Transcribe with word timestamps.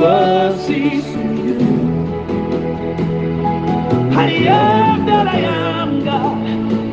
you. 0.00 1.60
I 4.16 4.30
am 4.48 5.06
that 5.06 5.28
I 5.28 5.40
am, 5.40 6.04
God. 6.04 6.38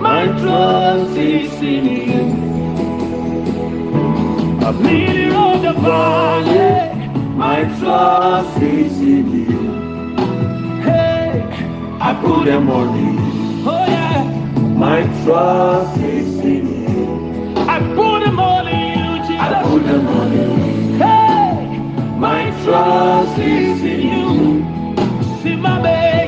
My 0.01 0.25
trust 0.39 1.17
is 1.17 1.53
in 1.61 1.85
you. 1.85 2.23
A 4.67 4.71
leader 4.71 5.35
of 5.35 5.61
the 5.61 5.73
valley, 5.73 7.07
my 7.35 7.63
trust 7.79 8.61
is 8.61 8.99
in 8.99 9.25
you. 9.49 10.81
Hey, 10.81 11.43
I 12.01 12.13
put 12.21 12.45
them 12.45 12.69
on 12.69 12.87
you. 12.97 13.17
Oh 13.69 13.85
yeah, 13.87 14.23
my 14.85 15.03
trust 15.23 15.97
is 16.01 16.39
in 16.39 16.65
you. 16.83 17.55
I 17.57 17.79
put 17.95 18.19
them 18.25 18.39
in 18.67 18.99
you, 18.99 19.19
Jesus. 19.27 19.41
I 19.41 19.63
put 19.63 19.83
them 19.85 20.07
on 20.07 20.31
you. 20.33 20.46
Trust 22.67 23.39
is 23.39 23.81
in 23.81 24.01
you. 24.01 24.59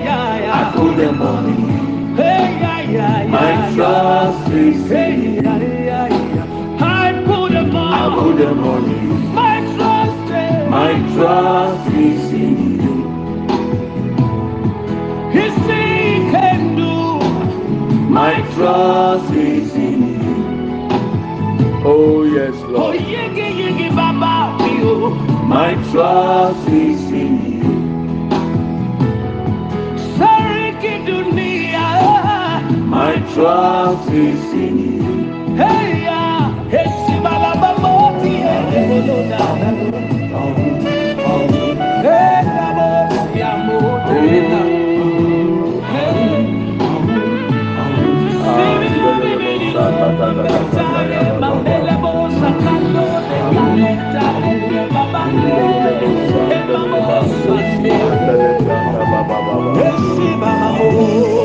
Yeah, 0.05 0.39
yeah. 0.39 0.69
I 0.69 0.71
put 0.73 0.95
them 0.95 1.21
on 1.21 1.45
you. 1.49 2.15
Hey, 2.15 2.57
yeah, 2.61 2.79
yeah, 2.79 3.23
yeah. 3.23 3.29
My 3.29 3.75
trust 3.75 4.49
is 4.53 4.89
in 4.89 5.21
you. 5.23 5.41
Yeah, 5.41 5.57
yeah, 5.57 6.07
yeah. 6.07 6.77
I 6.79 7.11
put 7.27 7.51
them 7.51 7.75
on. 7.75 7.93
I 7.93 8.15
put 8.23 8.37
them 8.37 8.63
on 8.63 8.83
you. 8.89 9.13
My 9.35 9.59
trust, 9.75 10.31
is- 10.31 10.69
my 10.69 10.93
trust 11.13 11.87
is 11.93 12.31
in 12.31 12.57
you. 12.83 12.95
His 15.31 15.53
thing 15.67 16.31
can 16.31 16.75
do. 16.77 17.19
My 18.09 18.33
trust 18.55 19.33
is 19.33 19.75
in 19.75 20.01
you. 20.23 20.37
Oh, 21.85 22.23
yes, 22.23 22.53
Oh, 22.63 22.71
Lord. 22.71 22.95
yigi 22.95 23.47
yigi 23.59 23.67
baba 23.67 23.88
you. 23.88 23.88
My 25.49 25.73
trust 25.91 26.67
is 26.69 27.01
in 27.11 27.33
you. 27.53 27.71
Sorry 30.17 30.69
dunia. 31.07 31.87
My 32.85 33.13
trust 33.33 34.11
is 34.11 34.43
in 34.53 34.77
you. 34.77 35.55
Hey 35.57 36.03
ya, 36.05 36.53
esi 36.81 37.15
balaba 37.25 37.71
moti 37.81 38.33
eboloda. 38.53 39.41
Hey 42.05 42.45
ya 42.53 42.67
moti 42.77 43.39
amoti 43.51 44.37
na. 44.51 44.61
Hey. 45.93 46.59
Master 60.39 61.38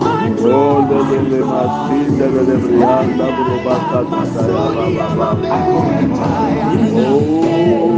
Oh, 0.00 0.86
trust. 0.88 1.12
lele 1.12 1.40
masinde 1.50 2.26
lele 2.34 2.56
brianda 2.62 3.26
burubaka 3.36 4.00
tata 4.10 4.42
baba 4.52 4.90
baba. 4.90 5.28
My 6.08 7.97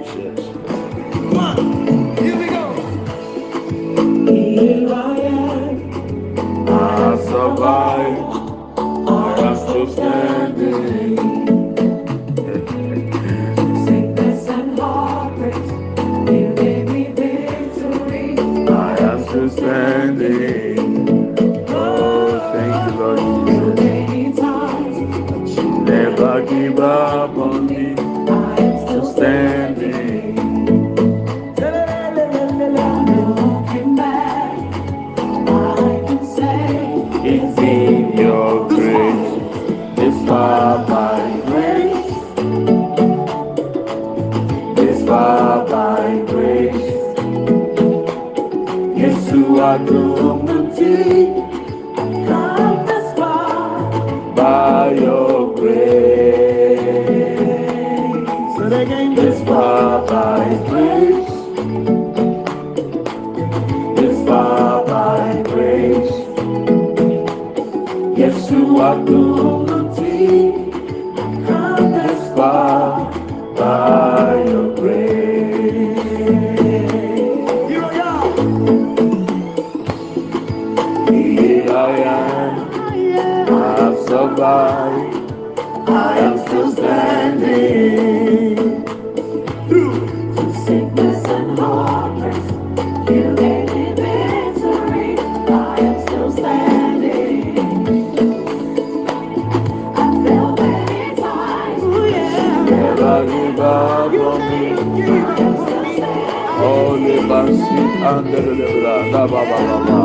Lebasi 107.21 107.81
andelebra 108.01 108.95
da 109.13 109.23
ba 109.31 109.41
ba 109.49 109.57
ba 109.67 109.77
ba. 109.87 109.99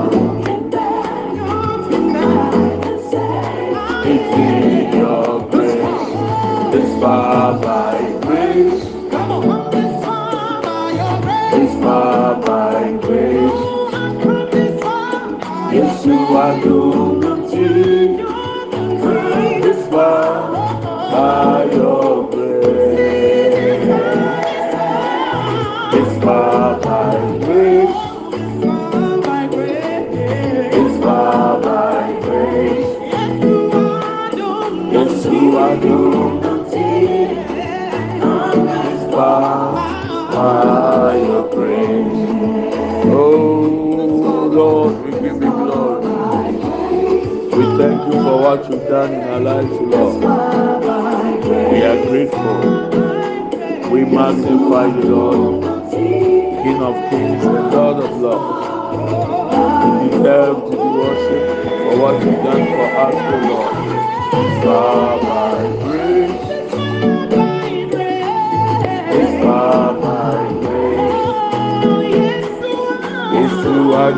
It's 4.04 4.32
in 4.36 4.98
your 5.00 5.40
grace, 5.50 6.04
it's 6.76 6.94
by 7.00 7.96
grace, 8.20 8.84
grace. 13.00 13.60
Yes, 15.72 16.06
you 16.06 16.20
are 16.36 16.60
doomed 16.62 17.24
what 48.56 48.70
you've 48.70 48.88
done 48.88 49.12
in 49.12 49.20
our 49.20 49.40
lives, 49.40 49.70
Lord. 49.70 50.22
We 51.72 51.82
are 51.82 52.06
grateful. 52.06 52.60
We 53.90 54.04
magnify 54.04 54.86
you, 54.86 55.02
Lord, 55.14 55.90
King 55.90 56.82
of 56.82 56.94
kings 57.10 57.44
and 57.44 57.70
Lord 57.70 58.04
of 58.04 58.16
lords. 58.16 58.66
You 59.84 60.10
deserve 60.10 60.56
to 60.64 60.70
be 60.70 60.76
worshipped 60.76 61.50
for 61.68 61.96
what 62.00 62.14
you've 62.24 62.42
done 62.44 62.64
for 62.72 62.86
us, 63.04 63.14
O 63.14 63.36
Lord. 63.46 63.74
By 64.64 65.62
grace, 65.82 66.44
it's 69.16 69.34
by 69.44 70.36
grace. 70.62 71.16
It's 73.38 73.54
through 73.62 73.92
our 73.92 74.12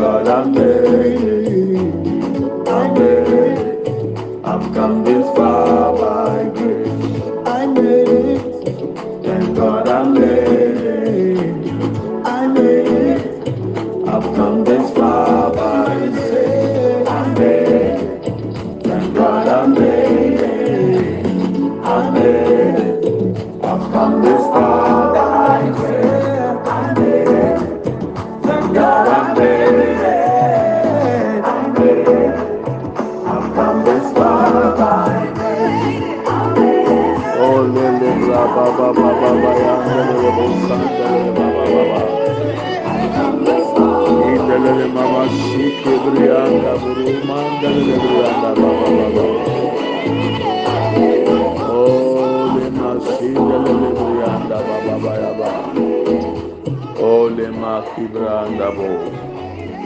God 0.00 0.28
I 0.28 0.44
made 0.46 1.28
it. 1.28 2.68
I 2.68 3.09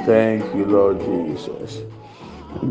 Thank 0.07 0.45
you, 0.55 0.67
Lord 0.67 1.01
Jesus. 1.01 1.83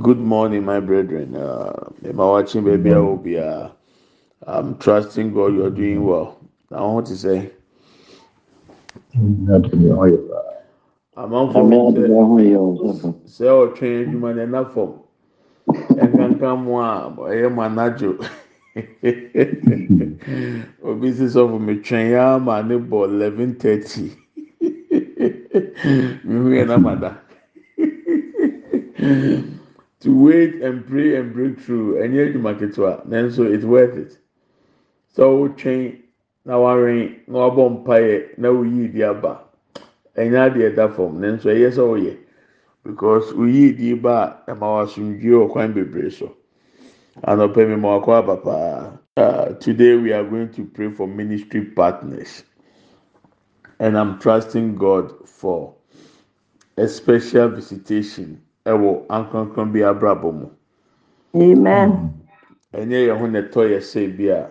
Good 0.02 0.20
morning, 0.20 0.66
my 0.66 0.80
brethren. 0.80 1.36
Uh, 1.36 1.90
am 2.06 2.20
I 2.22 2.26
watching 2.26 2.64
baby? 2.66 2.94
I 2.94 2.98
will 3.00 3.18
be. 3.18 3.40
Uh, 3.40 3.70
I'm 4.48 4.78
trusting 4.80 5.34
God. 5.34 5.56
You're 5.56 5.70
doing 5.72 6.06
well. 6.06 6.40
I 6.72 6.82
want 6.82 7.08
to 7.08 7.18
say, 7.18 7.52
amanfo 11.18 11.60
sɛ 11.70 11.78
adịghị 11.88 12.14
ahụ 12.22 12.36
ya 12.52 12.60
ọzọ. 12.70 13.10
sɛ 13.36 13.46
ɔtwe 13.62 13.88
adwuma 14.02 14.30
no 14.36 14.42
ɛna 14.46 14.62
fam 14.74 14.92
ɛnkanka 16.04 16.50
mu 16.64 16.74
a 16.82 16.90
ɛyɛ 17.32 17.48
mu 17.56 17.62
anadwo 17.62 18.12
obi 20.90 21.08
si 21.14 21.26
sɔfo 21.36 21.58
metwɛn 21.68 22.12
ya 22.12 22.36
ama 22.36 22.64
ne 22.64 22.76
bɔ 22.78 23.06
eleven 23.06 23.56
thirty 23.56 24.12
mihu 26.26 26.50
yɛ 26.58 26.66
n'amada 26.68 27.12
to 30.00 30.10
wait 30.24 30.56
and 30.62 30.86
pray 30.88 31.16
and 31.16 31.34
break 31.34 31.60
through 31.60 31.96
ɛnyɛ 32.02 32.34
adwuma 32.34 32.58
ketewa 32.60 33.06
nanso 33.08 33.46
it's 33.54 33.66
worth 33.66 33.98
it. 33.98 34.18
Sɛ 35.16 35.24
ɔtwɛn 35.24 35.98
na 36.46 36.58
wawɛn 36.58 37.28
na 37.28 37.40
wabɔ 37.50 37.84
mpaeɛ 37.84 38.38
na 38.38 38.50
oyi 38.50 38.88
di 38.92 39.04
aba. 39.04 39.44
Ɛnyɛ 40.18 40.40
adeɛ 40.52 40.76
da 40.76 40.88
fam 40.88 41.20
nanso 41.20 41.50
ɛyɛ 41.50 41.72
sɛ 41.72 41.84
ɔyɛ. 41.84 42.18
because 42.84 43.32
oyi 43.34 43.76
di 43.76 43.94
ba 43.94 44.44
a 44.48 44.52
ɛma 44.52 44.68
wasomdwie 44.76 45.32
wɔ 45.32 45.52
kwan 45.52 45.74
bebree 45.74 46.12
so. 46.12 46.36
Anɔpɛ 47.24 47.68
mi 47.70 47.76
ma 47.76 48.00
wakɔ 48.00 48.12
aba 48.20 48.38
paa 48.38 49.00
uh, 49.18 49.54
today 49.60 49.96
we 49.96 50.12
are 50.12 50.24
going 50.24 50.50
to 50.50 50.66
pray 50.66 50.90
for 50.92 51.08
ministry 51.08 51.62
partners. 51.62 52.44
And 53.80 53.98
i'm 53.98 54.20
trusting 54.20 54.76
god 54.76 55.28
for 55.28 55.76
a 56.78 56.88
special 56.88 57.50
visitation 57.50 58.42
ɛwɔ 58.66 59.06
ankrankran 59.10 59.72
bi 59.74 59.80
abrabɔ 59.84 60.32
mu 60.34 60.48
Amen. 61.36 61.90
Mm. 61.90 62.10
ɛnyɛ 62.80 62.98
yɛn 63.08 63.18
ho 63.20 63.28
na 63.28 63.40
ɛtɔ 63.42 63.62
yɛ 63.72 63.80
sɛ 63.82 64.18
bi 64.18 64.28
a 64.30 64.48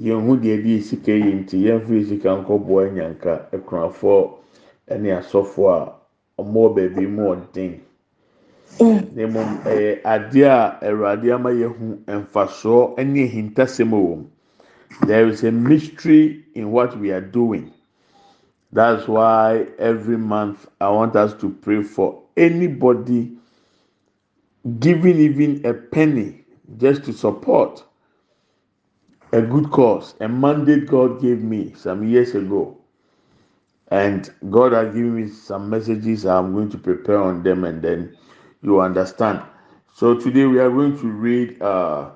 yɛn 0.00 0.26
ho 0.26 0.36
deɛ 0.36 0.62
bi 0.64 0.80
sika 0.80 1.12
yi 1.12 1.32
nti 1.34 1.56
yɛn 1.66 1.80
firi 1.86 2.04
sika 2.08 2.28
nkɔboa 2.36 2.90
nyanka 2.94 3.48
ɛkunafoɔ 3.52 4.30
ɛne 4.90 5.08
asɔfoɔ 5.18 5.92
a 6.38 6.42
wɔwɔ 6.42 6.74
baabi 6.74 7.06
mu 7.06 7.22
ɔden. 7.34 7.80
na 8.80 9.26
mmom 9.26 9.50
ɛyɛ 9.64 10.00
adeɛ 10.04 10.46
a 10.46 10.78
awurade 10.86 11.32
ama 11.32 11.50
yɛhu 11.50 11.98
mfasoɔ 12.06 12.96
ne 13.04 13.22
ahintasɛm 13.26 13.90
wɔ 13.90 14.16
mu 14.16 14.26
there 15.06 15.26
is 15.28 15.42
a 15.44 15.50
mystery 15.52 16.44
in 16.54 16.70
what 16.70 16.96
we 16.98 17.10
are 17.10 17.20
doing 17.20 17.70
that's 18.72 19.08
why 19.08 19.66
every 19.78 20.16
month 20.16 20.66
i 20.80 20.88
want 20.88 21.16
us 21.16 21.34
to 21.34 21.50
pray 21.50 21.82
for 21.82 22.22
anybody 22.38 23.32
giving 24.80 25.18
even 25.20 25.64
a 25.66 25.74
penny 25.74 26.44
just 26.78 27.04
to 27.04 27.12
support 27.12 27.84
a 29.32 29.42
good 29.42 29.70
cause 29.70 30.14
a 30.20 30.28
mandate 30.28 30.86
god 30.88 31.20
gave 31.20 31.42
me 31.42 31.72
some 31.74 32.06
years 32.08 32.34
ago 32.34 32.76
and 33.90 34.30
god 34.50 34.72
has 34.72 34.94
given 34.94 35.16
me 35.16 35.28
some 35.28 35.70
messages 35.70 36.26
i'm 36.26 36.52
going 36.54 36.70
to 36.70 36.78
prepare 36.78 37.20
on 37.22 37.42
them 37.42 37.64
and 37.64 37.82
then 37.82 38.16
you 38.62 38.80
understand. 38.80 39.42
So 39.94 40.14
today 40.18 40.46
we 40.46 40.58
are 40.58 40.70
going 40.70 40.98
to 40.98 41.08
read 41.08 41.58
a 41.60 42.12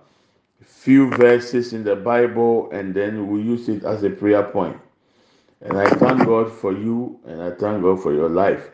few 0.64 1.10
verses 1.10 1.72
in 1.72 1.84
the 1.84 1.96
Bible 1.96 2.70
and 2.72 2.94
then 2.94 3.28
we'll 3.28 3.42
use 3.42 3.68
it 3.68 3.84
as 3.84 4.02
a 4.04 4.10
prayer 4.10 4.44
point. 4.44 4.78
And 5.62 5.78
I 5.78 5.88
thank 5.88 6.26
God 6.26 6.52
for 6.52 6.72
you 6.72 7.20
and 7.26 7.42
I 7.42 7.50
thank 7.50 7.82
God 7.82 8.02
for 8.02 8.12
your 8.14 8.28
life. 8.28 8.70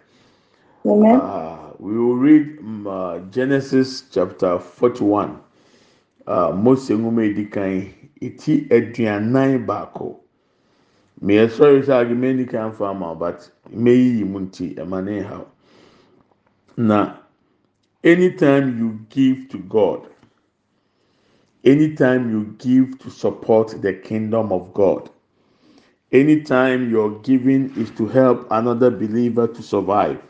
Amen. 0.87 1.21
Uh, 1.21 1.71
we 1.79 1.99
will 1.99 2.17
read 2.17 2.59
um, 2.61 2.87
uh, 2.87 3.19
Genesis 3.31 4.03
chapter 4.11 4.59
41. 4.59 5.41
Uh, 6.27 6.53
Mose 6.53 6.91
nwoma 6.95 7.25
edi 7.25 7.47
kan 7.47 7.91
eti 8.21 8.67
aduanan 8.71 9.67
baako. 9.67 10.21
Mmea 11.23 12.35
ni 12.35 12.45
kan 12.45 12.73
fa 12.73 12.89
ama 12.91 13.15
but 13.15 13.51
mmeyiyi 13.73 14.25
mu 14.25 14.41
nti 14.41 14.75
ɛma 14.77 15.05
ne 15.05 15.21
ha. 15.23 15.45
anytime 18.05 18.79
you 18.79 19.01
give 19.11 19.49
to 19.49 19.59
god 19.59 20.07
anytime 21.65 22.31
you 22.31 22.45
give 22.59 22.99
to 22.99 23.11
support 23.11 23.83
the 23.83 23.93
kingdom 23.93 24.53
of 24.53 24.73
god 24.75 25.11
anytime 26.13 26.89
your 26.91 27.11
giving 27.23 27.73
is 27.77 27.91
to 27.91 28.07
help 28.07 28.47
another 28.53 28.91
believer 28.91 29.49
to 29.49 29.63
survive 29.63 30.23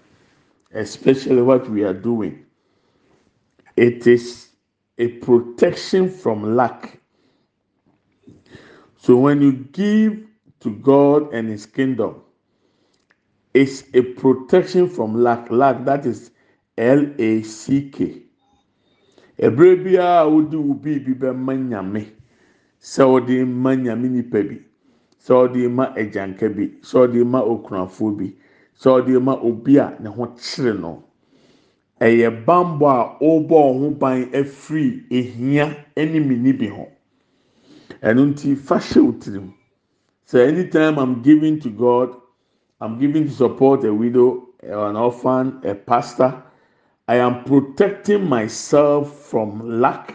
especially 0.72 1.42
what 1.42 1.68
we 1.68 1.84
are 1.84 1.94
doing, 1.94 2.44
it 3.76 4.06
is 4.06 4.48
a 4.98 5.08
protection 5.08 6.10
from 6.10 6.56
lack. 6.56 7.00
So 8.96 9.16
when 9.16 9.40
you 9.40 9.52
give 9.52 10.26
to 10.60 10.70
God 10.70 11.32
and 11.32 11.48
His 11.48 11.66
kingdom, 11.66 12.22
it's 13.54 13.84
a 13.94 14.02
protection 14.02 14.88
from 14.88 15.22
lack. 15.22 15.50
Lack 15.50 15.84
that 15.84 16.04
is 16.04 16.30
L 16.76 17.06
A 17.18 17.42
C 17.42 17.90
K. 17.90 18.22
Ebere 19.38 19.76
biara 19.82 20.26
a 20.26 20.30
wodi 20.30 20.56
wo 20.56 20.74
biribi 20.74 21.14
bɛma 21.14 21.54
nyame 21.56 22.10
sɛ 22.80 23.04
ɔde 23.04 23.46
ma 23.46 23.70
nyame 23.74 24.10
nipa 24.10 24.42
bi 24.42 24.58
sɛ 25.24 25.48
ɔde 25.48 25.70
ma 25.70 25.94
agyanka 25.94 26.48
bi 26.54 26.66
sɛ 26.82 27.06
ɔde 27.06 27.24
ma 27.24 27.40
okunafoɔ 27.42 28.16
bi. 28.18 28.34
Sɛ 28.80 28.88
ɔde 28.96 29.20
ma 29.22 29.34
obi 29.42 29.78
a 29.78 29.96
ne 30.00 30.08
ho 30.08 30.26
kyerɛ 30.36 30.78
no 30.80 31.02
ɛyɛ 32.00 32.44
bambɔ 32.46 32.86
a 32.88 33.18
ɔrebɔ 33.20 33.56
ɔho 33.70 33.98
ban 33.98 34.30
afiri 34.32 35.04
ehia 35.10 35.66
ɛne 35.96 36.26
mini 36.26 36.52
bi 36.52 36.66
ho. 36.68 36.86
Ɛno 38.02 38.22
nti 38.32 38.54
fa 38.56 38.76
hyɛ 38.78 39.00
o 39.08 39.12
tirim. 39.12 39.52
Sɛ 40.26 40.46
anytime 40.48 40.98
i'm 40.98 41.22
giving 41.22 41.58
to 41.58 41.70
god 41.70 42.14
i'm 42.80 42.98
giving 42.98 43.24
to 43.24 43.30
support 43.32 43.82
a 43.84 43.92
widow 43.92 44.46
an 44.62 44.94
orphan 44.96 45.58
a 45.64 45.74
pastor 45.74 46.42
i 47.08 47.16
am 47.16 47.42
protecting 47.44 48.28
myself 48.28 49.10
from 49.28 49.80
lack. 49.80 50.14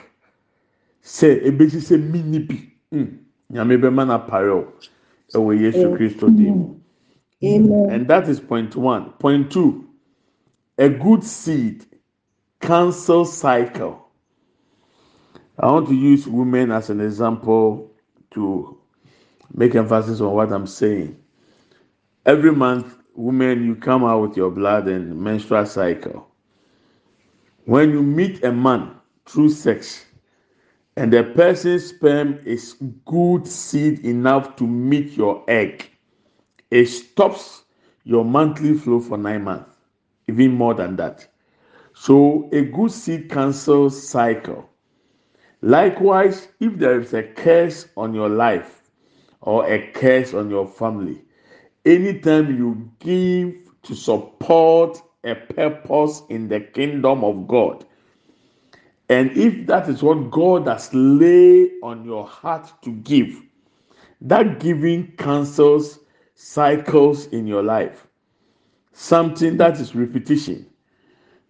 Sɛ 1.04 1.44
ebesi 1.46 1.80
sɛ 1.82 2.00
mini 2.12 2.40
bi 2.40 2.56
mm 2.94 3.18
nyame 3.52 3.78
bɛma 3.78 4.08
na 4.08 4.18
pare 4.20 4.52
o 4.54 4.68
ɛwɔ 5.34 5.60
yesu 5.60 5.98
kristo 5.98 6.28
dim. 6.30 6.83
Amen. 7.44 7.90
And 7.90 8.08
that 8.08 8.30
is 8.30 8.40
point 8.40 8.76
one. 8.76 9.12
Point 9.14 9.52
two, 9.52 9.90
a 10.78 10.90
good 10.90 11.24
seed 11.24 11.86
cancel 12.62 13.26
cycle. 13.26 14.08
I 15.60 15.72
want 15.72 15.88
to 15.90 15.96
use 15.96 16.28
women 16.28 16.72
as 16.72 16.90
an 16.90 17.02
example 17.02 17.92
to 18.32 18.78
make 19.54 19.76
emphasis 19.76 20.22
on 20.22 20.34
what 20.34 20.52
I'm 20.52 20.68
saying. 20.68 21.18
Every 22.26 22.52
month, 22.54 22.98
women, 23.16 23.66
you 23.66 23.76
come 23.76 24.04
out 24.04 24.22
with 24.22 24.38
your 24.38 24.52
blood 24.52 24.88
and 24.88 25.20
menstrual 25.22 25.66
cycle. 25.66 26.28
When 27.66 27.92
you 27.92 28.04
meet 28.04 28.44
a 28.44 28.52
man 28.52 28.96
through 29.28 29.52
sex, 29.52 30.06
and 30.98 31.14
the 31.14 31.24
person's 31.24 31.88
sperm 31.88 32.40
is 32.46 32.76
good 33.06 33.48
seed 33.48 34.06
enough 34.06 34.56
to 34.58 34.68
meet 34.68 35.14
your 35.18 35.44
egg, 35.50 35.90
it 36.74 36.88
stops 36.88 37.66
your 38.04 38.26
monthly 38.26 38.74
flow 38.74 39.00
for 39.00 39.16
nine 39.16 39.44
months, 39.44 39.70
even 40.28 40.54
more 40.54 40.74
than 40.74 40.96
that. 40.96 41.28
So 41.94 42.50
a 42.52 42.64
good 42.64 42.92
seed 42.92 43.30
cancels 43.30 44.10
cycle. 44.10 44.68
Likewise, 45.62 46.48
if 46.60 46.80
there 46.80 47.00
is 47.00 47.14
a 47.14 47.22
curse 47.22 47.88
on 47.96 48.16
your 48.16 48.28
life 48.28 48.90
or 49.42 49.72
a 49.72 49.92
curse 49.92 50.34
on 50.34 50.50
your 50.50 50.68
family, 50.68 51.24
anytime 51.86 52.58
you 52.58 52.92
give 52.98 53.54
to 53.84 53.96
support 53.96 55.00
a 55.24 55.36
purpose 55.36 56.24
in 56.30 56.48
the 56.48 56.60
kingdom 56.60 57.24
of 57.24 57.48
God, 57.48 57.86
and 59.10 59.30
if 59.38 59.68
that 59.68 59.88
is 59.88 60.02
what 60.02 60.32
God 60.32 60.68
has 60.68 60.92
laid 60.92 61.74
on 61.84 62.04
your 62.04 62.26
heart 62.26 62.74
to 62.82 62.90
give, 62.90 63.40
that 64.22 64.60
giving 64.60 65.12
cancels 65.18 66.00
cycles 66.44 67.28
in 67.28 67.48
your 67.48 67.64
life. 67.64 68.06
Something 68.92 69.56
that 69.58 69.80
is 69.80 69.96
repetition. 69.96 70.66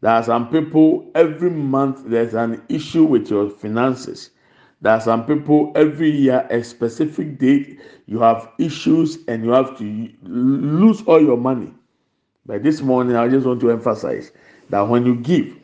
There 0.01 0.11
are 0.11 0.21
some 0.21 0.49
people 0.51 1.09
every 1.15 1.49
month 1.49 2.03
there's 2.05 2.35
an 2.35 2.61
issue 2.69 3.03
with 3.03 3.27
your 3.27 3.49
finances. 3.49 4.29
There 4.81 4.93
are 4.93 5.01
some 5.01 5.25
people 5.25 5.71
every 5.73 6.11
year 6.11 6.45
a 6.51 6.63
specific 6.63 7.39
date 7.39 7.79
you 8.05 8.19
have 8.19 8.51
issues 8.59 9.17
and 9.27 9.43
you 9.43 9.49
have 9.49 9.75
to 9.79 10.09
lose 10.21 11.01
all 11.07 11.19
your 11.21 11.37
money. 11.37 11.73
But 12.45 12.61
this 12.61 12.81
morning 12.81 13.15
I 13.15 13.27
just 13.29 13.47
want 13.47 13.61
to 13.61 13.71
emphasize 13.71 14.31
that 14.69 14.81
when 14.81 15.07
you 15.07 15.15
give 15.15 15.57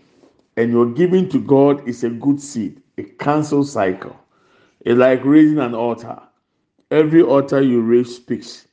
and 0.57 0.71
you're 0.71 0.91
giving 0.91 1.29
to 1.29 1.39
God 1.39 1.87
is 1.87 2.03
a 2.03 2.09
good 2.09 2.41
seed, 2.41 2.81
a 2.97 3.03
cancel 3.03 3.63
cycle. 3.63 4.19
It's 4.81 4.97
like 4.97 5.23
raising 5.23 5.59
an 5.59 5.75
altar. 5.75 6.19
Every 6.89 7.21
altar 7.21 7.61
you 7.61 7.81
raise 7.81 8.15
speaks. 8.15 8.65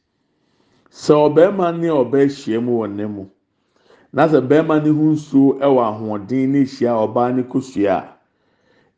Sɛ 1.03 1.13
ɔbɛrima 1.27 1.67
ne 1.81 1.89
ɔbaa 2.01 2.25
ahyia 2.27 2.59
mu 2.65 2.73
wɔ 2.81 2.87
ne 2.97 3.05
mu 3.07 3.25
na 4.13 4.23
sɛ 4.31 4.41
bɛrima 4.49 4.77
ne 4.83 4.91
ho 4.91 5.05
nsuo 5.13 5.59
wɔ 5.61 5.81
ahoɔden 5.91 6.49
ne 6.53 6.61
hyia 6.65 6.93
ɔbaa 7.05 7.35
ne 7.37 7.43
kosua 7.43 7.97
a 8.01 8.17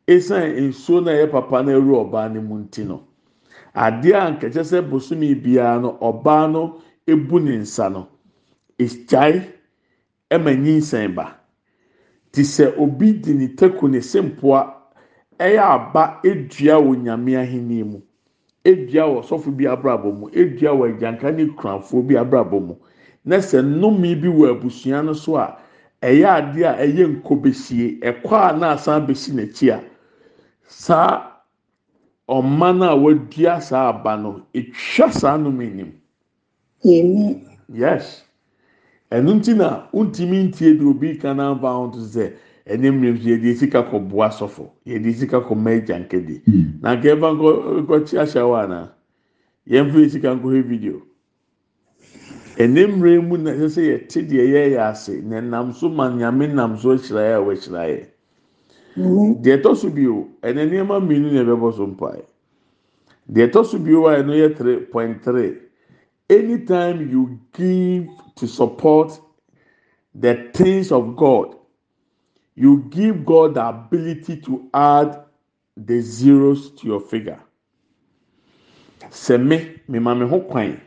esan 0.07 0.55
nsuo 0.69 1.01
na 1.03 1.11
ɛyɛ 1.11 1.31
papa 1.31 1.63
na 1.63 1.71
ɛwura 1.73 1.99
ɔbaa 2.05 2.31
ne 2.33 2.39
mu 2.39 2.55
nti 2.63 2.83
no 2.87 3.03
adeɛ 3.75 4.13
a 4.15 4.31
nkɛkyɛ 4.31 4.63
sɛ 4.63 4.81
bosomi 4.89 5.35
biara 5.43 5.79
no 5.81 5.97
ɔbaa 6.01 6.51
no 6.51 6.79
ebu 7.05 7.39
ne 7.43 7.57
nsa 7.57 7.89
no 7.91 8.07
egyae 8.79 9.43
ɛma 10.31 10.51
nyinsɛn 10.55 11.13
ba 11.15 11.35
te 12.31 12.41
sɛ 12.43 12.77
obi 12.79 13.11
di 13.19 13.33
ne 13.33 13.47
teko 13.55 13.89
ne 13.89 13.99
sempoa 13.99 14.61
ɛyɛ 15.37 15.59
aba 15.59 16.19
edua 16.23 16.79
wɔ 16.79 16.95
nyame 17.03 17.35
ahenni 17.35 17.83
mu. 17.83 17.99
Edua 18.65 19.05
wɔ 19.07 19.21
sɔfo 19.23 19.55
bi 19.55 19.65
abrabɔ 19.65 20.11
mu. 20.17 20.29
Edua 20.33 20.71
wɔ 20.71 20.93
agyanka 20.97 21.31
ne 21.35 21.45
kurafoɔ 21.47 22.07
bi 22.07 22.15
abrabɔ 22.15 22.59
mu. 22.67 22.75
Na 23.25 23.37
sɛ 23.37 23.61
nnome 23.63 24.15
bi 24.21 24.27
wɔ 24.27 24.49
abusua 24.59 25.03
no 25.05 25.13
so 25.13 25.35
a 25.37 25.57
ɛyɛ 26.01 26.25
adeɛ 26.25 26.65
a 26.65 26.85
ɛyɛ 26.87 27.21
nkobesie 27.21 27.99
ɛkɔ 28.01 28.33
a 28.49 28.57
na 28.57 28.71
asan 28.73 29.05
besi 29.07 29.31
n'akyi 29.33 29.69
a 29.71 29.83
saa 30.65 31.23
ɔma 32.29 32.77
no 32.77 32.85
a 32.89 32.95
wadua 32.95 33.61
saa 33.61 33.89
aba 33.89 34.17
no 34.17 34.41
etwa 34.53 35.11
saa 35.11 35.37
nnome 35.37 35.73
nim 35.75 35.93
Amen. 36.85 37.57
yes. 37.73 38.23
Ɛno 39.11 39.33
nti 39.39 39.55
na 39.57 39.87
ntumi 39.93 40.47
ntie 40.47 40.77
de 40.79 40.85
obi 40.85 41.17
ka 41.17 41.33
na 41.33 41.53
nfa 41.55 41.67
ho 41.75 41.89
to 41.91 41.99
sɛ 41.99 42.33
ɛne 42.69 42.91
mmiri 42.91 43.13
nso 43.13 43.29
yɛde 43.29 43.55
sika 43.57 43.81
kɔ 43.83 43.99
boa 44.09 44.29
sɔfo 44.29 44.69
yɛde 44.85 45.13
sika 45.13 45.39
kɔ 45.41 45.53
mɛ 45.55 45.85
gya 45.85 45.97
nkɛde 45.99 46.41
na 46.81 46.95
nkɛ 46.95 47.19
ba 47.19 47.27
nkɔ 47.33 47.49
nkɔ 47.81 47.95
kyi 48.07 48.17
ahyɛ 48.17 48.89
yɛn 49.67 49.91
fi 49.91 50.09
sika 50.09 50.35
nkɔ 50.35 50.47
hɛ 50.53 50.61
video. 50.67 51.01
Ɛne 52.57 52.87
mmiri 52.87 53.21
mu 53.27 53.37
na 53.37 53.51
ɛsɛ 53.51 53.67
sɛ 53.69 53.81
yɛte 53.89 54.19
deɛ 54.29 54.45
yɛyɛ 54.53 54.79
ase 54.89 55.21
na 55.23 55.39
nam 55.41 55.71
so 55.73 55.89
ma 55.89 56.09
nyame 56.09 56.47
nam 56.53 56.77
so 56.77 56.89
ahyira 56.89 57.21
yɛ 57.29 57.35
a 57.35 57.41
wɔahyira 57.45 57.83
yɛ 57.89 58.05
hmm. 58.95 59.33
deɛ 59.41 59.61
ɛtɔ 59.61 59.75
so 59.77 59.89
bio 59.89 60.27
ɛna 60.43 60.65
nneɛma 60.69 60.99
mmienu 60.99 61.31
na 61.33 61.43
ɛbɛbɔ 61.43 61.75
so 61.75 61.87
mpae. 61.87 62.23
Deɛ 63.31 63.47
ɛtɔ 63.49 63.65
so 63.65 63.79
bio 63.79 64.05
a 64.07 64.17
ɛno 64.21 64.33
yɛ 64.35 64.57
three 64.57 64.77
point 64.85 65.23
three. 65.23 65.55
Anytime 66.29 67.09
you 67.09 67.39
give 67.53 68.07
to 68.35 68.45
support 68.47 69.19
the 70.13 70.49
things 70.53 70.91
of 70.91 71.15
God. 71.15 71.55
You 72.59 72.83
give 72.89 73.25
God 73.25 73.53
the 73.53 73.65
ability 73.65 74.35
to 74.41 74.69
add 74.73 75.23
the 75.77 76.01
zeros 76.01 76.71
to 76.71 76.87
your 76.87 76.99
figure. 76.99 77.39
Sɛ 79.09 79.41
me, 79.41 79.79
me 79.87 79.99
ma 79.99 80.13
me 80.13 80.27
ho 80.27 80.41
kwan. 80.41 80.79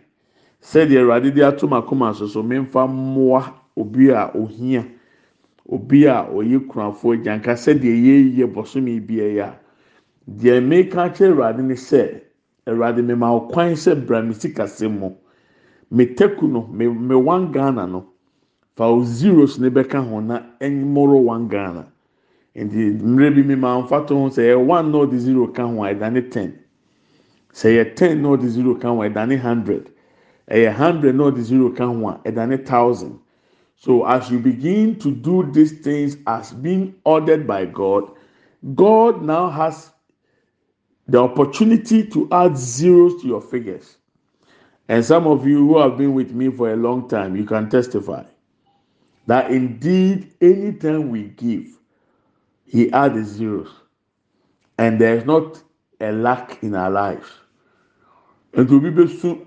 Sɛdeɛ 0.61 1.01
Awurade 1.01 1.35
de 1.35 1.43
ato 1.43 1.67
m'akoma 1.67 2.15
so 2.15 2.27
so 2.27 2.43
memfa 2.43 2.87
mmoa 2.87 3.55
obi 3.75 4.11
a 4.11 4.31
ohia 4.35 4.85
obi 5.67 6.05
a 6.05 6.29
ɔyɛ 6.31 6.69
kunafoɔ 6.69 7.17
agyanka 7.17 7.55
sɛdeɛ 7.57 7.95
yɛyɛ 8.05 8.53
bɔsɔmi 8.53 9.07
bi 9.07 9.15
ɛyɛ 9.15 9.41
a 9.41 9.59
deɛ 10.31 10.61
meka 10.61 11.09
kyerɛ 11.09 11.33
Awurade 11.33 11.63
ne 11.65 11.75
sɛ 11.75 12.21
Awurade 12.67 13.03
me 13.03 13.15
ma 13.15 13.33
wo 13.33 13.41
kwan 13.49 13.73
sɛ 13.73 14.07
bra 14.07 14.21
me 14.21 14.35
sikasɛm 14.35 14.99
mu. 14.99 15.11
Me 15.91 16.05
teku 16.05 16.43
no 16.49 16.67
me 16.67 16.87
me 16.87 17.15
one 17.17 17.51
Ghana 17.51 17.87
no 17.87 18.12
fa 18.77 18.85
zeros 19.05 19.59
ne 19.59 19.69
bɛka 19.69 20.09
ho 20.09 20.21
na 20.21 20.43
ɛmoro 20.61 21.23
one 21.25 21.49
ghana. 21.49 21.87
Nti 22.57 22.99
mmerɛ 23.03 23.35
bi 23.35 23.43
mi 23.43 23.55
maa 23.55 23.83
nfa 23.83 24.07
to 24.07 24.15
ho 24.15 24.29
sɛ 24.29 24.43
yɛ 24.53 24.67
one 24.67 24.93
na 24.93 24.99
ɔde 24.99 25.19
zero 25.19 25.47
ka 25.49 25.67
ho 25.67 25.85
a 25.85 25.95
ɛdane 25.95 26.31
ten. 26.31 26.59
Sɛ 27.53 27.77
yɛ 27.77 27.97
ten 27.97 28.23
na 28.23 28.29
ɔde 28.31 28.49
zero 28.49 28.75
ka 28.75 28.89
ho 28.89 29.03
a 29.03 29.09
ɛdane 29.11 29.39
hundred. 29.39 29.91
Ɛyɛ 30.51 30.73
hundred 30.73 31.17
na 31.17 31.25
ɔde 31.31 31.41
zero 31.41 31.71
ka 31.71 31.87
ho 31.87 32.09
a 32.09 32.21
ɛdane 32.25 32.65
thousand. 32.67 33.19
So 33.77 34.05
as 34.07 34.31
you 34.31 34.39
begin 34.39 34.97
to 35.01 35.11
do 35.11 35.43
these 35.51 35.73
things 35.81 36.17
as 36.27 36.53
being 36.53 36.95
ordered 37.05 37.47
by 37.49 37.65
god 37.67 38.05
god 38.77 39.23
now 39.23 39.49
has 39.51 39.91
the 41.09 41.19
opportunity 41.19 42.07
to 42.07 42.29
add 42.31 42.57
zeros 42.57 43.21
to 43.21 43.27
your 43.27 43.41
figures. 43.41 43.97
And 44.89 45.05
some 45.05 45.27
of 45.27 45.45
you 45.47 45.67
who 45.67 45.79
have 45.79 45.99
been 45.99 46.15
with 46.15 46.33
me 46.33 46.49
for 46.51 46.73
a 46.73 46.77
long 46.77 47.09
time 47.09 47.35
you 47.35 47.45
can 47.45 47.69
testify 47.69 48.23
that 49.27 49.51
indeed 49.51 50.33
anytime 50.41 51.11
we 51.11 51.25
give, 51.25 51.67
he 52.67 52.93
adds 52.93 53.29
zeros, 53.29 53.69
and 54.79 55.01
there 55.01 55.17
is 55.17 55.25
not 55.25 55.63
a 56.01 56.13
lack 56.13 56.63
in 56.63 56.75
our 56.75 56.91
lives. 56.91 57.29
And 58.55 58.69
to 58.69 58.81
be 58.81 58.91
besu, 58.91 59.47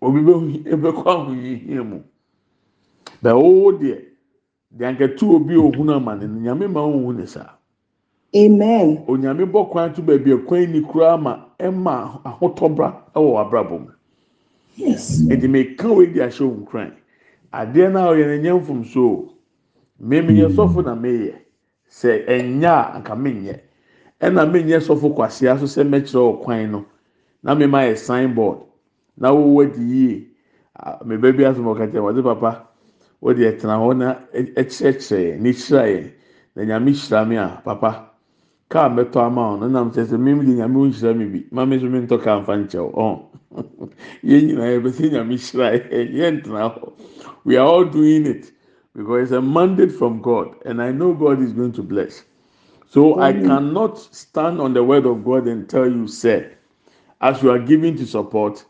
obi 0.00 0.20
be 0.20 0.70
ebekọ 0.70 1.04
ahuhihie 1.04 1.86
mu. 1.86 2.02
The 3.22 3.32
whole 3.32 3.72
deɛ, 3.72 4.04
deɛ 4.76 4.96
nketewa 4.96 5.34
obi 5.34 5.54
ohun 5.56 5.90
ama 5.90 6.16
ne 6.16 6.26
nyame 6.26 6.70
ma 6.70 6.80
ohun 6.80 7.16
ne 7.18 7.26
saa. 7.26 7.50
Amen. 8.36 9.04
Oh, 9.08 9.12
Onyame 9.16 9.44
bɔ 9.50 9.70
kwan 9.70 9.92
to 9.94 10.02
baabi 10.02 10.30
ekwan 10.32 10.70
ni 10.70 10.80
koraa 10.82 11.20
ma 11.20 11.46
ɛma 11.58 12.22
ahotɔbra 12.24 12.94
ɛwɔ 13.14 13.40
abrabɔ 13.42 13.80
mu. 13.80 13.90
Yes. 14.76 15.20
Ɛdi 15.22 15.48
mɛ 15.48 15.76
kan 15.76 15.90
wo 15.90 16.02
ahyɛ 16.02 16.40
ohun 16.40 16.64
kran. 16.66 16.92
Adeɛ 17.52 17.92
no 17.92 17.98
a 17.98 18.12
ɔyɛ 18.14 18.26
no 18.26 18.36
nyɛ 18.42 18.60
mfomso. 18.60 19.00
O 19.00 19.34
mmemme 20.00 20.32
yɛ 20.32 20.48
sɔfo 20.54 20.84
na 20.84 20.94
meyɛ. 20.94 21.34
Sɛ 21.88 22.26
ɛnyɛ 22.26 22.66
a 22.66 22.94
anka 22.96 23.14
menyɛ. 23.16 23.60
Ɛna 24.20 24.46
menyɛ 24.50 24.80
sɔfo 24.80 25.14
kwasia 25.14 25.58
so 25.58 25.66
sɛ 25.66 25.84
mɛkyerɛ 25.88 26.20
wɔ 26.20 26.42
kwan 26.42 26.70
no 26.70 26.84
na 27.42 27.54
mema 27.54 27.78
yɛ 27.82 27.96
sign 27.96 28.34
board 28.34 28.58
na 29.16 29.30
wɔwɔ 29.32 29.64
adi 29.66 29.82
yie. 29.82 30.26
A 30.76 31.04
me 31.04 31.16
baabi 31.16 31.44
asɛm 31.44 31.64
ɔka 31.64 31.90
kyerɛ 31.90 32.02
wɔde 32.02 32.22
papa 32.22 32.66
wɔde 33.22 33.40
ɛtena 33.50 33.76
hɔ 33.78 33.96
na 33.96 34.14
ɛkyerɛkyerɛ 34.34 35.38
yɛn 35.38 35.40
ne 35.40 35.50
yɛn. 35.50 36.10
Na 36.56 36.62
nyame 36.64 36.90
hyira 36.92 37.26
me 37.28 37.36
a 37.36 37.60
papa 37.64 38.09
kaa 38.70 38.88
mɛtɔ 38.88 39.18
ama 39.26 39.42
wɔn 39.50 39.60
no 39.60 39.68
nam 39.68 39.90
sɛ 39.92 40.16
mmemme 40.16 40.44
de 40.46 40.52
nyame 40.54 40.78
nhyira 40.88 41.16
me 41.16 41.24
bi 41.26 41.40
maame 41.50 41.76
nso 41.76 41.90
mi 41.90 41.98
ntɔ 42.06 42.22
kaa 42.22 42.40
nfa 42.40 42.54
nkyɛw 42.62 42.88
ɔn 42.94 43.16
yɛn 44.28 44.42
nyinaa 44.46 44.70
yɛ 44.72 44.78
bɛ 44.84 44.90
sɛ 44.96 45.04
nyame 45.12 45.34
hyira 45.36 45.66
yɛn 45.90 46.08
yɛn 46.18 46.34
ntena 46.40 46.62
hɔ 46.74 46.92
we 47.44 47.56
are 47.56 47.66
all 47.66 47.84
doing 47.84 48.26
it 48.26 48.52
because 48.94 49.22
it's 49.24 49.32
a 49.32 49.42
mandate 49.42 49.92
from 49.92 50.20
God 50.20 50.54
and 50.64 50.80
I 50.82 50.92
know 50.92 51.14
God 51.14 51.40
is 51.42 51.52
going 51.52 51.72
to 51.72 51.82
bless. 51.82 52.24
So 52.88 53.20
I 53.20 53.32
cannot 53.32 53.98
stand 53.98 54.60
on 54.60 54.74
the 54.74 54.82
word 54.82 55.06
of 55.06 55.24
God 55.24 55.46
and 55.46 55.68
tell 55.68 55.88
you, 55.88 56.08
say, 56.08 56.50
as 57.20 57.40
you 57.40 57.50
are 57.50 57.58
giving 57.58 57.96
to 57.96 58.06
support, 58.06 58.64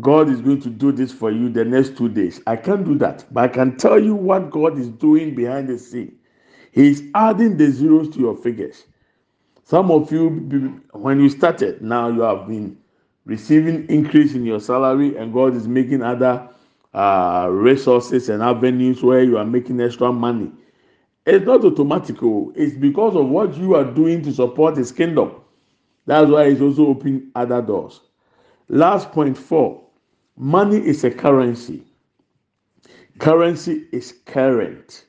God 0.00 0.28
is 0.28 0.42
going 0.42 0.60
to 0.62 0.68
do 0.70 0.92
this 0.92 1.12
for 1.12 1.30
you 1.30 1.48
the 1.48 1.64
next 1.64 1.96
two 1.96 2.10
days. 2.10 2.42
I 2.46 2.56
can't 2.56 2.84
do 2.84 2.98
that, 2.98 3.24
but 3.32 3.44
I 3.44 3.48
can 3.48 3.76
tell 3.78 3.98
you 3.98 4.14
what 4.14 4.50
God 4.50 4.78
is 4.78 4.88
doing 4.88 5.34
behind 5.34 5.68
the 5.68 5.78
scene. 5.78 6.18
He 6.72 6.88
is 6.90 7.04
adding 7.14 7.56
the 7.56 7.70
zeros 7.70 8.10
to 8.10 8.18
your 8.18 8.36
figures. 8.36 8.84
Some 9.64 9.90
of 9.90 10.12
you, 10.12 10.28
when 10.92 11.20
you 11.20 11.30
started, 11.30 11.80
now 11.80 12.08
you 12.08 12.20
have 12.20 12.46
been 12.46 12.76
receiving 13.24 13.88
increase 13.88 14.34
in 14.34 14.44
your 14.44 14.60
salary, 14.60 15.16
and 15.16 15.32
God 15.32 15.56
is 15.56 15.66
making 15.66 16.02
other 16.02 16.46
uh, 16.92 17.48
resources 17.50 18.28
and 18.28 18.42
avenues 18.42 19.02
where 19.02 19.22
you 19.24 19.38
are 19.38 19.44
making 19.46 19.80
extra 19.80 20.12
money. 20.12 20.52
It's 21.24 21.46
not 21.46 21.64
automatic. 21.64 22.22
oh. 22.22 22.52
It's 22.54 22.76
because 22.76 23.16
of 23.16 23.28
what 23.30 23.56
you 23.56 23.74
are 23.74 23.84
doing 23.84 24.22
to 24.24 24.32
support 24.34 24.76
His 24.76 24.92
kingdom. 24.92 25.40
That's 26.04 26.30
why 26.30 26.50
He's 26.50 26.60
also 26.60 26.88
opening 26.88 27.30
other 27.34 27.62
doors. 27.62 28.02
Last 28.68 29.12
point 29.12 29.36
four 29.38 29.82
money 30.36 30.76
is 30.76 31.04
a 31.04 31.10
currency. 31.10 31.82
Currency 33.18 33.86
is 33.92 34.12
current, 34.26 35.06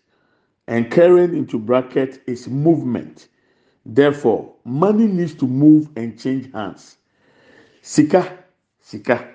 and 0.68 0.90
current 0.90 1.34
into 1.34 1.60
bracket 1.60 2.22
is 2.26 2.48
movement. 2.48 3.28
Therefore, 3.86 4.54
money 4.64 5.06
needs 5.08 5.36
to 5.36 5.48
move 5.48 5.90
and 5.96 6.18
change 6.20 6.52
hands. 6.52 6.98
Sika, 7.82 8.40
sika, 8.82 9.28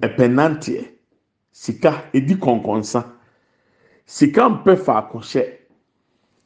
ɛpɛnanteɛ, 0.00 0.88
sika 1.52 2.04
edi 2.14 2.34
kɔnkɔnsa, 2.34 3.04
sika 4.06 4.40
mpɛ 4.48 4.76
faako 4.78 5.18
hyɛ, 5.18 5.58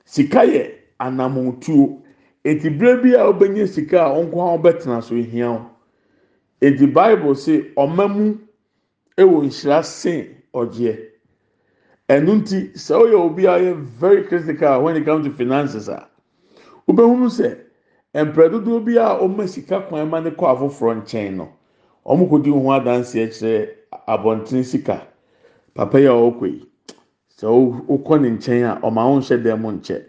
sika 0.05 0.41
yɛ 0.45 0.73
anamotuo. 0.99 2.01
Eti 2.45 2.69
bere 2.69 3.01
bi 3.01 3.11
a 3.15 3.25
wobɛnya 3.33 3.67
sika 3.69 4.05
a 4.07 4.11
ɔnko 4.11 4.35
a 4.35 4.59
ɔbɛtena 4.59 5.03
so 5.03 5.15
ehia 5.15 5.53
wo. 5.53 5.71
Eti 6.61 6.87
Bible 6.87 7.35
say 7.37 7.71
ɔma 7.77 8.09
mu 8.15 8.39
ɛwɔ 9.17 9.45
nhyira 9.45 9.85
sen 9.85 10.35
ɔgyeɛ. 10.53 10.99
Ɛnu 12.09 12.43
nti 12.43 12.73
sɛ 12.75 13.01
ɔyɛ 13.01 13.15
obi 13.15 13.47
a 13.47 13.51
ɔyɛ 13.59 13.77
very 13.77 14.25
critical 14.25 14.83
when 14.83 14.97
it 14.97 15.05
comes 15.05 15.25
to 15.27 15.33
finances 15.33 15.89
a. 15.89 16.07
wobɛhunu 16.89 17.29
sɛ 17.31 17.57
mpere 18.27 18.49
dodoɔ 18.51 18.85
bi 18.85 18.97
a 18.99 19.19
wɔma 19.21 19.49
sika 19.49 19.81
kwan 19.89 20.09
ma 20.11 20.21
ne 20.21 20.31
kɔ 20.31 20.45
afoforɔ 20.57 21.03
nkyɛn 21.03 21.35
no 21.37 21.49
wɔn 22.05 22.29
kɔdi 22.29 22.51
ho 22.53 22.61
adanseɛ 22.73 23.29
kyerɛ 23.29 23.69
abɔnten 24.09 24.65
sika. 24.65 25.07
Papa 25.75 25.99
yi 26.01 26.07
a 26.07 26.11
ɔkɔ 26.13 26.47
yi 26.47 26.63
sɛ 27.39 27.49
wo- 27.49 27.83
wokɔ 27.99 28.21
ne 28.21 28.31
nkyɛn 28.31 28.65
a 28.65 28.81
ɔma 28.87 29.03
ho 29.03 29.19
nhyɛ 29.19 29.43
dan 29.43 29.61
mu 29.63 29.71
nkyɛ. 29.73 30.03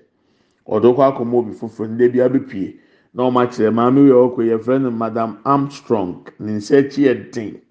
Ɔde 0.67 0.95
kɔ 0.95 1.01
akɔmɔ 1.17 1.33
obi 1.35 1.51
foforɔ 1.53 1.89
ne 1.89 1.97
debi 1.97 2.19
abɛpie 2.19 2.79
na 3.13 3.23
wɔn 3.23 3.47
akyerɛ 3.47 3.73
maame 3.73 4.01
yi 4.05 4.11
a 4.11 4.15
ɔkɔ 4.15 4.39
yi 4.43 4.51
yɛfrɛ 4.51 4.81
no 4.81 4.91
madam 4.91 5.37
armstrong. 5.45 6.27
Ne 6.39 6.53
nsa 6.57 6.77
akyi 6.83 7.05
yɛ 7.07 7.31
den. 7.31 7.61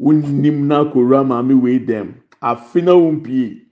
Wonim 0.00 0.66
na 0.66 0.84
akɔwura 0.84 1.26
maame 1.26 1.54
wei 1.60 1.78
dɛm. 1.80 2.14
Afe 2.42 2.82
na 2.84 2.92
wɔn 2.92 3.22
pie 3.24 3.62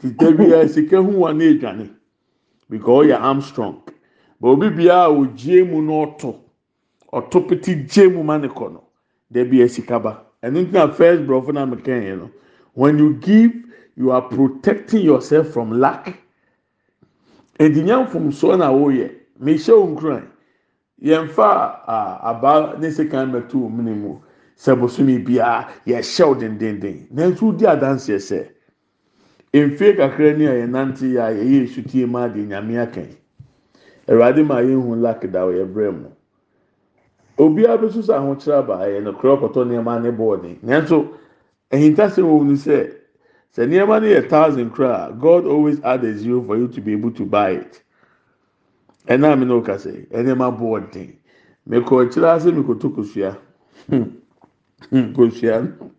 tita 0.00 0.32
bi 0.32 0.44
a 0.52 0.68
sika 0.68 1.02
ho 1.02 1.10
wa 1.10 1.32
ne 1.32 1.54
edwane 1.54 1.90
because 2.70 3.06
ɔyɛ 3.06 3.20
armstrong. 3.20 3.82
Obi 4.42 4.70
biara 4.70 5.04
a 5.04 5.10
ogyie 5.10 5.62
mu 5.64 5.82
na 5.82 5.92
ɔto 6.04 6.34
ɔto 7.12 7.48
pete 7.48 7.74
gye 7.88 8.08
mu 8.08 8.22
ma 8.22 8.36
ne 8.38 8.48
kɔ 8.48 8.72
no. 8.72 8.82
Debi 9.32 9.60
esikaba 9.60 10.22
ɛno 10.42 10.60
ntina 10.62 10.92
first 10.94 11.22
brɔfo 11.26 11.52
na 11.52 11.66
meka 11.66 11.92
yɛn 11.92 12.18
no 12.18 12.30
when 12.74 12.98
you 12.98 13.14
give 13.14 13.52
you 13.96 14.10
are 14.12 14.22
protecting 14.22 15.02
yourself 15.02 15.48
from 15.48 15.70
lack. 15.80 16.18
Edinya 17.58 18.06
mfomsoɔ 18.06 18.58
na 18.58 18.70
wɔyɛ 18.72 19.10
mehyɛ 19.40 19.72
wɔn 19.72 19.96
kuran 19.98 20.28
yɛnfa 21.02 21.80
a 21.86 22.20
aba 22.30 22.76
ne 22.78 22.88
sekan 22.90 23.32
bɛto 23.32 23.54
wɔn 23.54 23.80
ne 23.84 23.94
mu. 23.94 24.18
Sɛ 24.56 24.78
bosomi 24.78 25.18
biara 25.24 25.68
yɛhyɛ 25.86 26.26
wo 26.28 26.34
dendenden 26.34 27.06
nanso 27.12 27.52
di 27.56 27.64
adanseɛ 27.66 28.18
sɛ 28.18 28.48
mfie 29.52 29.96
kakra 29.96 30.32
ni 30.36 30.46
a 30.46 30.52
yɛnante 30.52 31.04
yɛ 31.12 31.20
a 31.20 31.32
yɛyɛ 31.32 31.64
esutie 31.64 32.06
mu 32.06 32.18
ade 32.18 32.36
nyame 32.46 32.78
akan 32.78 33.08
awurade 34.08 34.42
ma 34.46 34.60
yɛnhu 34.60 34.96
lakda 35.00 35.40
yɛ 35.52 35.64
brɛ 35.72 35.90
mu. 35.92 36.08
Obiara 37.38 37.78
bɛso 37.78 38.02
sɛ 38.02 38.14
ahokyerɛ 38.16 38.66
ba 38.66 38.74
ɛyɛ 38.86 39.02
nokorɛ 39.04 39.32
ɔkɔtɔ 39.38 39.60
nnoɔma 39.66 40.02
ne 40.02 40.10
bɔɔden 40.10 40.56
nanso 40.62 41.08
ahintasɛm 41.72 42.24
wɔ 42.24 42.44
mu 42.44 42.52
sɛ 42.56 42.92
sɛ 43.54 43.66
nnoɔma 43.66 44.00
no 44.00 44.06
yɛ 44.06 44.28
thousand 44.28 44.70
koraa 44.72 45.12
god 45.20 45.44
always 45.46 45.80
add 45.84 46.04
a 46.04 46.14
zero 46.16 46.42
for 46.42 46.56
you 46.56 46.68
to 46.68 46.80
be 46.80 46.92
able 46.92 47.10
to 47.10 47.24
buy 47.26 47.50
it. 47.50 47.82
Ɛna 49.08 49.38
me 49.38 49.44
ne 49.44 49.52
woka 49.54 49.74
sɛ 49.76 50.06
nnoɔma 50.08 50.58
bɔɔden 50.58 51.12
mekɔ 51.68 52.06
akyire 52.06 52.28
ase 52.36 52.46
mekɔtɔ 52.52 52.94
kosua. 52.94 53.36
Hmm. 53.90 54.02
Hmm. 54.90 55.12
Kosua 55.14 55.62
no? 55.62 55.90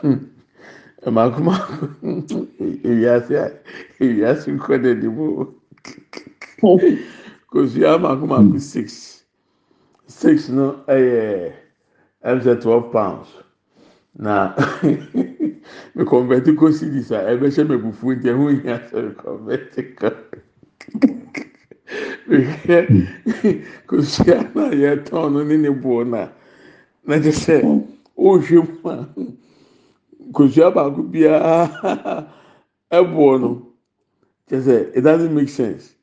Hmm. 0.00 0.14
Makoma 1.06 1.54
ewiase 2.84 3.30
a 3.38 3.52
ewiase 4.04 4.50
nkɔ 4.52 4.74
n'anim 4.82 5.18
o. 5.20 5.54
kosua 7.50 7.98
mako 8.00 8.26
mako 8.26 8.42
hmm. 8.42 8.58
six. 8.58 9.24
Six 10.06 10.48
no 10.48 10.80
yɛ 10.88 11.52
ɛmsɛ 12.24 12.60
twelve 12.62 12.92
pounds. 12.92 13.28
Na 14.14 14.54
me 15.94 16.04
convert 16.04 16.44
ko 16.56 16.70
series 16.70 17.10
a 17.10 17.18
ɛbɛhyɛ 17.32 17.68
me 17.68 17.76
bufu 17.76 18.14
nti 18.16 18.28
ɛho 18.32 18.62
nyɛ 18.62 18.90
sɛ 18.90 19.08
me 19.08 19.14
convert 19.14 19.74
ko 19.96 20.08
mehwɛ 22.28 22.86
hmm. 22.88 23.62
kosua 23.88 24.54
no 24.54 24.70
yɛtɔn 24.70 25.32
no 25.32 25.42
ne 25.42 25.56
ne 25.56 25.68
boɔ 25.68 26.06
no 26.08 26.16
a 26.18 26.32
na 27.06 27.16
kyɛ 27.16 27.32
sɛ 27.32 27.60
hmm. 27.62 27.80
ɔrehwɛ 28.18 28.82
mu 28.82 28.90
a 28.90 29.08
kosua 30.32 30.70
baako 30.74 31.02
biara 31.02 32.28
ɛboɔ 32.92 33.40
no. 33.40 33.50
Kyɛ 34.48 34.60
sɛ 34.62 34.96
it 34.96 35.00
doesn't 35.02 35.34
make 35.34 35.48
sense. 35.48 35.94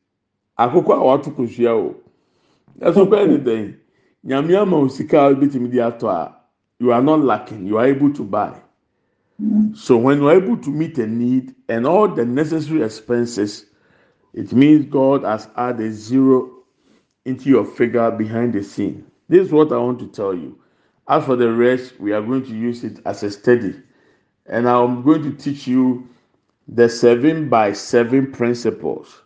Akoko 0.57 0.93
a 0.93 1.03
wato 1.03 1.31
kosua 1.31 1.71
o. 1.71 1.95
Ne 2.79 2.91
dɛn 2.91 3.75
nyame 4.23 4.55
ama 4.57 4.77
o 4.77 4.87
sika 4.87 5.19
a 5.19 5.33
obetumi 5.33 5.69
de 5.69 5.77
atɔ 5.77 6.09
a 6.09 6.35
you 6.79 6.91
are 6.91 7.01
not 7.01 7.21
lacking 7.21 7.65
you 7.65 7.77
are 7.77 7.85
able 7.85 8.11
to 8.11 8.23
buy. 8.23 8.53
So 9.73 9.97
when 9.97 10.19
you 10.19 10.29
are 10.29 10.35
able 10.35 10.57
to 10.57 10.69
meet 10.69 10.97
a 10.97 11.07
need 11.07 11.53
and 11.69 11.85
all 11.85 12.07
the 12.07 12.25
necessary 12.25 12.83
expenses 12.83 13.65
it 14.33 14.51
means 14.53 14.85
God 14.85 15.23
has 15.23 15.47
added 15.55 15.93
zero 15.93 16.51
into 17.23 17.49
your 17.49 17.65
figure 17.65 18.11
behind 18.11 18.53
the 18.53 18.63
scene. 18.63 19.05
This 19.29 19.47
is 19.47 19.51
what 19.51 19.71
I 19.71 19.77
want 19.77 19.99
to 19.99 20.07
tell 20.07 20.33
you. 20.33 20.59
As 21.07 21.25
for 21.25 21.35
the 21.35 21.51
rest 21.51 21.99
we 21.99 22.11
are 22.13 22.21
going 22.21 22.43
to 22.45 22.55
use 22.55 22.83
it 22.83 22.99
as 23.05 23.23
a 23.23 23.31
study. 23.31 23.75
And 24.47 24.67
I'm 24.67 25.01
going 25.03 25.23
to 25.23 25.31
teach 25.31 25.67
you 25.67 26.07
the 26.67 26.89
seven 26.89 27.47
by 27.49 27.73
seven 27.73 28.31
principles 28.31 29.21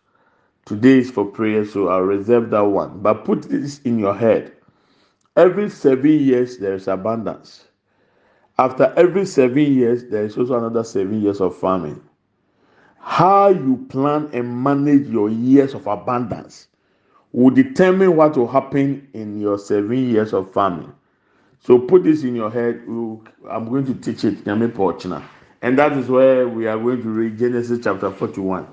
today 0.70 1.00
is 1.00 1.12
for 1.12 1.26
prayer 1.26 1.66
so 1.66 1.90
I'll 1.90 2.02
reserve 2.02 2.52
that 2.52 2.62
one 2.64 3.02
but 3.02 3.26
put 3.26 3.44
this 3.44 3.80
in 3.82 4.00
your 4.00 4.16
head 4.16 4.54
every 5.36 5.70
seven 5.70 6.20
years 6.20 6.58
there 6.58 6.76
is 6.76 6.88
abundance. 6.88 7.66
After 8.60 8.94
every 8.98 9.26
seven 9.26 9.74
years, 9.74 10.06
there 10.08 10.26
is 10.26 10.38
also 10.38 10.58
another 10.58 10.84
seven 10.84 11.22
years 11.22 11.40
of 11.40 11.58
famine. 11.58 12.02
how 13.02 13.50
you 13.50 13.86
plan 13.90 14.30
and 14.34 14.64
manage 14.64 15.08
your 15.08 15.30
years 15.30 15.74
of 15.74 15.88
abundance 15.88 16.68
will 17.32 17.50
determine 17.56 18.16
what 18.18 18.36
will 18.36 18.48
happen 18.48 19.08
in 19.14 19.40
your 19.40 19.58
seven 19.58 20.10
years 20.12 20.34
of 20.34 20.52
farming. 20.52 20.92
So 21.62 21.80
put 21.80 22.04
this 22.04 22.24
in 22.24 22.36
your 22.36 22.52
head. 22.52 22.82
I'm 23.50 23.70
going 23.70 23.86
to 23.86 23.94
teach 23.96 24.26
it. 24.26 24.46
And 24.46 25.80
that 25.80 25.94
is 25.94 26.10
where 26.10 26.48
we 26.50 26.68
are 26.68 26.78
going 26.78 27.02
to 27.02 27.10
read 27.10 27.38
Genesis 27.40 27.80
chapter 27.84 28.12
41. 28.12 28.68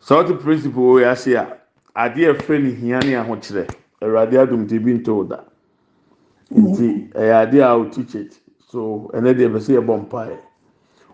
sɛ 0.00 0.16
wote 0.16 0.40
principle 0.40 0.82
wɔ 0.82 1.10
ase 1.10 1.34
a 1.34 1.58
adeɛ 1.94 2.34
ɛfrɛ 2.34 2.62
no 2.62 2.70
hia 2.70 2.98
ne 3.00 3.14
ahokyerɛ 3.14 3.66
awurade 4.02 4.36
adomde 4.38 4.78
bi 4.84 4.92
ntɔw 4.98 5.28
da. 5.28 5.44
Nti 6.50 7.10
ɛyɛ 7.12 7.34
adeɛ 7.46 7.62
a 7.62 7.78
wotu 7.78 8.04
church 8.10 8.34
so 8.68 9.10
ɛnɛ 9.14 9.34
deɛ 9.36 9.48
bɛsɛ 9.52 9.78
yɛbɔ 9.78 10.06
mpaeɛ. 10.08 10.38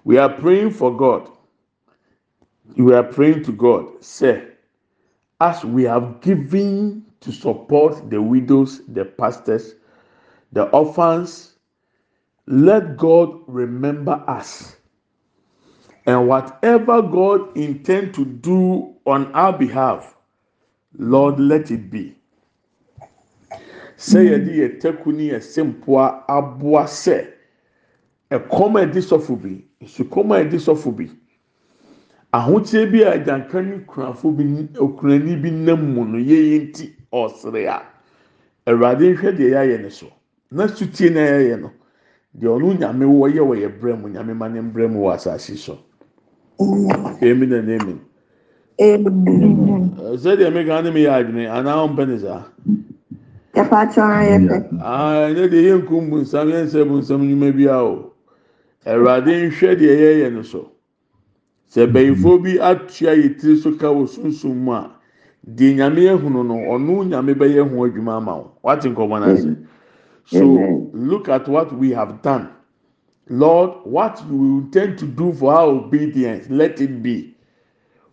We 0.05 0.19
are 0.19 0.33
praying 0.35 0.71
for 0.71 0.97
god. 0.97 1.29
We 2.77 2.95
are 2.95 3.03
praying 3.03 3.43
to 3.45 3.53
god. 3.53 3.87
Sɛ 4.01 4.53
as 5.41 5.65
we 5.65 5.85
have 5.85 6.21
given 6.21 7.05
to 7.21 7.33
support 7.33 8.09
the 8.11 8.21
widows 8.21 8.81
the 8.89 9.05
pastors 9.05 9.75
the 10.53 10.65
orphans 10.71 11.55
let 12.47 12.97
god 12.97 13.29
remember 13.47 14.23
us. 14.29 14.76
And 16.07 16.29
whatever 16.29 17.03
god 17.03 17.57
intend 17.57 18.15
to 18.15 18.25
do 18.25 18.95
on 19.07 19.31
our 19.35 19.53
behalf 19.53 20.17
lord 20.99 21.39
let 21.39 21.71
it 21.71 21.91
be. 21.91 22.15
Sɛ 23.99 24.21
yɛde 24.29 24.53
yɛ 24.53 24.81
taku 24.81 25.13
ne 25.13 25.31
yɛ 25.31 25.41
sempoa 25.43 26.25
aboa 26.29 26.85
sɛ 26.85 27.27
ɛkɔm 28.31 28.77
a 28.77 28.87
ɛdi 28.87 29.01
sɔfo 29.01 29.41
bi 29.41 29.65
nsukɔm 29.83 30.33
a 30.33 30.45
ɛdi 30.45 30.59
sɔfo 30.61 30.97
a 33.03 33.13
agyanka 33.19 33.63
ne 33.65 33.79
kunafo 33.87 34.31
bi 34.37 34.45
okunani 34.79 35.41
bi 35.41 35.51
nam 35.51 35.95
mu 35.95 36.05
a 37.67 37.83
awurade 38.67 39.15
nhwɛ 39.15 39.33
deɛ 39.37 39.51
yɛayɛ 39.51 39.81
ne 39.83 39.89
so. 39.91 40.13
Na 40.51 40.67
sutie 40.67 41.11
na 41.11 41.21
yɛyɛ 41.21 41.61
no 41.61 41.73
deɛ 42.39 42.49
ɔno 42.49 42.79
nyame 42.79 43.05
wɔyɛ 43.07 43.41
wɔ 43.41 43.57
yɛ 43.63 43.81
brɛ 43.81 43.99
mu 44.01 44.09
nyame 44.09 44.37
ma 44.37 44.49
ne 44.49 44.61
brɛ 44.61 44.91
mu 44.91 45.01
so 45.57 45.79
Amen 46.61 47.53
and 47.53 47.71
amen. 47.71 48.01
Sẹ́díẹ̀ 50.23 50.53
mi 50.55 50.65
kan 50.67 50.85
ní 50.85 50.91
mi 50.95 51.03
yà 51.07 51.13
àdìní, 51.21 51.45
àná 51.57 51.71
àwọn 51.77 51.93
mpẹ́ 51.93 52.07
ni 52.09 52.19
sá. 52.25 52.35
Yàtọ̀ 53.57 53.77
àti 53.83 53.99
ọ̀rọ̀ 54.01 54.23
yẹn 54.31 54.43
fẹ́. 54.49 54.61
Ẹ̀yẹ́ 54.81 55.51
de 55.53 55.59
yẹn 55.67 55.79
nkú 55.83 55.95
mbù 56.03 56.17
nsàm 56.23 56.49
yẹn 56.53 56.65
nsẹ́ 56.67 56.85
bù 56.89 56.95
nsàm 57.01 57.21
nyuma 57.29 57.49
bi 57.57 57.65
a 57.69 57.79
o. 57.85 58.13
Ẹ̀rọ̀adé 58.93 59.33
nhwẹ́ 59.49 59.77
deɛ 59.81 59.95
yɛyɛ 60.03 60.33
no 60.35 60.43
so. 60.43 60.63
Sɛ 61.73 61.87
bẹ̀yìfo 61.93 62.31
bi 62.43 62.53
atua 62.61 63.13
yɛ 63.21 63.29
tiri 63.39 63.57
so 63.57 63.73
ka 63.77 63.89
wɔ 63.89 64.07
sunsun 64.09 64.57
mu 64.65 64.73
a, 64.73 64.91
deɛ 65.47 65.75
nyame 65.77 66.01
ehunu 66.13 66.43
no, 66.47 66.55
ɔno 66.73 67.05
nyame 67.11 67.35
bɛyɛ 67.35 67.63
ho 67.71 67.85
adwuma 67.87 68.17
ama 68.17 68.33
o. 68.37 68.53
Wate 68.63 68.85
nkɔmɔ 68.89 69.17
n'ase. 69.21 69.57
So 70.25 70.91
look 70.93 71.29
at 71.29 71.49
what 71.49 71.73
we 71.79 71.91
have 71.93 72.23
done. 72.23 72.49
Lord 73.29 73.71
what 73.85 74.23
you 74.31 74.59
intend 74.59 74.99
to 74.99 75.07
do 75.07 75.33
for 75.33 75.53
our 75.53 75.69
obedience 75.69 76.47
let 76.51 76.81
it 76.81 77.03
be. 77.03 77.37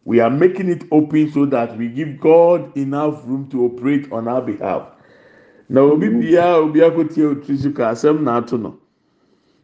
We 0.06 0.20
are 0.20 0.30
making 0.30 0.70
it 0.70 0.84
open 0.92 1.32
so 1.32 1.46
that 1.46 1.78
we 1.78 1.88
give 1.88 2.20
god 2.20 2.76
enough 2.78 3.22
room 3.26 3.48
to 3.52 3.66
operate 3.66 4.12
on 4.12 4.28
our 4.28 4.42
behalf. 4.42 4.90
Na 5.70 5.82
obi 5.82 6.10
biara 6.10 6.56
obi 6.58 6.82
akotie 6.82 7.24
otiri 7.24 7.58
so 7.58 7.72
ka 7.72 7.92
asɛm 7.92 8.22
na 8.22 8.38
ato 8.38 8.58
no. 8.58 8.78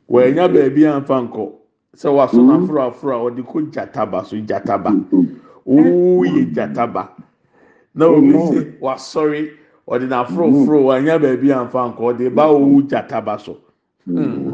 Wɔanya 0.09 0.47
baabi 0.47 0.85
anfa 0.87 1.27
nkɔ. 1.27 1.51
Sɛ 1.95 2.13
waso 2.15 2.37
n'aforo 2.37 2.87
aforo 2.87 3.13
a 3.15 3.31
ɔde 3.31 3.43
kɔ 3.43 3.71
gyataba 3.71 4.25
so 4.25 4.37
gyataba. 4.37 4.95
Ooo 5.67 6.23
yɛ 6.23 6.53
gyataba. 6.53 7.09
Na 7.93 8.05
obi 8.05 8.31
sɛ 8.31 8.79
wasɔre 8.79 9.51
ɔde 9.89 10.07
n'aforo 10.07 10.65
foro 10.65 10.83
wɔanya 10.87 11.19
baabi 11.19 11.51
anfa 11.51 11.93
nkɔ 11.93 11.99
ɔde 11.99 12.33
ba 12.33 12.47
ooo 12.47 12.81
gyataba 12.81 13.39
so. 13.41 13.57
Hmm. 14.05 14.48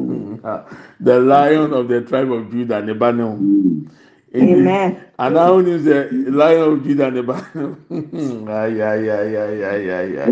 The 1.00 1.20
lion 1.20 1.74
of 1.74 1.88
the 1.88 2.02
tribe 2.02 2.32
of 2.32 2.52
judah 2.52 2.82
ne 2.82 2.94
ba 2.94 3.12
ne 3.14 3.24
ho 3.24 3.46
Amen. 4.36 4.98
anaa 5.20 5.52
onim 5.52 5.80
sɛ 5.80 6.12
lion 6.34 6.74
of 6.74 6.84
judah 6.86 7.12
ne 7.12 7.22
ba 7.22 7.36
ne 7.56 7.64
ho 7.64 7.76
ayayayayayaya 8.48 10.26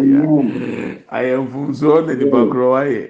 ayɛmfunsoɔ 1.12 2.06
na 2.08 2.13
nipa 2.13 2.45
korɔ 2.52 2.67
wayɛ. 2.76 3.04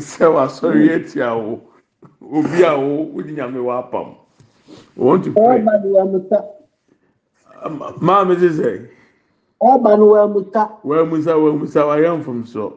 sɛ 0.00 0.26
wasɔre 0.34 0.94
atia 0.96 1.34
wo 1.36 1.60
obi 2.22 2.62
a 2.64 2.76
wo 2.78 3.04
wodi 3.14 3.32
nyame 3.36 3.58
wapam 3.62 4.16
want 4.96 5.24
to 5.24 5.32
pray. 5.32 5.60
Ọba 5.60 5.72
ni 5.82 5.88
wàá 5.92 6.06
mu 6.10 6.20
ta. 6.30 6.38
Um, 7.64 7.78
maame 8.00 8.36
ti 8.38 8.48
sɛ 8.48 8.88
Ọba 9.62 9.96
ni 9.98 10.04
wàá 10.04 10.26
mu 10.32 10.42
ta. 10.52 10.70
wamusa 10.84 11.34
wamusa 11.38 11.80
wayɛ 11.86 12.10
mfomsoɔ 12.22 12.72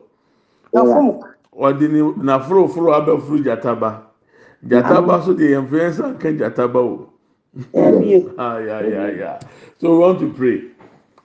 Yàfọ̀ 0.74 1.37
ɔde 1.58 1.88
ne 1.92 2.02
n'aforoforo 2.24 2.94
abɛforo 2.94 3.44
gyataba 3.44 4.04
gyataba 4.64 5.24
so 5.24 5.34
de 5.34 5.46
yɛn 5.52 5.68
fɛn 5.68 5.90
nsa 5.90 6.08
nka 6.14 6.32
gyataba 6.38 6.80
o 6.80 7.10
ayayaya 8.38 9.38
ah, 9.42 9.48
so 9.80 9.92
we 9.92 9.98
want 9.98 10.20
to 10.20 10.30
pray. 10.34 10.62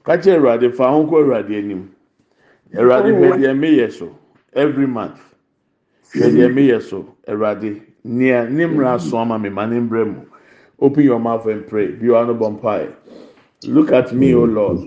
Kakyɛ 0.05 0.37
awurade 0.39 0.75
fa 0.75 0.89
ho 0.91 1.05
kɔ 1.05 1.23
awurade 1.25 1.57
anim 1.57 1.91
awurade 2.75 3.13
hwɛ 3.13 3.39
deɛ 3.39 3.59
meyɛ 3.59 3.93
so 3.93 4.09
every 4.55 4.87
month. 4.87 5.21
Hwɛ 6.15 6.33
deɛ 6.33 6.55
meyɛ 6.55 6.83
so 6.83 7.07
awurade 7.29 7.83
nea 8.05 8.49
ne 8.49 8.65
mmira 8.65 9.01
so 9.01 9.19
ama 9.19 9.39
me 9.39 9.49
ma 9.51 9.67
ne 9.67 9.81
mbrɛ 9.81 10.07
mu 10.15 10.21
open 10.81 11.05
your 11.05 11.21
mouth 11.21 11.47
and 11.47 11.67
pray. 11.69 11.89
Bi 11.93 12.09
wa 12.09 12.25
no 12.25 12.35
bɔ 12.35 12.59
mpae 12.61 12.89
look 13.69 13.93
at 13.93 14.13
me 14.13 14.35
o 14.35 14.45
lord. 14.45 14.81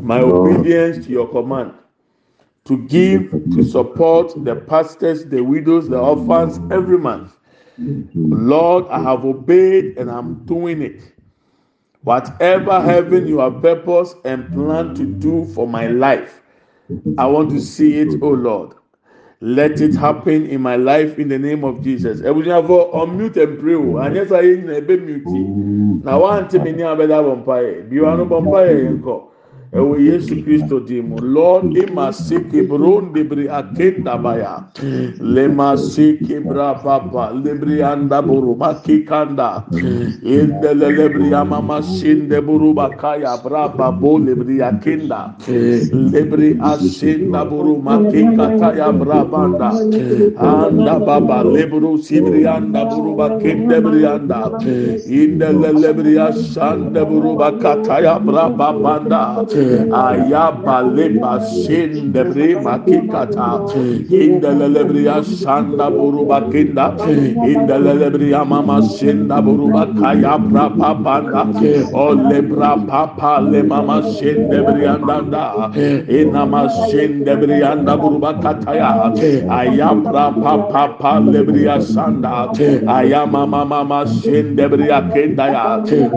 My 0.00 0.20
obedience 0.22 1.04
to 1.06 1.12
your 1.12 1.28
command 1.28 1.72
to 2.64 2.78
give 2.86 3.30
to 3.54 3.62
support 3.64 4.32
the 4.44 4.54
pastors 4.56 5.24
the 5.26 5.42
widows 5.42 5.88
the 5.88 5.98
orphans 5.98 6.60
every 6.72 6.98
month 6.98 7.36
lord 8.14 8.86
i 8.88 9.00
have 9.00 9.24
obeyed 9.24 9.96
and 9.98 10.10
i'm 10.10 10.44
doing 10.46 10.82
it 10.82 11.12
whatever 12.02 12.80
heaven 12.80 13.26
you 13.26 13.38
have 13.38 13.60
purpose 13.62 14.14
and 14.24 14.52
plan 14.52 14.94
to 14.94 15.04
do 15.04 15.44
for 15.54 15.66
my 15.66 15.86
life 15.88 16.42
I 17.18 17.26
want 17.26 17.50
to 17.50 17.60
see 17.60 17.98
it, 17.98 18.20
oh 18.22 18.30
Lord. 18.30 18.74
Let 19.40 19.80
it 19.80 19.94
happen 19.94 20.46
in 20.46 20.60
my 20.60 20.76
life 20.76 21.18
in 21.18 21.28
the 21.28 21.38
name 21.38 21.64
of 21.64 21.82
Jesus. 21.82 22.20
Unmute 22.20 23.36
and 23.42 23.58
pray 23.58 23.74
o. 23.74 23.98
Anya 23.98 24.26
sa 24.28 24.36
yɛ 24.36 24.62
nyina 24.62 24.76
ebe 24.76 25.00
mute. 25.00 26.04
Na 26.04 26.18
wante 26.18 26.62
mi 26.62 26.72
ni 26.72 26.82
abɛda 26.82 27.22
bɔ 27.22 27.44
mpaeɛ. 27.44 27.78
Eh. 27.78 27.82
Biwa 27.90 28.16
no 28.16 28.26
bɔ 28.26 28.42
mpaeɛ 28.42 28.68
eh, 28.68 28.84
yɛn 28.86 29.00
kɔ. 29.00 29.22
ɛwɔ 29.72 29.94
yesu 30.04 30.34
kristo 30.44 30.80
di 30.86 31.00
mu. 31.00 31.16
Lord 31.20 31.76
ima 31.76 32.12
se 32.12 32.36
kebron 32.50 33.12
debri 33.14 33.48
akenda 33.48 34.16
baya. 34.22 34.64
Lema 35.20 35.76
se 35.78 36.18
kebra 36.18 36.82
papa. 36.82 37.32
Lebri 37.34 37.82
anda 37.82 38.20
buru 38.22 38.54
maki 38.56 39.06
kanda. 39.06 39.64
Inde 40.22 40.74
lebri 40.74 41.32
amama 41.32 41.80
shinde 41.82 42.38
buru 42.44 42.74
bakaya 42.74 43.36
braba 43.42 43.90
bo 43.98 44.18
lebri 44.18 44.58
akenda 44.60 45.34
lebri 46.12 46.58
ashinda 46.60 47.48
buru 47.48 47.76
maki 47.82 48.22
kataya 48.36 48.92
brabanda 48.92 49.70
anda 50.36 50.98
baba 51.00 51.44
lebru 51.44 51.96
sibri 51.98 52.44
anda 52.46 52.84
buru 52.84 53.16
bakende 53.16 53.80
bri 53.82 54.04
anda. 54.04 54.50
Lebri 55.82 56.14
ashanda 56.20 57.04
buru 57.08 57.36
bakataya 57.36 58.20
braba 58.20 58.72
banda. 58.82 59.46
ayabaleba 59.92 61.40
sendebre 61.40 62.56
makikata. 62.62 63.66
Indelelebria 64.10 65.22
sanda 65.24 65.90
buruba 65.90 66.40
kinda. 66.52 66.96
Indelelebria 67.52 68.44
mama 68.46 68.82
senda 68.82 69.40
buruba 69.42 69.86
kaya 69.98 70.38
brapa 70.38 70.90
banda 71.04 71.42
ole 71.94 72.40
brapa 72.42 73.02
pale 73.16 73.62
mama 73.62 74.02
sendebriandanda 74.02 75.72
inama 76.08 76.68
sendebrianda 76.90 77.96
buruba 78.00 78.34
kataya. 78.42 79.12
Ayabrapa 79.48 80.54
papa 80.72 81.20
lebria 81.20 81.80
sanda 81.80 82.48
ayama 82.86 83.46
mama 83.46 83.64
mama 83.64 84.06
sendebria 84.06 85.00
kinda 85.12 85.46
ya 85.54 85.64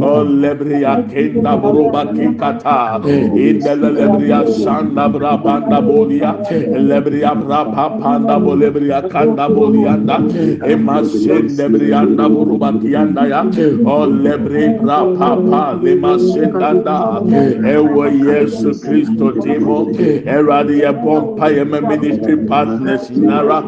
ole 0.02 0.52
bria 0.56 1.04
kinda 1.10 1.58
buruba 1.58 2.06
kikata. 2.16 3.00
Bakikata. 3.36 3.76
indelelebria 3.76 4.48
sanda 4.64 5.10
bra 5.12 5.38
panda 5.38 5.82
bolia. 5.82 6.36
Lebria 6.74 7.36
bra 7.36 7.66
panda 7.66 8.40
bolebria 8.40 9.10
kanda 9.10 9.50
bolianda. 9.50 10.18
Emasende 10.64 11.70
brianda 11.70 12.30
buruba 12.30 12.72
kianda 12.82 13.28
ya. 13.28 13.42
O 13.86 14.04
oh, 14.04 14.08
lebre 14.08 14.80
bra 14.82 15.04
papa 15.18 15.80
lemasendanda 15.82 17.22
ewo 17.68 18.08
yesu 18.08 18.72
kristo 18.82 19.32
timo. 19.42 19.92
Eradi 20.26 20.80
ye 20.80 20.92
bompa 20.92 21.50
ye 21.50 21.64
ministry 21.64 22.38
partners 22.48 23.10
nara 23.12 23.62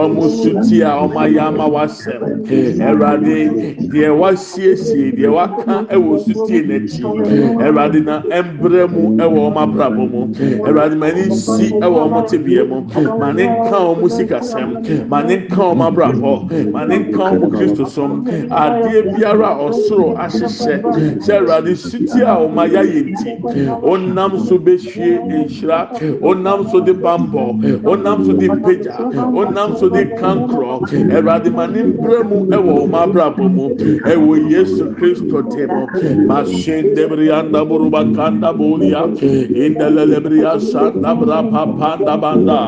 ọmọ 0.00 0.24
suti 0.28 0.82
a 0.82 0.90
ọmọ 1.04 1.18
ayama 1.24 1.66
wasẹm 1.74 2.22
eradi 2.88 3.38
deɛ 3.90 4.08
wasiesie 4.20 5.12
deɛ 5.16 5.28
waka 5.36 5.74
ɛwɔ 5.94 6.18
sutie 6.24 6.60
n'akyi 6.68 7.02
eradi 7.66 8.00
na 8.04 8.22
ɛmbrɛ 8.38 8.82
mu 8.92 9.13
ɛwɔ 9.22 9.38
ɔmo 9.48 9.60
abrabɔ 9.64 10.02
mu 10.12 10.20
awurade 10.66 10.96
ma 10.96 11.08
ne 11.12 11.22
nsi 11.28 11.72
ɛwɔ 11.84 11.98
ɔmo 12.06 12.20
tebea 12.28 12.64
mu 12.68 12.76
ma 13.18 13.32
ne 13.32 13.44
nka 13.46 13.78
ɔmo 13.90 14.06
sikasɛm 14.08 15.08
ma 15.08 15.22
ne 15.22 15.36
nka 15.36 15.62
ɔmo 15.72 15.84
abrabɔ 15.90 16.32
ma 16.72 16.84
ne 16.84 16.96
nka 16.98 17.22
ɔmo 17.32 17.46
kristo 17.50 17.84
som. 17.86 18.24
Adeɛ 18.50 19.14
biara 19.16 19.50
ɔsoro 19.66 20.16
ahyehyɛ 20.16 20.76
sɛ 21.20 21.32
awurade 21.38 21.74
suti 21.76 22.20
a 22.22 22.34
ɔmo 22.44 22.60
ayɛ 22.64 22.82
yɛ 22.92 23.00
nti. 23.10 23.30
Ɔnam 23.82 24.32
so 24.46 24.58
behwie 24.58 25.18
nhyira 25.28 25.90
ɔnam 26.20 26.70
so 26.70 26.80
de 26.80 26.92
bambɔ 26.94 27.82
ɔnam 27.82 28.24
so 28.26 28.32
de 28.32 28.48
mpagya 28.48 28.96
ɔnam 29.40 29.78
so 29.78 29.88
de 29.88 30.04
kankorɔ 30.18 30.80
awurade 31.14 31.50
ma 31.52 31.66
ne 31.66 31.82
mbrɛ 31.82 32.18
mu 32.28 32.46
ɛwɔ 32.46 32.72
ɔmo 32.84 32.96
abrabɔ 33.04 33.44
mu 33.50 33.68
ɛwɔ 34.04 34.50
yesu 34.50 34.84
kristo 34.96 35.42
temo 35.50 35.86
ma 36.26 36.42
hyɛn 36.42 36.94
debiri 36.94 37.30
anda 37.32 37.64
boruba 37.64 38.04
yante 38.94 39.26
indelele 39.66 40.18
briya 40.24 40.54
sanda 40.70 41.10
brapa 41.20 41.62
panda 41.78 42.14
banda 42.22 42.58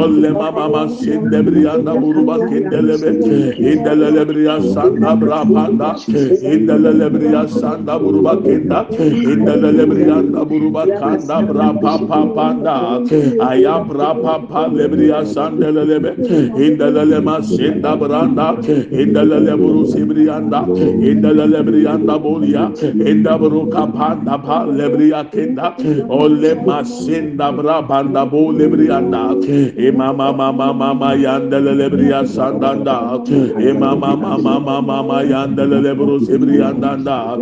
olle 0.00 0.30
mama 0.40 0.66
masin 0.74 1.30
de 1.32 1.40
briya 1.46 1.74
da 1.86 1.92
buruba 2.02 2.36
kindelebe. 2.48 3.10
İndelele 3.70 4.22
briya 4.28 4.56
sanda 4.60 5.10
brapa 5.20 5.64
da. 5.78 5.90
İndelele 6.52 7.06
briya 7.14 7.48
sanda 7.48 7.94
buruba 8.04 8.34
kinda. 8.44 8.86
İndelele 9.32 9.84
briya 9.90 10.18
da 10.34 10.50
buruba 10.50 10.84
kanda 11.00 11.36
brapa 11.48 11.92
panda. 12.34 12.76
Ayam 13.48 13.82
brapa 13.90 14.34
panda 14.52 14.92
briya 14.92 15.24
sandelelebe 15.26 16.10
indelele 16.66 17.18
masin 17.20 17.82
da 17.82 18.00
branda 18.00 18.46
indelele 19.00 19.58
buru 19.62 19.86
sibriyanda. 19.86 20.60
İndelele 21.10 21.60
briya 21.66 21.94
da 22.08 22.24
bolya. 22.24 22.64
İnda 23.10 23.40
buru 23.40 23.70
kapanda 23.70 24.42
pa 24.46 24.58
lebriya 24.78 25.30
kin 25.30 25.49
masenda 25.56 26.08
ole 26.08 26.54
masenda 26.64 27.52
bra 27.56 27.82
banda 27.82 28.24
bo 28.26 28.52
lebrianda 28.52 29.34
e 29.76 29.90
mama 29.90 30.32
mama 30.32 30.72
mama 30.72 31.14
yandele 31.16 31.74
lebria 31.76 32.24
sandanda 32.26 33.22
e 33.58 33.72
mama 33.72 34.16
mama 34.16 34.38
mama 34.60 34.82
mama 34.82 35.22
yandele 35.22 35.82
lebro 35.82 36.18
sebriandanda 36.20 37.38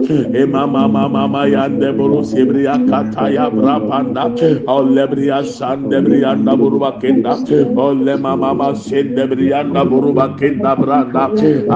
mama 0.46 0.88
mama 0.88 1.08
mama 1.08 1.46
yande 1.46 1.92
bro 1.96 2.22
kataya 2.88 3.50
bra 3.50 3.78
ole 4.68 5.06
bria 5.10 5.42
sandebrianda 5.44 6.56
burba 6.56 7.00
kenda 7.00 7.34
ole 7.76 8.16
mama 8.16 8.54
mama 8.54 8.74
sendebrianda 8.74 9.84
kenda 10.38 10.76
branda 10.76 11.28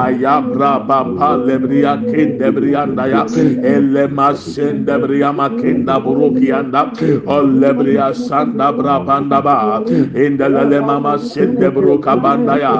ayabra 0.04 0.86
baba 0.86 1.36
lebria 1.36 1.96
kendebrianda 2.10 3.06
ya 3.08 3.26
ele 3.64 4.06
masendebria 4.08 5.32
makinda 5.32 6.00
buru 6.00 6.21
brokianda 6.22 6.82
olebria 7.26 8.14
sanda 8.14 8.72
brabanda 8.72 9.42
ba 9.42 9.82
indelele 10.14 10.80
mama 10.86 11.18
sinde 11.18 11.68
brokabanda 11.74 12.56
ya 12.64 12.74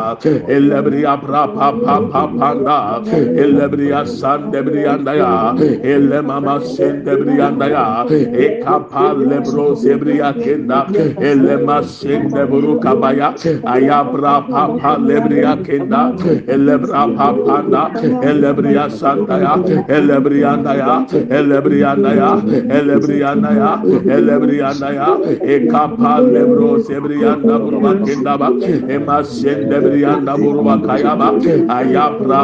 elebria 0.48 1.16
brapa 1.22 1.72
papa 1.84 2.22
panda 2.38 2.78
elebria 3.42 4.06
sande 4.06 4.60
brianda 4.66 5.14
ya 5.20 5.32
ele 5.92 6.20
mama 6.22 6.60
sinde 6.74 7.14
brianda 7.20 7.66
ya 7.74 7.86
ekapa 8.44 9.06
lebro 9.30 9.74
zebria 9.74 10.32
kenda 10.42 10.86
ele 11.30 11.56
masinde 11.66 12.42
brokabaya 12.50 13.34
ayabra 13.74 14.36
papa 14.50 14.92
lebria 15.08 15.56
kenda 15.66 16.02
elebra 16.54 17.04
panda 17.18 17.82
elebria 18.30 18.86
sanda 18.90 19.36
ya 19.44 19.54
elebria 19.98 20.52
ya 20.82 20.94
elebria 21.38 21.92
ya 22.20 22.30
elebria 22.78 23.31
yanda 23.32 23.50
ya 23.56 23.72
elebri 24.16 24.58
yanda 24.60 24.88
ya 24.92 25.08
e 25.40 25.66
kapal 25.68 26.28
lebro 26.32 26.78
sebri 26.84 27.20
yanda 27.24 27.58
burma 27.58 27.92
kendaba 28.04 28.48
e 28.94 28.98
masyen 28.98 29.68
lebri 29.70 30.00
yanda 30.04 30.36
burma 30.36 30.76
kayaba 30.86 31.28
ayapra 31.78 32.42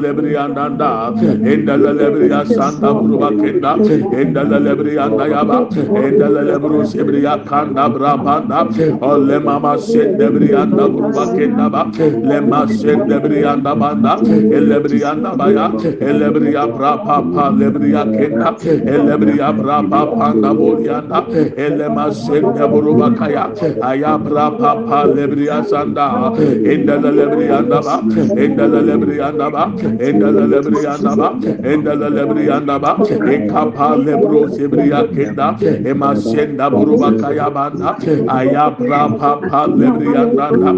lebri 0.00 0.32
yanda 0.34 0.68
da 0.80 1.12
endele 1.52 1.92
lebri 2.00 2.28
yanda 2.30 2.88
burma 2.94 3.30
kenda 3.40 3.72
endele 4.20 4.58
lebri 4.66 4.94
yanda 4.96 5.24
yaba 5.28 5.58
endele 6.04 6.42
lebro 6.50 6.80
sebri 6.84 7.22
yakanda 7.22 7.88
brabanda 7.92 8.60
ole 9.02 9.38
mama 9.42 9.76
sen 9.78 10.16
lebri 10.18 10.50
yanda 10.56 10.88
burma 10.88 11.24
kendaba 11.36 11.82
le 12.28 12.40
masyen 12.40 13.08
lebri 13.08 13.42
yanda 13.44 13.74
banda 13.76 14.16
elebri 14.56 15.00
yanda 15.04 15.36
baya 15.36 15.68
elebri 16.00 16.52
yapra 16.56 16.96
papa 17.04 17.50
lebri 17.60 17.92
yakenda 17.92 18.56
elebri 18.94 19.36
yapra 19.38 19.82
papa 19.90 20.29
brapa 20.32 20.40
panda 20.40 20.54
bolianda 20.54 21.20
elema 21.56 22.12
sende 22.14 22.64
buruba 22.70 23.10
kaya 23.16 23.44
ayabra 23.82 24.50
papa 24.58 25.06
lebriya 25.14 25.64
sanda 25.64 26.32
endele 26.72 27.10
lebriyanda 27.18 27.80
ba 27.82 27.96
endele 28.36 28.80
lebriyanda 28.88 29.50
ba 29.50 29.64
endele 30.08 30.46
lebriyanda 30.52 31.16
ba 31.16 31.28
endele 31.72 32.08
lebriyanda 32.16 32.78
ba 32.80 32.92
ekapa 33.34 33.96
lebro 34.04 34.48
sebriya 34.48 35.02
kenda 35.14 35.56
ema 35.86 36.14
senda 36.16 36.70
buruba 36.70 37.10
kaya 37.20 37.50
banda 37.50 37.96
ayabra 38.28 39.02
papa 39.18 39.66
lebriyanda 39.68 40.50
da 40.60 40.70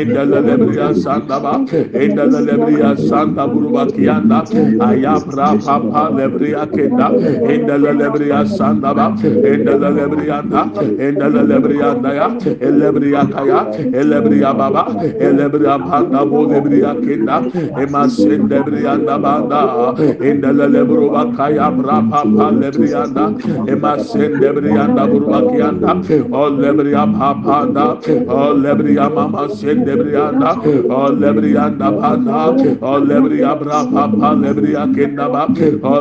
endele 0.00 0.40
lebriya 0.48 0.94
sanda 0.94 1.40
ba 1.40 1.54
endele 1.94 2.40
lebriya 2.48 2.96
sanda 3.08 3.46
buruba 3.46 3.86
kiyanda 3.86 4.44
ayabra 4.80 5.48
papa 5.64 6.10
lebriya 6.16 6.66
kenda 6.74 7.08
endele 7.52 7.92
lebriya 8.00 8.46
sanda 8.46 8.94
yanda, 9.00 9.48
enda 9.48 9.78
da 9.80 9.90
lebri 9.90 10.26
yanda, 10.26 10.62
enda 11.06 11.30
da 11.32 11.42
lebri 11.42 11.76
yanda 11.80 12.14
ya, 12.14 12.28
elebri 12.68 13.10
yakaya, 13.12 13.60
elebri 14.00 14.40
yababa, 14.40 14.84
elebri 15.20 15.64
yapanda 15.64 16.24
bo 16.30 16.44
lebri 16.46 16.80
yakinda, 16.82 17.36
emasin 17.82 18.48
banda, 18.48 19.94
enda 20.20 20.52
da 20.58 20.66
lebru 20.66 21.10
bakaya 21.10 21.70
brapa 21.76 22.22
pa 22.36 22.50
lebri 22.50 22.90
yanda, 22.90 23.24
emasin 23.72 24.40
lebri 24.40 24.70
yanda 24.76 25.06
burbak 25.06 25.48
yanda, 25.58 25.92
o 26.32 26.50
lebri 26.50 26.92
yapanda, 26.92 27.86
o 28.28 28.54
lebri 28.54 28.94
yamama 28.96 29.48
sen 29.50 29.84
lebri 29.84 30.12
yanda, 30.12 30.50
o 30.90 31.10
lebri 31.10 31.54
yanda 31.54 31.90
banda, 31.90 32.40
o 32.82 33.00
lebri 33.00 33.40
yabrapa 33.40 34.04
pa 34.20 34.30
lebri 34.34 34.72
yakinda 34.74 35.26
ba, 35.32 35.46
o 35.82 36.00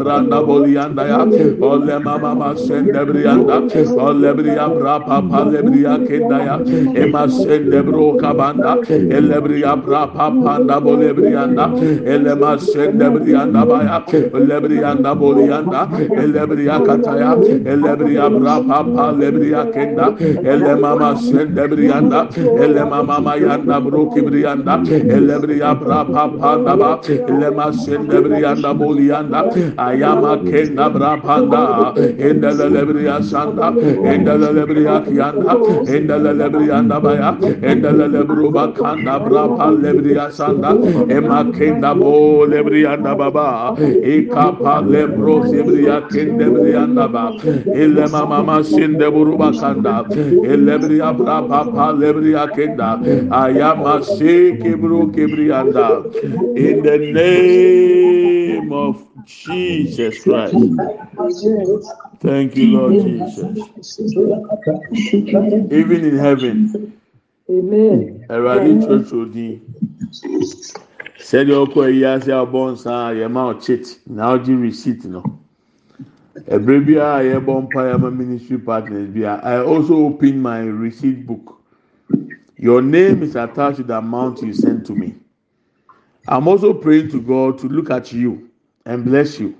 branda 0.00 0.42
bolianda 0.46 1.04
ya, 1.06 1.20
Ole 1.70 1.98
mama 2.02 2.34
ma 2.34 2.50
sendebriyanda. 2.54 3.56
Ole 4.06 4.30
briya 4.34 4.66
brapa 4.76 5.18
pa 5.30 5.40
lebriya 5.52 5.94
kendaya. 6.06 6.56
Ema 7.02 7.22
sendebro 7.28 8.18
kabanda. 8.20 8.72
Ele 8.90 9.38
briya 9.44 9.76
brapa 9.84 10.26
panda 10.42 10.80
bole 10.80 11.12
briyanda. 11.14 11.66
Ele 12.14 12.34
ma 12.40 12.56
sendebriyanda 12.58 13.62
baya. 13.70 13.98
Ole 14.34 14.56
briyanda 14.64 15.14
boliyanda. 15.20 15.80
Ele 16.22 16.42
briya 16.50 16.76
kataya. 16.86 17.30
Ele 17.72 17.92
briya 18.00 18.26
brapa 18.38 18.78
pa 18.94 19.06
lebriya 19.20 19.62
kenda. 19.72 20.06
Ele 20.52 20.74
mama 20.80 21.14
sendebriyanda. 21.16 22.20
Ele 22.64 22.84
mama 22.84 23.20
ma 23.20 23.34
yanda 23.36 23.80
bro 23.80 24.06
kibriyanda. 24.10 24.74
Ele 24.90 25.36
briya 25.42 25.74
brapa 25.78 26.24
panda 26.40 26.76
ba. 26.76 26.90
Ele 27.08 27.50
ma 27.54 27.70
sendebriyanda 27.72 28.74
boliyanda. 28.74 29.40
Ayama 29.78 30.36
kenda 30.50 30.90
brapa 30.90 31.36
brapanda 31.60 32.00
endele 32.28 32.66
lebriya 32.74 33.22
sanda 33.22 33.68
endele 34.12 34.48
lebriya 34.56 34.96
kiyanda 35.04 35.54
endele 35.94 36.32
lebriyanda 36.40 37.00
baya 37.02 37.30
endele 37.62 38.06
lebruba 38.14 38.72
kanda 38.74 39.18
brapa 39.20 39.66
lebriya 39.82 40.30
sanda. 40.32 40.70
Ema 41.10 41.44
kenda 41.52 41.94
bo 41.98 42.46
lebriyanda 42.46 43.16
baba 43.18 43.74
ikapa 43.78 44.82
lebro 44.86 45.42
sebriya 45.50 46.08
kende 46.10 46.46
briyanda 46.54 47.08
ba 47.12 47.24
ele 47.74 48.06
mama 48.10 48.42
masinde 48.42 49.06
buruba 49.10 49.52
kanda 49.60 50.04
elebriya 50.52 51.12
brapa 51.16 51.64
pa 51.74 51.92
lebriya 51.92 52.46
kenda 52.54 52.98
ayama 53.30 54.02
se 54.04 54.52
kebru 54.60 55.12
kebriyanda 55.14 55.88
in 56.56 56.82
the 56.82 56.98
name 56.98 58.72
of 58.72 58.96
Jesus 59.26 60.22
Christ. 60.22 60.54
Thank 62.20 62.56
you, 62.56 62.66
Lord 62.66 62.92
Jesus. 62.92 63.38
Even 65.72 66.04
in 66.04 66.18
heaven, 66.18 66.96
Amen. 67.50 68.24
Awurade 68.30 68.78
twerɛtwerɛ 68.82 69.32
din. 69.32 69.60
Sɛdeɛ 71.18 71.66
ɔkɔ 71.66 71.78
ayi 71.86 72.04
ase 72.04 72.30
abɔ 72.30 72.72
nsa 72.72 72.90
a 73.10 73.14
yɛma 73.14 73.54
ɔkyit 73.54 73.98
na 74.06 74.36
ɔgye 74.36 74.60
receipt 74.60 75.04
no. 75.04 75.22
Ɛberɛ 76.46 76.86
bi 76.86 76.92
a 76.94 77.40
yɛbɔ 77.40 77.62
mpa 77.62 77.80
yɛma 77.90 78.16
ministry 78.16 78.58
partners 78.58 79.08
bi 79.08 79.20
a 79.22 79.34
I 79.42 79.64
also 79.64 79.96
open 80.06 80.40
my 80.40 80.60
receipt 80.60 81.26
book. 81.26 81.60
Your 82.56 82.82
name 82.82 83.22
is 83.22 83.34
attached 83.34 83.78
to 83.78 83.82
the 83.82 83.98
amount 83.98 84.42
you 84.42 84.52
sent 84.52 84.86
to 84.86 84.94
me. 84.94 85.14
I'm 86.28 86.46
also 86.46 86.72
praying 86.72 87.10
to 87.10 87.20
God 87.20 87.58
to 87.58 87.68
look 87.68 87.90
at 87.90 88.12
you 88.12 88.49
and 88.90 89.04
bless 89.04 89.38
you. 89.38 89.56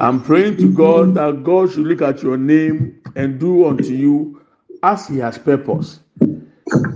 I'm 0.00 0.22
praying 0.22 0.56
to 0.58 0.72
God 0.72 1.14
that 1.14 1.44
God 1.44 1.70
should 1.70 1.86
look 1.86 2.00
at 2.00 2.22
your 2.22 2.38
name 2.38 3.02
and 3.16 3.38
do 3.38 3.66
unto 3.66 3.92
you 3.92 4.40
as 4.82 5.06
He 5.06 5.18
has 5.18 5.36
purpose. 5.36 6.00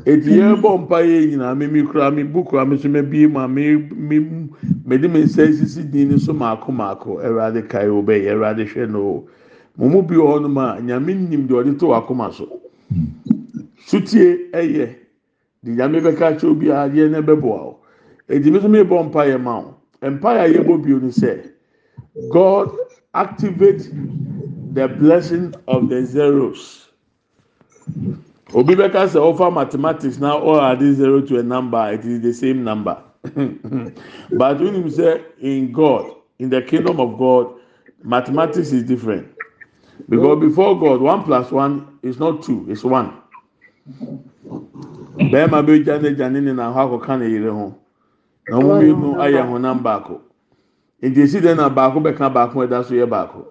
Eti 0.04 0.36
yɛn 0.36 0.60
bɔ 0.60 0.70
mpa 0.84 0.98
yɛ 1.00 1.18
nyinaa 1.30 1.56
mi 1.56 1.66
mi 1.66 1.82
kura 1.82 2.10
mi 2.10 2.22
bu 2.22 2.44
kura 2.44 2.66
mi 2.66 2.76
so 2.76 2.88
mi 2.88 3.00
bie 3.00 3.26
mu 3.26 3.40
a 3.40 3.48
mi 3.48 3.76
mi 3.76 4.18
mi 4.84 4.98
de 4.98 5.08
mi 5.08 5.22
nsa 5.22 5.46
esisi 5.48 5.90
din 5.90 6.08
ni 6.10 6.18
so 6.18 6.32
maako 6.34 6.72
maako 6.72 7.22
ɛwurade 7.24 7.68
kae 7.68 7.88
o 7.88 8.02
bɛyɛ 8.02 8.34
ɛwurade 8.34 8.66
hwɛ 8.68 8.90
no. 8.90 9.00
O 9.00 9.28
mo 9.78 9.88
mu 9.88 10.02
bi 10.02 10.16
wɔ 10.16 10.26
hɔnom 10.32 10.58
a 10.58 10.80
nyame 10.82 11.14
nim 11.28 11.48
deɛ 11.48 11.64
ɔde 11.64 11.78
to 11.78 11.86
wakoma 11.86 12.32
so. 12.32 12.60
Sutie 13.86 14.50
ɛyɛ 14.52 14.88
de 15.62 15.70
nyame 15.70 16.02
bɛka 16.02 16.36
kyerɛ 16.36 16.50
obi 16.50 16.68
a 16.68 16.88
yɛn 16.88 17.10
na 17.12 17.20
ɛbɛboa 17.22 17.60
o. 17.60 17.78
Eti 18.28 18.50
mi 18.50 18.60
so 18.60 18.68
mi 18.68 18.80
bɔ 18.80 19.08
mpa 19.08 19.24
yɛ 19.24 19.40
ma 19.40 19.58
o 19.60 19.74
yɛ 20.02 20.64
bɔ 20.66 20.82
bio 20.82 20.98
ni 20.98 21.08
sɛ 21.08 21.50
God 22.30 22.70
activate 23.14 23.90
the 24.74 24.88
blessing 24.88 25.54
of 25.68 25.88
the 25.88 26.04
zeros. 26.04 26.90
Obi 28.54 28.74
bɛka 28.74 29.06
sɛ 29.08 29.18
ɔfa 29.18 29.52
mathematics 29.52 30.18
na 30.18 30.34
all 30.36 30.60
add 30.60 30.80
zero 30.80 31.20
to 31.20 31.38
a 31.38 31.42
number 31.42 31.92
it 31.92 32.04
is 32.04 32.20
the 32.20 32.32
same 32.32 32.64
number. 32.64 32.98
but 33.24 34.60
when 34.60 34.74
you 34.74 34.90
say 34.90 35.22
in 35.40 35.72
God 35.72 36.10
in 36.38 36.50
the 36.50 36.60
kingdom 36.60 37.00
of 37.00 37.16
God 37.18 37.54
mathematics 38.02 38.72
is 38.72 38.82
different 38.82 39.28
because 40.08 40.40
before 40.40 40.78
God 40.78 41.00
one 41.00 41.22
plus 41.22 41.50
one 41.50 41.98
is 42.02 42.18
not 42.18 42.42
two 42.42 42.66
it's 42.68 42.84
one. 42.84 43.16
Bɛrima 45.16 45.64
bɛ 45.64 45.84
gya 45.84 46.02
ne 46.02 46.14
gya 46.14 46.30
ne 46.30 46.40
ne 46.40 46.52
na 46.52 46.72
hɔ 46.74 47.00
akɔka 47.00 47.20
ne 47.20 47.30
yere 47.30 47.50
ho 47.52 47.78
na 48.48 48.56
wɔn 48.58 48.76
mmienu 48.78 49.08
ayɛ 49.22 49.40
honam 49.50 49.78
baako 49.82 50.20
nti 51.02 51.20
esi 51.22 51.38
dɛ 51.40 51.56
na 51.56 51.68
baako 51.68 52.00
bɛka 52.00 52.26
baako 52.34 52.56
ɛda 52.66 52.84
so 52.84 52.94
yɛ 52.94 53.06
baako 53.08 53.46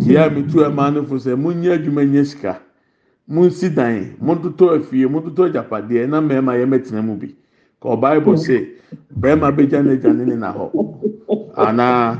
tia 0.00 0.30
mi 0.30 0.42
tu 0.46 0.58
ɛmaa 0.58 0.92
no 0.94 1.02
fo 1.04 1.14
sɛ 1.16 1.36
mo 1.36 1.50
nyɛ 1.52 1.72
adwuma 1.78 2.04
nyɛ 2.04 2.24
sika 2.26 2.60
mo 3.26 3.42
nsi 3.46 3.68
dan 3.74 4.14
mo 4.20 4.34
ntoto 4.34 4.74
afie 4.76 5.06
mo 5.06 5.20
ntoto 5.20 5.44
agyapadeɛ 5.50 6.08
na 6.08 6.20
mmarima 6.20 6.54
yɛ 6.58 6.66
mɛtena 6.66 7.02
mu 7.04 7.16
bi 7.16 7.34
ka 7.82 7.88
ɔbaaibɔ 7.88 8.32
sɛ 8.36 8.56
bɛrima 9.18 9.50
bɛgya 9.56 9.84
ne 9.84 9.96
gya 9.98 10.12
ne 10.12 10.24
ne 10.24 10.36
na 10.36 10.52
hɔ 10.52 10.66
anaa 11.56 12.18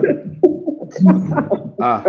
a. 1.78 2.02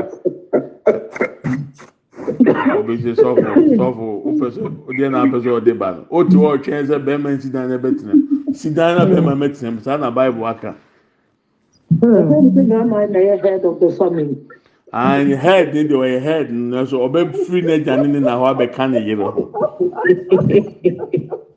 Obi 2.78 2.98
sɛ 2.98 3.14
sɔfo 3.14 3.52
sɔfo 3.78 4.06
wopɛ 4.26 4.48
sɛ 4.54 4.62
ɔdeɛ 4.90 5.12
na 5.12 5.24
apɛ 5.26 5.38
sɛ 5.44 5.50
ɔde 5.58 5.74
ba 5.78 5.92
no 5.96 6.06
o 6.10 6.24
ti 6.24 6.36
hɔ 6.36 6.58
ɔtwɛn 6.58 6.86
sɛ 6.90 6.96
bɛrima 7.06 7.30
nsi 7.38 7.50
dan 7.52 7.70
na 7.70 7.78
bɛtena 7.78 8.14
mu 8.14 8.31
sidan 8.54 8.98
na 8.98 9.06
bẹẹ 9.06 9.22
ma 9.22 9.36
mẹtìrẹ 9.36 9.68
hmm. 9.70 9.76
mu 9.76 9.82
sáà 9.82 9.98
na 10.00 10.10
bible 10.10 10.46
aka. 10.48 10.74
Hmm. 12.00 12.32
and 14.94 15.32
head 15.34 15.74
ni 15.74 15.84
de 15.88 15.96
ɔyɛ 15.96 16.20
head 16.22 16.50
nso 16.52 16.98
ɔbɛ 17.08 17.20
firi 17.48 17.62
n'agya 17.62 17.96
ne 18.02 18.08
ne 18.08 18.20
na 18.20 18.36
hɔ 18.36 18.46
abɛka 18.56 18.90
ne 18.92 19.00
yere 19.00 19.24
hɔ. 19.24 19.44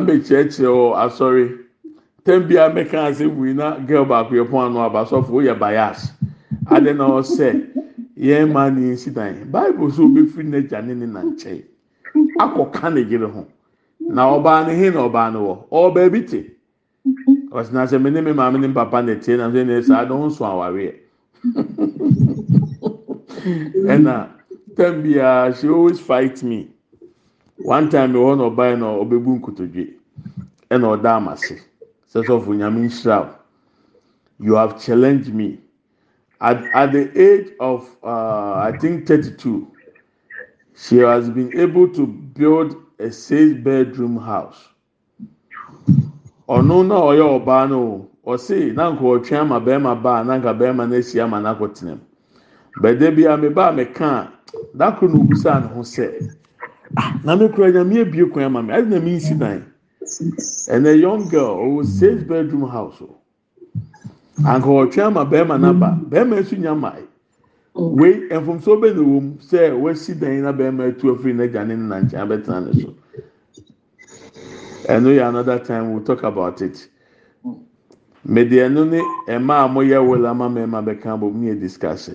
deɛ 0.05 0.19
kyerɛkyerɛ 0.25 0.69
wɔ 0.73 0.95
asɔre 1.05 1.64
tɛm 2.25 2.47
bi 2.47 2.57
a 2.57 2.69
mɛka 2.69 3.05
ase 3.09 3.25
wui 3.25 3.53
na 3.53 3.77
girl 3.85 4.05
baako 4.05 4.33
yɛ 4.35 4.45
pɔn 4.49 4.65
ano 4.65 4.79
aba 4.81 5.05
sɔfo 5.05 5.29
o 5.31 5.41
yɛ 5.41 5.57
bias 5.59 6.11
ade 6.71 6.93
na 6.97 7.05
ɔsɛ 7.07 7.61
yɛn 8.17 8.51
maa 8.51 8.69
ni 8.69 8.91
esi 8.91 9.11
dan 9.13 9.45
bible 9.51 9.91
so 9.91 10.03
obi 10.05 10.25
firi 10.25 10.47
n'agya 10.49 10.81
ne 10.85 10.93
ne 10.95 11.05
na 11.05 11.21
nkyɛn 11.21 11.61
akɔ 12.39 12.71
ka 12.73 12.89
ne 12.89 13.01
yere 13.01 13.27
ho 13.33 13.45
na 13.99 14.23
ɔbaa 14.25 14.65
ne 14.67 14.73
he 14.75 14.89
na 14.89 15.07
ɔbaa 15.07 15.31
ne 15.33 15.39
wɔ 15.39 15.57
ɔbaa 15.71 16.11
bi 16.11 16.21
te 16.25 16.51
ɔsena 17.51 17.85
sɛ 17.85 18.01
me 18.01 18.09
ne 18.09 18.21
me 18.21 18.31
maame 18.33 18.59
ne 18.59 18.73
papa 18.73 19.01
na 19.03 19.13
tie 19.15 19.37
na 19.37 19.49
sɛ 19.49 19.65
ne 19.65 19.81
saa 19.81 20.05
de 20.05 20.13
ho 20.13 20.25
nso 20.25 20.43
awareɛ 20.45 20.93
ɛna 23.85 24.27
tɛm 24.75 25.03
biara 25.03 25.53
she 25.55 25.67
always 25.69 25.99
fight 25.99 26.41
me. 26.43 26.67
One 27.63 27.89
time 27.89 28.13
ɛwɔ 28.13 28.37
na 28.37 28.43
ɔbaa 28.49 28.77
na 28.79 28.87
ɔbɛbu 28.99 29.39
nkotodwe 29.39 29.93
ɛna 30.71 30.85
ɔda 30.97 31.15
ama 31.15 31.37
se 31.37 31.55
sɛ 32.15 32.23
sɔfo 32.23 32.53
nyame 32.55 32.79
nhyira 32.87 33.35
you 34.39 34.55
have 34.55 34.81
challenged 34.81 35.33
me. 35.33 35.59
At 36.41 36.69
at 36.73 36.91
the 36.91 37.09
age 37.19 37.51
of 37.59 37.87
uh, 38.03 38.55
i 38.67 38.71
think 38.79 39.07
thirty-two 39.07 39.67
she 40.75 40.97
has 40.97 41.29
been 41.29 41.57
able 41.57 41.87
to 41.89 42.05
build 42.05 42.75
a 42.99 43.11
six 43.11 43.53
bedroom 43.53 44.17
house. 44.17 44.67
Ɔno 46.47 46.85
na 46.87 46.95
ɔyɛ 46.95 47.43
ɔbaa 47.45 47.69
no 47.69 47.79
o. 47.81 48.09
Ɔse 48.33 48.73
na 48.75 48.91
nka 48.91 49.01
ɔtwe 49.01 49.37
ama 49.37 49.59
bɛrima 49.61 50.01
baa 50.01 50.23
na 50.23 50.37
nka 50.37 50.53
bɛrima 50.57 50.89
no 50.89 50.95
asi 50.97 51.19
ama 51.19 51.37
n'akɔ 51.39 51.73
tena 51.75 51.91
mu 51.95 52.01
bɛdɛ 52.81 53.15
bi 53.15 53.23
a 53.23 53.37
me 53.37 53.49
ba 53.49 53.71
me 53.71 53.85
ka 53.85 54.31
dakoro 54.75 55.13
na 55.13 55.19
obusa 55.19 55.61
ne 55.61 55.67
ho 55.67 55.81
sɛ 55.81 56.29
ah 56.97 57.19
na 57.23 57.35
me 57.35 57.47
kura 57.49 57.71
nyame 57.71 57.97
ebie 58.01 58.25
kwan 58.29 58.45
ama 58.45 58.63
me. 58.63 58.73
Adi 58.73 58.89
na 58.89 58.99
me 58.99 59.15
nsi 59.17 59.37
dan 59.37 59.65
and 60.69 60.87
a 60.87 60.97
young 60.97 61.27
girl 61.29 61.57
ɔwɔ 61.57 61.85
six 61.85 62.23
bedroom 62.23 62.69
house 62.69 63.01
o 63.01 63.15
anka 64.45 64.67
ɔtwe 64.67 65.01
ama 65.03 65.25
bɛrima 65.25 65.57
n'aba 65.59 65.99
bɛrima 66.09 66.39
nso 66.41 66.57
nya 66.57 66.73
ma 66.75 66.93
wei 67.75 68.27
mfomso 68.29 68.79
bɛ 68.79 68.95
na 68.95 69.01
wɔm 69.01 69.37
sɛ 69.39 69.71
wɔasi 69.81 70.19
dan 70.19 70.41
na 70.43 70.51
bɛrima 70.53 70.87
atu 70.89 71.11
afiri 71.15 71.33
n'agya 71.33 71.67
ne 71.67 71.75
ne 71.75 71.87
na 71.87 71.99
nkyɛn 72.01 72.21
abɛtena 72.23 72.65
ne 72.65 72.81
so. 72.81 72.93
ɛno 74.87 75.09
yɛ 75.15 75.27
another 75.29 75.59
time 75.59 75.91
we'll 75.93 76.03
talk 76.03 76.23
about 76.23 76.61
it. 76.61 76.87
Mede 78.23 78.51
ɛno 78.51 78.87
ne 78.89 79.01
ɛma 79.27 79.65
a 79.65 79.67
moyɛ 79.67 79.99
wɛl 79.99 80.25
ama 80.29 80.49
mɛma 80.49 80.83
bɛka 80.85 81.19
bɔ 81.19 81.33
mu 81.33 81.47
yɛ 81.51 81.59
discuss 81.59 82.09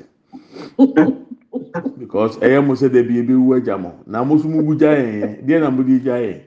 because 1.99 2.37
ɛyɛ 2.39 2.65
mo 2.67 2.75
sɛ 2.75 2.89
dɛbi 2.89 3.19
ebi 3.23 3.35
wu 3.35 3.55
agya 3.55 3.79
mo. 3.79 3.93
Na 4.07 4.25
mo 4.25 4.37
nso 4.37 4.49
mo 4.49 4.63
bu 4.63 4.77
gya 4.77 4.95
yɛn 4.97 5.21
yɛn. 5.21 5.47
Deɛ 5.47 5.61
na 5.61 5.71
mo 5.71 5.83
de 5.83 5.99
gya 6.01 6.15
yɛn. 6.17 6.41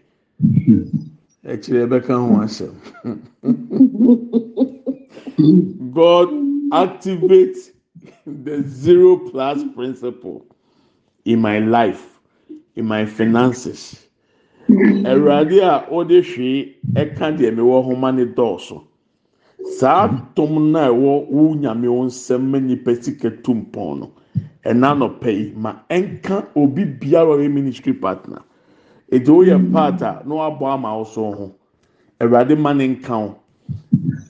ɛkyerɛ 1.45 1.83
ɛbɛka 1.85 2.13
ho 2.15 2.41
asɛm. 2.43 2.73
God 5.93 6.29
activate 6.71 7.57
the 8.25 8.63
zero 8.63 9.17
plus 9.29 9.63
principle 9.75 10.45
in 11.25 11.41
my 11.41 11.59
life 11.59 12.13
in 12.75 12.85
my 12.85 13.05
finances. 13.05 14.07
Awurade 14.69 15.59
a 15.61 15.85
ɔde 15.91 16.21
hwee 16.23 16.75
ɛka 16.95 17.37
deɛ 17.37 17.51
mewɔ 17.55 17.83
ho 17.83 17.95
ma 17.95 18.11
ne 18.11 18.25
dɔɔso. 18.25 18.83
Saa 19.77 20.07
tom 20.35 20.71
no 20.71 20.79
a 20.79 20.87
ɛwɔ 20.89 21.27
wo 21.29 21.53
nyame 21.55 21.87
wo 21.89 22.05
nsɛm 22.05 22.41
ma 22.41 22.57
nnipa 22.59 22.95
sika 23.03 23.29
tu 23.43 23.53
mpɔn 23.53 23.99
no 23.99 24.11
ɛna 24.65 24.95
nɔpɛ 24.97 25.27
yi 25.37 25.53
ma 25.55 25.75
ɛnka 25.89 26.47
obi 26.55 26.85
biara 26.85 27.35
ɔyɛ 27.37 27.51
ministry 27.51 27.93
partner. 27.93 28.41
Èdè 29.15 29.29
woyɛ 29.29 29.57
part 29.71 30.01
a 30.01 30.21
na 30.25 30.35
wabɔ 30.35 30.65
ama 30.73 31.05
so 31.05 31.31
ho 31.31 31.51
awurade 32.19 32.55
ma 32.57 32.73
ne 32.73 32.87
nka 32.87 33.17
wo 33.17 33.35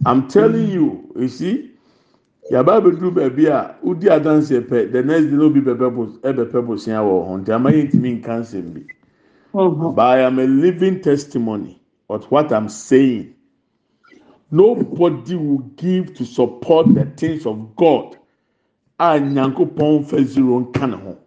i'm 0.06 0.28
telling 0.28 0.70
you 0.72 0.88
esi 1.16 1.70
yaba 2.52 2.82
abɛduru 2.82 3.12
baabi 3.16 3.48
a 3.48 3.76
wodi 3.84 4.08
adanseɛ 4.10 4.62
pɛ 4.68 4.92
the 4.92 5.02
next 5.04 5.26
day 5.30 5.38
na 5.38 5.44
obi 5.46 5.62
bɛbɛ 5.62 5.96
bo 5.96 6.06
ɛbɛpɛ 6.22 6.66
bosia 6.68 7.00
wɔ 7.00 7.26
ho 7.28 7.38
nti 7.38 7.52
ama 7.52 7.70
yɛn 7.72 7.88
ntumi 7.88 8.20
nka 8.20 8.40
nsɛm 8.42 8.74
bi. 8.74 8.82
But 9.54 10.00
I 10.00 10.22
am 10.22 10.40
a 10.40 10.48
living 10.48 11.00
testimony 11.02 11.80
of 12.10 12.26
what 12.32 12.52
I'm 12.52 12.70
saying. 12.70 13.36
Nobody 14.50 15.36
will 15.36 15.60
give 15.78 16.16
to 16.16 16.26
support 16.26 16.92
the 16.96 17.06
things 17.06 17.46
of 17.46 17.76
God. 17.76 18.18
A 19.00 19.20
nyankopɔn 19.20 20.06
fɛ 20.10 20.24
zero 20.26 20.60
nka 20.66 20.90
ne 20.90 20.98
ho. 20.98 21.18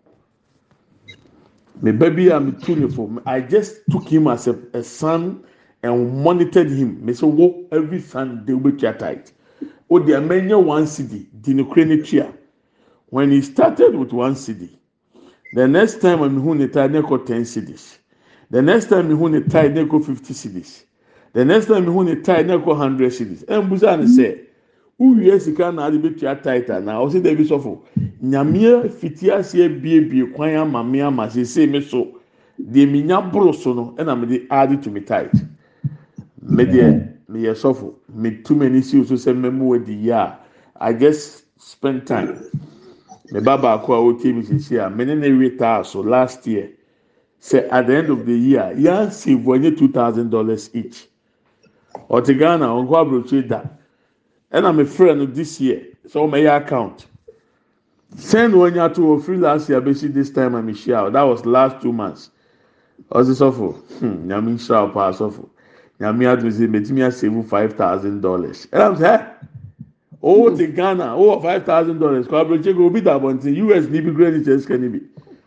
Me 1.82 1.92
baby 1.92 2.28
a 2.28 2.40
me 2.40 2.52
tu 2.52 2.76
ne 2.76 2.88
fo 2.88 3.10
i 3.26 3.40
just 3.40 3.80
took 3.90 4.08
him 4.08 4.26
as 4.28 4.46
a, 4.46 4.58
a 4.72 4.82
son 4.82 5.44
and 5.82 6.24
monitored 6.24 6.70
him. 6.70 7.04
Me 7.04 7.12
say 7.12 7.26
wo 7.26 7.66
every 7.72 8.00
sunday 8.00 8.54
wo 8.54 8.60
betua 8.70 8.98
tight. 8.98 9.32
O 9.90 9.98
de 9.98 10.12
amenya 10.12 10.62
one 10.62 10.86
cd 10.86 11.26
di 11.40 11.54
ne 11.54 11.64
kure 11.64 11.84
ne 11.84 11.96
when 13.10 13.30
he 13.30 13.40
started 13.42 13.94
with 13.94 14.12
one 14.12 14.34
cd 14.34 14.68
the 15.54 15.66
next 15.68 16.00
time 16.00 16.22
i 16.22 16.28
hu 16.28 16.54
ne 16.54 16.66
tie 16.66 16.86
ne 16.88 17.00
kɔ 17.00 17.24
ten 17.26 17.42
cds 17.44 17.98
the 18.50 18.60
next 18.62 18.86
time 18.88 19.10
hu 19.10 19.28
ne 19.28 19.40
tie 19.40 19.68
ne 19.68 19.84
kɔ 19.84 20.04
fifty 20.04 20.34
cds 20.34 20.84
the 21.32 21.44
next 21.44 21.66
time 21.66 21.84
hu 21.84 22.04
ne 22.04 22.16
tie 22.16 22.42
ne 22.42 22.54
kɔ 22.58 22.76
hundred 22.76 23.12
cds 23.12 23.44
ɛn 23.44 23.68
busa 23.68 23.96
ne 23.98 24.45
wowie 24.98 25.40
sika 25.40 25.72
na 25.72 25.84
ade 25.86 25.98
bɛtua 25.98 26.42
tit 26.42 26.70
anaa 26.70 27.00
ɔsi 27.04 27.20
dɛbi 27.20 27.44
sɔfo 27.44 27.78
nyamea 28.22 28.88
fiti 28.88 29.30
aseɛ 29.30 29.68
biebie 29.82 30.32
kwan 30.34 30.54
ama 30.56 30.82
me 30.84 31.00
ama 31.00 31.28
sese 31.30 31.66
mi 31.70 31.80
so. 31.82 32.08
Deɛ 32.58 32.90
mi 32.90 33.02
nya 33.02 33.20
boro 33.20 33.52
so 33.52 33.74
no 33.74 33.94
ɛna 33.98 34.18
mi 34.18 34.26
de 34.26 34.46
add 34.50 34.82
to 34.82 34.90
mi 34.90 35.00
tit 35.00 35.32
mi 36.42 36.64
deɛ 36.64 37.08
mi 37.28 37.42
yɛ 37.42 37.52
sɔfo. 37.54 37.92
Mi 38.14 38.30
tu 38.42 38.54
mi 38.54 38.66
ani 38.66 38.80
si 38.80 39.04
so 39.04 39.14
sɛ 39.14 39.34
mɛmu 39.36 39.62
wɔ 39.62 39.84
di 39.84 39.94
yia 39.94 40.38
a 40.76 40.86
i 40.86 40.92
just 40.94 41.44
spend 41.58 42.06
time. 42.06 42.34
Mi 43.32 43.40
ba 43.40 43.58
baako 43.58 43.92
a 43.92 44.14
ɔte 44.14 44.34
mi 44.34 44.42
sisi 44.42 44.78
a 44.78 44.88
mi 44.88 45.04
ne 45.04 45.14
ne 45.14 45.30
wi 45.32 45.50
taa 45.58 45.82
so 45.82 46.00
last 46.00 46.46
year. 46.46 46.70
Sɛ 47.42 47.68
at 47.70 47.86
the 47.86 47.96
end 47.96 48.08
of 48.08 48.24
the 48.24 48.32
year 48.32 48.72
yan 48.78 49.10
save 49.10 49.40
wɔnyɛ 49.40 49.76
two 49.76 49.88
thousand 49.88 50.30
dollars 50.30 50.70
each. 50.72 51.06
Ɔte 52.08 52.38
ghana 52.38 52.64
ɔnkɔ 52.64 52.94
aburokyi 52.96 53.46
da. 53.46 53.62
ɛna 54.56 54.74
me 54.74 54.84
frɛ 54.84 55.16
no 55.18 55.26
this 55.26 55.60
year 55.60 55.82
so 56.08 56.26
ɔmo 56.26 56.32
ɛyɛ 56.34 56.56
account. 56.64 57.06
Send 58.16 58.54
wɔn 58.54 58.72
nyɛ 58.72 58.84
ato 58.90 59.02
wɔ 59.02 59.22
free 59.22 59.36
last 59.36 59.68
year 59.68 59.80
bɛsi 59.82 60.12
this 60.12 60.30
time 60.30 60.54
a 60.54 60.62
me 60.62 60.72
hyia 60.72 61.06
o 61.06 61.10
that 61.10 61.22
was 61.22 61.44
last 61.44 61.80
two 61.82 61.92
months. 61.92 62.30
Ɔsi 63.12 63.34
sɔfo 63.36 63.74
hmm 64.00 64.26
nyame 64.28 64.54
nhyira 64.56 64.88
o 64.88 64.88
paa 64.88 65.10
sɔfo. 65.12 65.46
Nyame 66.00 66.24
adum 66.24 66.50
sɛ 66.50 66.66
mɛtumi 66.68 67.04
asave 67.06 67.44
five 67.46 67.74
thousand 67.74 68.20
dollars. 68.22 68.66
Ɛna 68.72 68.96
sɛ 68.96 69.18
ɛ? 69.18 69.26
O 70.22 70.48
hmm. 70.48 70.56
te 70.56 70.66
ghana 70.68 71.14
o 71.16 71.36
wɔ 71.36 71.42
five 71.42 71.64
thousand 71.66 71.98
dollars. 71.98 72.26
Kɔ 72.26 72.46
aburokyɛ 72.46 72.74
ko 72.76 72.84
obi 72.86 73.00
da 73.02 73.18
abɔnten 73.18 73.76
us 73.76 73.88
ni 73.88 74.00
bi 74.00 74.10
kura 74.12 74.30
ni 74.30 74.38
kyɛ 74.42 74.60
sika 74.60 74.78
ni 74.78 74.88
bi. 74.88 75.00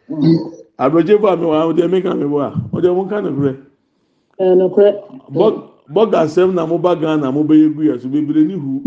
Hmm. 0.08 0.36
Aburokyɛ 0.78 1.20
fo 1.20 1.28
a 1.28 1.38
mi 1.38 1.46
wɔ 1.46 1.54
ha 1.58 1.66
o 1.66 1.74
deɛ 1.74 1.90
mi 1.90 2.02
ka 2.02 2.14
mi 2.14 2.26
bɔ 2.26 2.42
a? 2.44 2.62
O 2.78 2.80
deɛ 2.82 2.96
mo 2.96 3.06
ka 3.08 3.20
ne 3.22 3.30
kurɛ. 3.30 3.58
ɛɛ 4.40 5.69
bọ́gà 5.94 6.22
sẹ́m 6.34 6.54
na 6.56 6.66
mo 6.70 6.78
bá 6.78 6.92
gan 7.02 7.20
na 7.22 7.32
mo 7.32 7.44
bẹ 7.44 7.56
yegu 7.62 7.82
yẹ 7.84 8.00
so 8.02 8.08
bebree 8.10 8.44
ni 8.46 8.54
hu. 8.54 8.82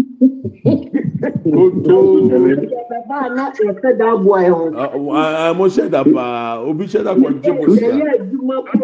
mo 5.59 5.67
ṣe 5.69 5.89
da 5.91 6.05
paa 6.05 6.61
obi 6.69 6.85
ṣe 6.87 7.03
da 7.05 7.13
kọjú 7.15 7.53
mo 7.59 7.65
ṣe 7.75 7.89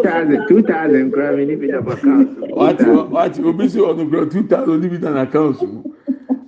da. 0.02 0.46
two 0.48 0.62
thousand 0.62 1.10
kura 1.12 1.32
mi 1.36 1.44
níbi 1.46 1.66
na 1.68 1.78
account. 1.78 2.28
wati 3.12 3.40
obi 3.44 3.64
ṣe 3.72 3.78
ọ̀nà 3.80 4.10
kura 4.10 4.26
two 4.26 4.42
thousand 4.42 4.82
níbi 4.82 4.98
na 5.00 5.22
account 5.22 5.62
mu 5.62 5.82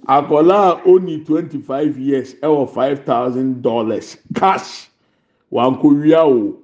akọla 0.09 0.59
a 0.75 0.81
ó 0.87 0.99
ní 0.99 1.25
twenty 1.27 1.59
five 1.59 1.99
years 1.99 2.35
ẹ 2.43 2.47
wọ 2.49 2.67
five 2.69 2.99
thousand 3.05 3.63
dollars 3.63 4.17
cash 4.35 4.89
wà 5.53 5.63
á 5.71 5.79
kó 5.81 5.89
wíyà 5.89 6.23
o 6.27 6.57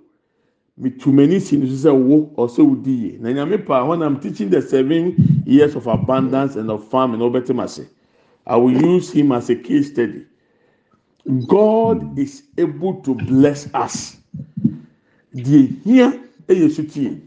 mitumani 0.80 1.40
si 1.40 1.56
ni 1.56 1.68
so 1.76 1.88
sɛ 1.88 1.92
wo 1.94 2.30
ɔsɛ 2.36 2.62
wodi 2.64 2.90
yie 2.90 3.18
na 3.20 3.30
nyame 3.30 3.64
pa 3.64 3.84
when 3.84 4.02
i'm 4.02 4.18
teaching 4.20 4.50
the 4.50 4.60
seven 4.60 5.14
years 5.46 5.74
of 5.74 5.86
abundance 5.86 6.56
and 6.56 6.70
of 6.70 6.84
farming 6.88 7.20
ɔbɛte 7.20 7.54
ma 7.54 7.66
se 7.66 7.86
i 8.46 8.56
will 8.56 8.70
use 8.72 9.10
him 9.10 9.32
as 9.32 9.50
a 9.50 9.56
case 9.56 9.90
study. 9.90 10.24
God 11.48 12.18
is 12.18 12.44
able 12.56 12.94
to 13.02 13.14
bless 13.14 13.68
us. 13.74 14.16
Deɛ 15.34 15.82
hia 15.84 16.12
ɛyɛ 16.48 16.70
so 16.70 16.82
tie. 16.84 17.18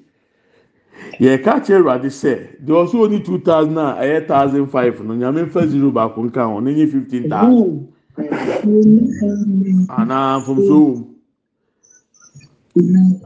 Yɛka 1.20 1.60
kyerɛ 1.66 1.82
awurade 1.84 2.10
sɛ 2.10 2.64
deɛ 2.64 2.88
ɔsɛ 2.88 2.96
oni 2.96 3.20
two 3.20 3.40
thousand 3.40 3.78
a 3.78 3.96
ɛyɛ 4.00 4.28
thousand 4.28 4.68
five. 4.68 5.04
No 5.04 5.14
nyame 5.16 5.46
nfa 5.50 5.68
zero 5.68 5.92
baako 5.92 6.24
nka 6.30 6.48
ho 6.48 6.60
ne 6.60 6.74
nye 6.74 6.88
fifteen 6.88 7.30
thousand. 7.30 7.88
Anaa 9.90 10.40
mfomso 10.40 10.76
wɔ 10.80 10.98
mu 10.98 11.09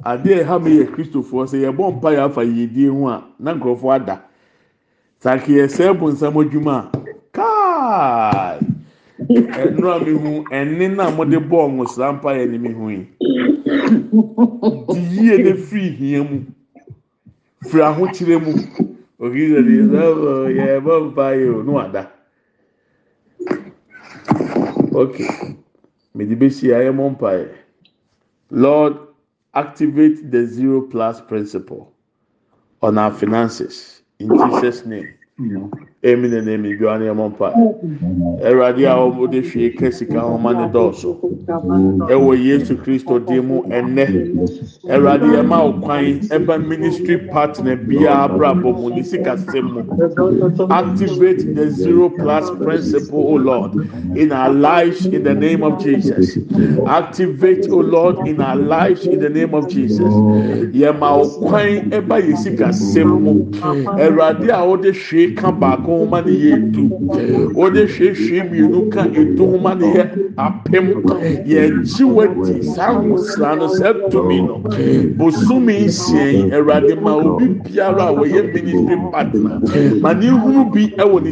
adeɛ 0.04 0.44
ɛha 0.44 0.60
mi 0.64 0.72
yɛ 0.80 0.86
kristofoɔ 0.94 1.48
sɛ 1.48 1.58
yɛbɔ 1.64 1.92
mpa 1.96 2.10
yɛ 2.14 2.20
afa 2.26 2.42
yiedie 2.44 2.90
ho 2.90 3.08
a 3.08 3.24
na 3.40 3.54
nkurɔfoɔ 3.54 3.94
ada. 3.96 4.22
Sake 5.20 5.48
yɛsɛ 5.48 5.98
bo 6.00 6.12
nsɛm 6.12 6.36
adwuma 6.36 6.76
a 6.78 6.92
kaai! 7.32 8.60
Ɛnura 9.20 10.06
mi 10.06 10.12
hu 10.12 10.44
ɛne 10.52 10.96
na 10.96 11.10
mo 11.12 11.26
de 11.26 11.38
bɔɔ 11.38 11.72
ŋosira 11.76 12.14
mpa 12.14 12.30
yɛ 12.38 12.50
ne 12.50 12.58
mi 12.58 12.72
hu 12.72 12.90
yi. 12.90 13.08
Di 14.94 15.00
yie 15.00 15.38
ne 15.44 15.54
firi 15.54 15.90
hia 15.96 16.24
mu. 16.24 16.42
Firi 17.66 17.84
ahokyere 17.84 18.38
mu. 18.42 18.54
Okiri 19.20 19.48
sɛ 19.54 19.62
de 19.66 19.76
sɛ 19.92 20.02
yɛbɔ 20.58 21.12
mpa 21.12 21.36
yɛ 21.36 21.56
o 21.56 21.62
no 21.64 21.80
ada. 21.80 22.12
Okay 24.94 25.28
mede 26.16 26.36
besi 26.36 26.68
ayɛ 26.72 26.92
mɔ 26.94 27.10
mpa 27.12 27.30
yɛ. 27.34 27.48
Lord. 28.52 29.13
Activate 29.56 30.32
the 30.32 30.46
zero 30.46 30.82
plus 30.82 31.22
principle 31.22 31.94
on 32.82 32.98
our 32.98 33.14
finances 33.14 34.02
in 34.20 34.30
Jesus' 34.30 34.86
name. 34.86 35.14
Amen 36.06 36.34
and 36.34 36.50
amen. 36.50 36.78
Bi 36.78 36.86
wani 36.86 37.06
ɛmɔ 37.06 37.30
mpa. 37.32 37.54
Ɛwurade 38.44 38.84
a 38.84 38.96
wɔde 39.00 39.40
hwie 39.42 39.70
ka 39.78 39.90
sika 39.90 40.20
ahoma 40.20 40.52
ne 40.54 40.68
dɔɔso. 40.68 41.16
Ɛwɔ 42.12 42.44
Yesu 42.44 42.76
Kristo 42.76 43.20
din 43.26 43.48
mu 43.48 43.62
ɛnɛ. 43.64 44.36
Ɛwurade 44.84 45.32
ɛma 45.40 45.58
ɔkwan 45.80 46.28
ɛba 46.28 46.68
ministry 46.68 47.18
partner 47.32 47.78
biara 47.78 48.28
abrabɔ 48.28 48.76
mu 48.82 48.90
ne 48.90 49.02
sika 49.02 49.38
sɛm 49.38 49.64
mu. 49.72 50.68
Activate 50.70 51.56
the 51.56 51.70
zero 51.72 52.10
plus 52.10 52.52
principle, 52.52 53.20
O 53.20 53.36
Lord, 53.36 53.72
in 54.18 54.34
our 54.34 54.52
lives 54.52 55.06
in 55.06 55.24
the 55.24 55.34
name 55.34 55.64
of 55.64 55.82
Jesus. 55.82 56.38
Activate, 56.86 57.70
O 57.70 57.78
Lord, 57.78 58.28
in 58.28 58.42
our 58.42 58.58
lives 58.58 59.06
in 59.08 59.20
the 59.22 59.30
name 59.30 59.54
of 59.54 59.70
Jesus. 59.70 60.00
Yɛma 60.04 61.24
ɔkwan 61.24 61.92
ɛba 61.92 62.20
yɛ 62.28 62.38
sika 62.38 62.68
sɛm 62.76 63.22
mu. 63.22 63.46
Ɛwurade 63.54 64.50
a 64.50 64.68
wɔde 64.68 64.92
hwie 64.92 65.34
ka 65.38 65.50
baako 65.52 65.93
yɛ 66.02 66.58
mmienu 68.44 68.90
ka 68.90 69.02
yɛ 69.14 69.24
apem 70.38 70.86
saa 72.76 73.94
tumi 74.10 74.42
no 74.42 74.62
nsia 75.86 76.28
yi 76.32 76.96
ma 77.02 77.16
obi 77.16 77.46
biara 77.64 78.08
a 78.10 78.14
wɔyɛ 78.14 78.54
ministry 78.54 78.98
partner 79.12 79.60
ma 80.02 80.14
ne 80.14 80.30
bi 80.74 80.88
ɛwɔ 80.98 81.18
ne 81.24 81.32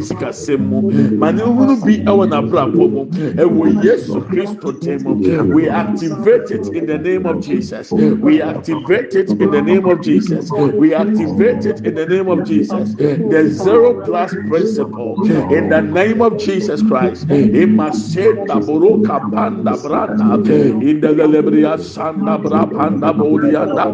mu 0.56 0.80
ma 1.18 1.30
ne 1.32 1.42
bi 1.84 1.94
ɛwɔ 2.04 2.24
n'abrabɔ 2.28 2.90
mu. 2.90 3.02
Ɛwɔ 3.42 3.82
yesu 3.84 4.20
kristo 4.28 4.72
tem 4.80 5.02
mu. 5.02 5.14
We 5.54 5.68
activate 5.68 6.50
it 6.50 6.68
in 6.74 6.86
the 6.86 6.98
name 6.98 7.26
of 7.26 7.40
jesus. 7.40 7.90
We 7.92 8.42
activate 8.42 9.14
it 9.14 9.30
in 9.30 9.50
the 9.50 9.62
name 9.62 9.86
of 9.86 10.02
jesus. 10.02 10.50
We 10.50 10.94
activate 10.94 11.64
it 11.66 11.80
in 11.84 11.94
the 11.94 12.06
name 12.06 12.28
of 12.28 12.44
jesus. 12.44 12.94
The 12.94 13.48
zero 13.52 14.02
plus 14.04 14.34
principle. 14.52 15.16
In 15.56 15.68
the 15.68 15.80
name 15.80 16.20
of 16.20 16.38
Jesus 16.38 16.82
Christ. 16.82 17.26
Imasenda 17.28 18.56
buruka 18.68 19.16
panda 19.32 19.72
branda 19.84 20.30
in 20.90 21.00
the 21.00 21.08
lelebria 21.08 21.74
sanda 21.92 22.36
brapanda 22.44 23.10
bodianda 23.18 23.84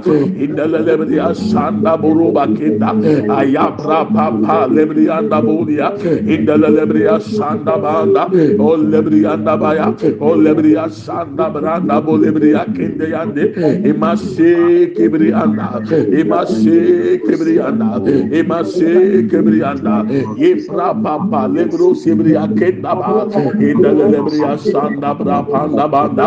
in 0.45 0.57
the 0.57 0.67
lelebria 0.75 1.29
sanda 1.51 1.95
buruba 2.03 2.45
kinda. 2.59 2.91
Ayabra 3.39 4.01
papa 4.17 4.59
lebrianda 4.77 5.39
bodia 5.49 5.89
in 6.35 6.45
the 6.47 6.57
lelebria 6.65 7.17
sanda 7.23 7.77
banda. 7.81 8.25
O 8.59 8.73
oh, 8.73 8.77
lebrianda 8.77 9.55
baya. 9.63 9.89
O 10.21 10.33
oh, 10.33 10.37
lebria 10.37 10.87
sanda 10.91 11.47
branda 11.55 12.01
bolebria 12.09 12.65
kinde 12.75 13.07
yande 13.15 13.45
imase 13.93 14.95
kibrianda. 14.97 15.69
Imase 16.23 17.21
kibrianda. 17.27 17.91
Imase 18.41 19.29
kibrianda 19.31 19.95
Yefra 20.49 20.89
papa 21.03 21.49
lebro 21.49 21.93
sebri 21.95 22.33
akenda 22.37 22.95
ba 22.99 23.27
indele 23.61 24.07
lebri 24.15 24.41
asanda 24.45 25.13
bra 25.19 25.43
panda 25.43 25.89
banda. 25.89 26.27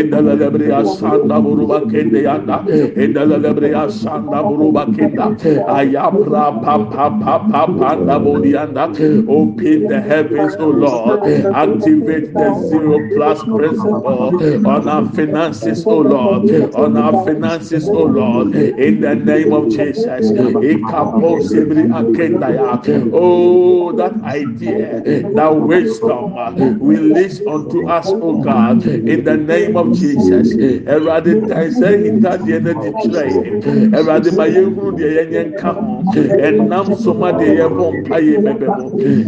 Indele 0.00 0.34
lebri 0.42 0.68
asanda 0.80 1.40
buruba 1.44 1.80
kende 1.90 2.22
yanda. 2.22 2.58
Indele 3.04 3.38
lebri 3.44 3.70
asanda 3.74 4.42
buruba 4.48 4.84
kenda 4.94 5.26
ayabra 5.66 6.44
papa 6.62 7.10
papa 7.22 7.66
panda 7.78 8.18
bodianda 8.20 8.84
open 9.28 9.86
the 9.88 10.00
heavens 10.00 10.56
o 10.58 10.68
lord. 10.68 11.22
Activate 11.52 12.36
the 12.36 12.54
zero 12.54 12.98
plus 13.14 13.42
principle 13.54 14.36
on 14.66 14.88
our 14.88 15.06
finances 15.12 15.86
o 15.88 15.98
lord. 16.00 16.50
On 16.74 16.96
our 16.96 17.24
finances 17.24 17.88
o 17.88 18.04
lord. 18.04 18.54
In 18.54 19.00
the 19.00 19.14
name 19.14 19.52
of 19.52 19.68
jesus. 19.68 20.32
Ikapo 20.32 21.40
sebri 21.40 21.88
akenda 21.90 22.50
ya. 22.54 22.72
Oh 23.12 23.61
Oh, 23.64 23.92
that 23.92 24.14
idea, 24.24 25.00
that 25.36 25.50
wisdom, 25.56 26.34
uh, 26.36 26.50
release 26.80 27.40
unto 27.46 27.86
us, 27.88 28.08
oh 28.10 28.42
God, 28.42 28.84
in 28.86 29.22
the 29.24 29.36
name 29.36 29.76
of 29.76 29.92
Jesus. 29.94 30.52
Erade 30.54 31.46
taisa 31.46 31.94
itadeɛ 31.94 32.58
na 32.64 32.72
di 32.74 32.90
kyerɛ 32.90 33.94
Erade 33.94 34.30
ma 34.36 34.44
yɛn 34.50 34.74
huru 34.74 34.92
deɛ 34.98 35.10
yɛn 35.16 35.30
yɛn 35.34 35.56
ka 35.58 35.72
ho. 35.74 36.02
Ɛnam 36.46 36.94
soma 36.96 37.32
deɛ 37.32 37.54
yɛn 37.60 37.72
bɔ 37.78 37.86
mpa 38.02 38.16
yɛ 38.18 38.36
bɛbɛ 38.42 38.68
mo. 38.76 38.86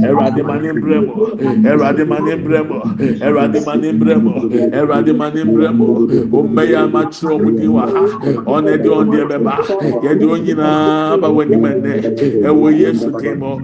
Erade 0.08 0.42
ma 0.46 0.58
ne 0.58 0.70
mbrɛ 0.72 0.98
mo. 1.06 1.14
Erade 1.70 2.04
ma 2.08 2.18
ne 2.20 2.32
mbrɛ 2.42 2.60
mo. 2.68 2.78
Erade 3.22 3.60
ma 3.66 3.74
ne 3.76 3.92
mbrɛ 3.92 4.16
mo. 4.22 4.34
Erade 4.80 5.12
ma 5.16 5.30
ne 5.30 5.42
mbrɛ 5.44 5.68
mo. 5.76 5.88
Omɛyɛ 6.38 6.76
ama 6.84 7.04
kyerɛ 7.06 7.34
ɔmo 7.38 7.50
di 7.60 7.68
wa 7.68 7.86
ha. 7.86 8.02
Ɔna 8.54 8.82
de 8.82 8.88
ɔn 8.88 9.06
deɛ 9.12 9.24
bɛba. 9.30 9.54
Yɛde 10.02 10.24
wɔn 10.26 11.20
ba 11.20 11.28
wɔ 11.28 11.42
anim 11.44 11.62
ɛnɛ. 11.62 11.94
Ɛwɔ 12.42 12.68
Yesu 12.78 13.10
mo. 13.38 13.60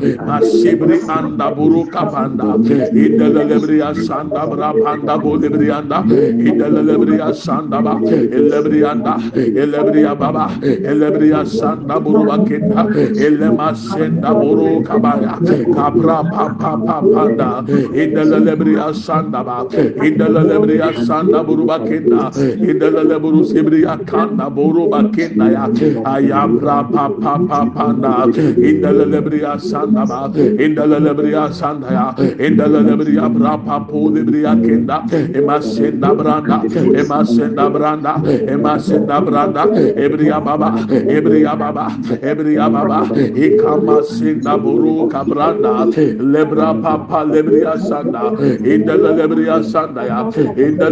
Shibri 0.58 0.98
anda 1.08 1.56
buru 1.56 1.86
kapanda. 1.90 2.56
İdelelebriya 2.94 3.94
sanda 3.94 4.42
brabanda 4.56 5.24
bolebriyanda. 5.24 6.04
İdelelebriya 6.50 7.34
sanda 7.34 7.84
ba. 7.84 7.94
Elebriyanda. 8.38 9.16
Elebriya 9.36 10.20
baba. 10.20 10.50
Elebriya 10.84 11.44
sanda 11.46 12.04
buru 12.04 12.26
bakenda. 12.26 12.86
Elema 13.26 13.74
senda 13.74 14.30
buru 14.42 14.84
kabaya. 14.84 15.34
Kapra 15.74 16.22
pa 16.22 16.46
pa 16.60 16.72
pa 16.86 16.96
panda. 17.14 17.64
İdelelebriya 17.94 18.94
sanda 18.94 19.46
ba. 19.46 19.66
İdelelebriya 20.06 20.92
sanda 21.06 21.48
buru 21.48 21.68
bakenda. 21.68 22.30
İdelele 22.70 23.22
buru 23.22 23.44
sibriya 23.44 23.98
kanda 24.06 24.56
buru 24.56 24.90
bakenda 24.90 25.50
ya. 25.50 25.70
Ayabra 26.04 26.88
pa 26.92 27.10
pa 27.22 27.34
pa 27.48 27.60
panda. 27.74 28.26
İdelelebriya 28.56 29.58
sanda 29.58 30.04
ba 30.08 30.30
in 30.64 30.74
the 30.74 30.82
lebriya 30.82 31.48
sandaya 31.52 32.16
in 32.40 32.56
the 32.56 32.64
brapa 32.64 33.86
po 33.88 34.10
lebriya 34.10 34.54
kenda 34.64 35.04
emasenda 35.34 36.10
branda 36.18 36.62
emasenda 37.00 37.64
branda 37.74 38.12
emasenda 38.48 39.20
branda 39.26 39.62
ebriya 40.04 40.38
baba 40.44 40.70
ebriya 41.16 41.56
baba 41.58 41.86
ebriya 42.22 42.66
baba 42.72 43.00
ikama 43.46 44.02
senda 44.04 44.56
buru 44.58 45.08
kabranda 45.08 45.86
lebra 46.34 46.74
papa 46.82 47.24
lebriya 47.24 47.74
sanda 47.88 48.24
in 48.64 48.84
the 48.86 48.92
lebriya 48.92 49.62
sandaya 49.72 50.20
in 50.56 50.76
the 50.78 50.90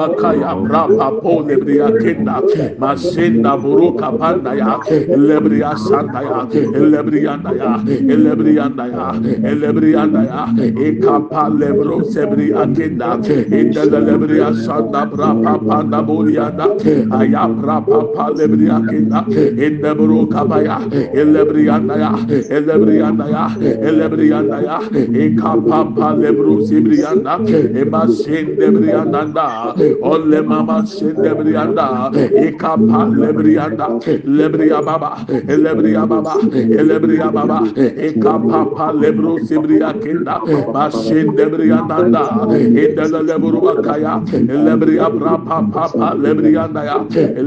bakaya 0.00 0.52
brapa 0.66 1.08
po 1.22 1.42
lebriya 1.42 1.88
kenda 2.00 2.40
masenda 2.78 3.56
buru 3.60 3.92
kapanda 3.96 4.54
ya 4.56 4.78
lebriya 5.16 5.72
sandaya 5.76 6.46
lebriya 6.74 7.34
ya 7.60 7.72
lebriya 8.16 8.66
andaya, 8.80 9.20
elebri 9.44 9.94
andaya, 9.94 10.46
ekapa 10.88 11.48
lebro 11.58 12.00
sebri 12.12 12.52
akinda, 12.52 13.18
indele 13.50 14.00
lebri 14.08 14.40
asanda 14.40 15.06
brapa 15.10 15.58
panda 15.66 16.02
bolianda, 16.02 16.66
aya 17.12 17.48
brapa 17.48 18.14
pa 18.14 18.30
lebri 18.30 18.68
akinda, 18.68 19.24
indebro 19.66 20.26
kabaya, 20.28 20.78
elebri 21.14 21.68
andaya, 21.68 22.12
elebri 22.50 23.00
andaya, 23.00 23.44
elebri 23.88 24.30
andaya, 24.32 24.78
ekapa 25.24 25.94
pa 25.96 26.14
lebro 26.14 26.60
sebri 26.66 27.04
anda, 27.04 27.38
eba 27.80 28.06
sendebri 28.08 28.92
andanda, 28.92 29.74
olle 30.02 30.42
mama 30.42 30.82
sendebri 30.86 31.56
anda, 31.56 32.10
ekapa 32.12 33.10
lebri 33.12 33.58
anda, 33.58 33.88
lebri 34.24 34.70
ababa, 34.70 35.24
lebri 35.48 35.94
ababa, 35.96 36.34
lebri 36.40 37.20
ababa, 37.20 37.60
ekapa 37.76 38.69
pa 38.76 38.90
lebro 38.92 39.38
sibria 39.46 39.92
kenda 40.02 40.36
eh. 40.48 40.64
ba 40.72 40.90
shin 40.90 41.34
debria 41.36 41.80
danda 41.88 42.24
indala 42.84 43.20
lebro 43.30 43.60
bakaya 43.66 44.14
lebria 44.66 45.08
bra 45.18 45.36
pa 45.46 45.58
pa 45.72 45.84
pa 45.98 46.08
lebria 46.14 46.66
daya 46.76 46.96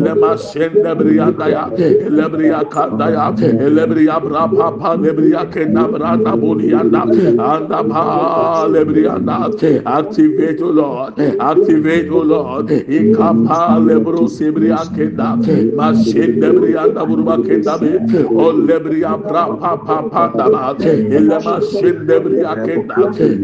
lema 0.06 0.32
shin 0.48 0.74
debria 0.86 1.28
daya 1.40 1.64
lebria 2.20 2.64
kanda 2.74 3.08
ya 3.16 3.26
lebria 3.78 4.20
bra 4.28 4.48
pa 4.48 4.72
pa 4.80 4.96
lebria 4.96 5.44
kenda 5.54 5.88
bra 5.92 6.16
da 6.26 6.34
bolianda 6.36 7.04
anda 7.52 7.84
pa 7.92 8.68
lebria 8.68 9.18
da 9.30 9.40
activate 9.98 10.62
o 10.62 10.72
lord 10.82 11.20
activate 11.40 12.10
o 12.10 12.22
lord. 12.24 12.68
Ikapa 12.70 13.80
lebro 13.86 14.28
sibria 14.28 14.78
kenda 14.96 15.38
ba 15.78 15.94
shin 16.04 16.40
debria 16.42 16.94
da 16.94 17.06
burba 17.06 17.38
kenda 17.46 17.78
be 17.80 17.92
o 18.26 18.52
lebria 18.52 19.18
bra 19.18 19.46
pa 19.58 19.76
pa 19.78 19.98
pa 20.10 20.24
da 20.38 20.74
illema 21.18 21.60
şindebri 21.72 22.38
yakenda 22.38 22.96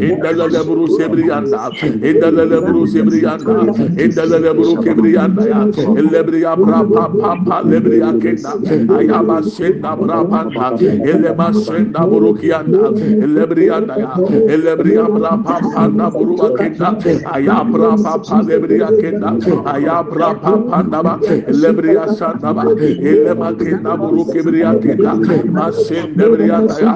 indele 0.06 0.46
lebru 0.54 0.88
sebri 0.88 1.26
yanda 1.28 1.60
indele 2.08 2.50
lebru 2.50 2.86
sebri 2.86 3.24
yanda 3.24 3.52
indele 4.04 4.38
lebru 4.42 4.80
kebri 4.84 5.12
yanda 5.12 5.48
ya. 5.48 5.60
Lebri 6.12 6.40
ya 6.40 6.56
bra 6.56 6.80
pa 6.94 7.04
pa 7.20 7.32
pa 7.46 7.56
lebri 7.70 7.98
yakenda 7.98 8.50
ayaba 8.98 9.42
şinda 9.42 9.92
bra 10.00 10.20
pa 10.30 10.42
pa. 10.54 10.66
illema 11.10 11.52
şinda 11.52 12.10
buru 12.10 12.34
kiyanda 12.40 12.84
lebri 13.36 13.64
yanda 13.66 13.96
ya. 13.96 14.12
Lebri 14.64 14.94
ya 14.94 15.06
bra 15.14 15.32
pa 15.44 15.56
pa 15.74 15.84
da 15.98 16.06
buru 16.14 16.34
yakenda 16.42 16.88
ayabra 17.34 17.90
pa 18.04 18.14
pa 18.22 18.36
lebri 18.48 18.78
yakenda 18.80 19.28
ayabra 19.74 20.30
pa 20.42 20.52
pa 20.70 20.78
da 20.92 21.04
ba 21.04 21.14
lebri 21.62 21.94
ya 21.94 22.06
şanda 22.18 22.56
ba 22.56 22.64
illema 23.10 23.50
kenda 23.58 23.92
buru 24.00 24.24
kebri 24.32 24.58
yakenda 24.60 25.12
ma 25.56 25.66
şindebri 25.72 26.48
yanda 26.48 26.74
ya. 26.80 26.94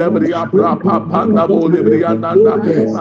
Lebria 0.00 0.48
Papa 0.50 1.00
Panda 1.10 1.46
Bolibriana, 1.46 2.32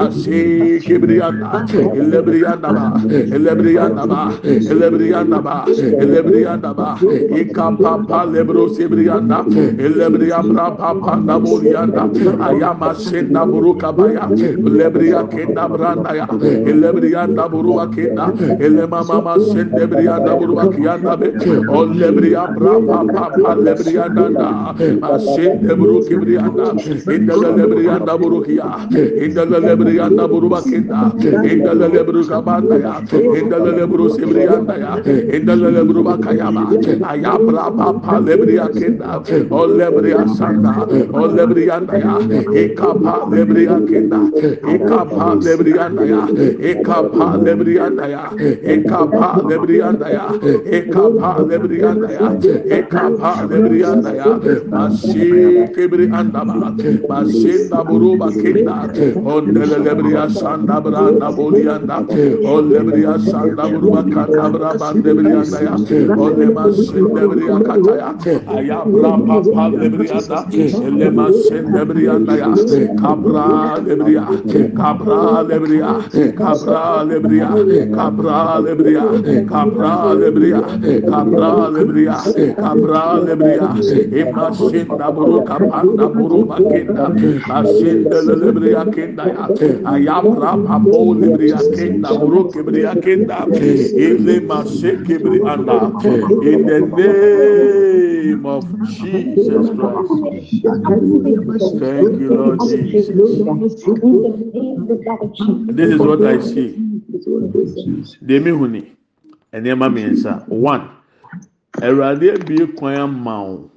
Asi 0.04 0.80
Kibriana, 0.84 1.64
Lebriana, 2.12 3.00
Lebriana, 3.40 4.36
Lebriana, 4.44 5.66
Lebriana, 6.12 7.00
Ikapa 7.40 8.26
Lebro 8.34 8.68
Sibriana, 8.68 9.46
Lebria 9.80 10.42
Papa 10.56 10.94
Panda 11.00 11.40
Boliana, 11.40 12.04
Ayama 12.48 12.94
Senda 13.00 13.46
Burukabaya, 13.46 14.28
Lebria 14.60 15.24
Kenda 15.32 15.68
Brandaya, 15.70 16.28
Lebriana 16.28 17.48
Buruakenda, 17.50 18.28
Elemama 18.60 19.40
Sendebriana 19.40 20.36
Buruakiana, 20.38 21.16
Olebria 21.70 22.44
Brapa 22.58 23.08
Papa 23.08 23.56
Lebriana, 23.56 24.76
Asende 25.00 25.74
Burukibriana, 25.80 26.76
indalelebriya 27.16 27.96
daburukiya 28.08 28.70
indalelebriya 29.26 30.06
daburubakita 30.18 31.02
indalelebrukabandaya 31.52 32.94
indalalebrusibriyandaya 33.40 34.92
indalelebrubakayama 35.36 36.64
ayabrabapalebriya 37.12 38.66
kinda 38.74 39.22
olebriya 39.52 40.24
sanda 40.38 40.74
olebriyandaya. 41.14 42.14
Ikapa 42.54 43.16
lebriya 43.32 43.78
kinda 43.88 44.20
ikapa 44.74 45.28
lebriyandaya 45.44 46.22
ikapa 46.72 47.28
lebriyandaya 47.46 48.24
ikapa 48.76 49.28
lebriyandaya 49.50 50.24
ikapa 50.78 51.30
lebriyandaya 51.50 52.26
ikapa 52.78 53.32
lebriyandaya 53.50 54.28
masikebriandaba 54.72 56.56
Mashinda 56.80 57.84
Buruba 57.86 58.32
Kinda, 58.32 58.88
on 59.28 59.54
Delebria 59.54 60.30
Santa 60.32 60.82
Branda 60.82 61.30
Bolianda, 61.36 61.98
on 62.46 62.70
Lebria 62.70 63.20
Santa 63.20 63.64
Buruba 63.70 64.04
Cantabra 64.04 64.74
Bandebria 64.78 65.44
Naya, 65.52 65.74
on 65.74 66.40
the 66.40 66.46
Masindebria 66.46 67.62
Kataya, 67.64 68.10
Ayabra 68.48 69.12
Papa 69.28 69.64
Lebrianda, 69.76 70.40
Lemasindebria 71.00 72.16
Naya, 72.26 72.50
Cabra 72.98 73.80
Lebria, 73.84 74.26
Cabra 74.76 75.44
Lebria, 75.44 75.90
Cabra 76.36 77.04
Lebria, 77.04 77.50
Cabra 77.96 78.62
Lebria, 78.62 79.04
Cabra 79.50 79.94
Lebria, 80.16 80.62
Cabra 81.10 81.52
Lebria, 81.70 82.18
Cabra 82.56 83.04
Lebria, 83.26 83.68
Imashinda 84.10 85.08
Buruka 85.14 85.56
Panda 85.70 86.08
Buruba. 86.08 86.56
Bakenda. 86.70 87.10
Mashinda 87.48 88.22
lebri 88.22 88.72
ya 88.72 88.86
kenda 88.86 89.24
ya. 89.28 89.50
Ayabra 89.86 90.58
papo 90.58 91.16
lebri 91.16 91.50
ya 91.50 91.58
kenda 91.76 92.14
buru 92.14 92.50
kebri 92.52 92.84
ya 92.84 92.96
kenda. 92.96 93.48
Ile 93.96 94.40
mashe 94.40 94.98
kebri 95.06 95.42
anda. 95.46 95.92
In 96.42 96.66
the 96.66 96.80
name 96.98 98.46
of 98.46 98.66
Jesus 99.02 99.70
Christ. 99.70 100.12
Thank 101.80 102.20
you, 102.20 102.30
Lord 102.34 102.60
Jesus. 102.60 103.08
This 105.76 105.90
is 105.94 106.00
what 106.00 106.24
I 106.26 106.40
see. 106.40 106.76
Demi 108.26 108.52
huni. 108.52 108.84
Nneɛma 109.54 109.90
mmiɛnsa. 109.90 110.48
One. 110.50 110.90
Awurade 111.82 112.32
abie 112.36 112.68
kwan 112.76 112.96
ama 112.96 113.44
wo. 113.44 113.72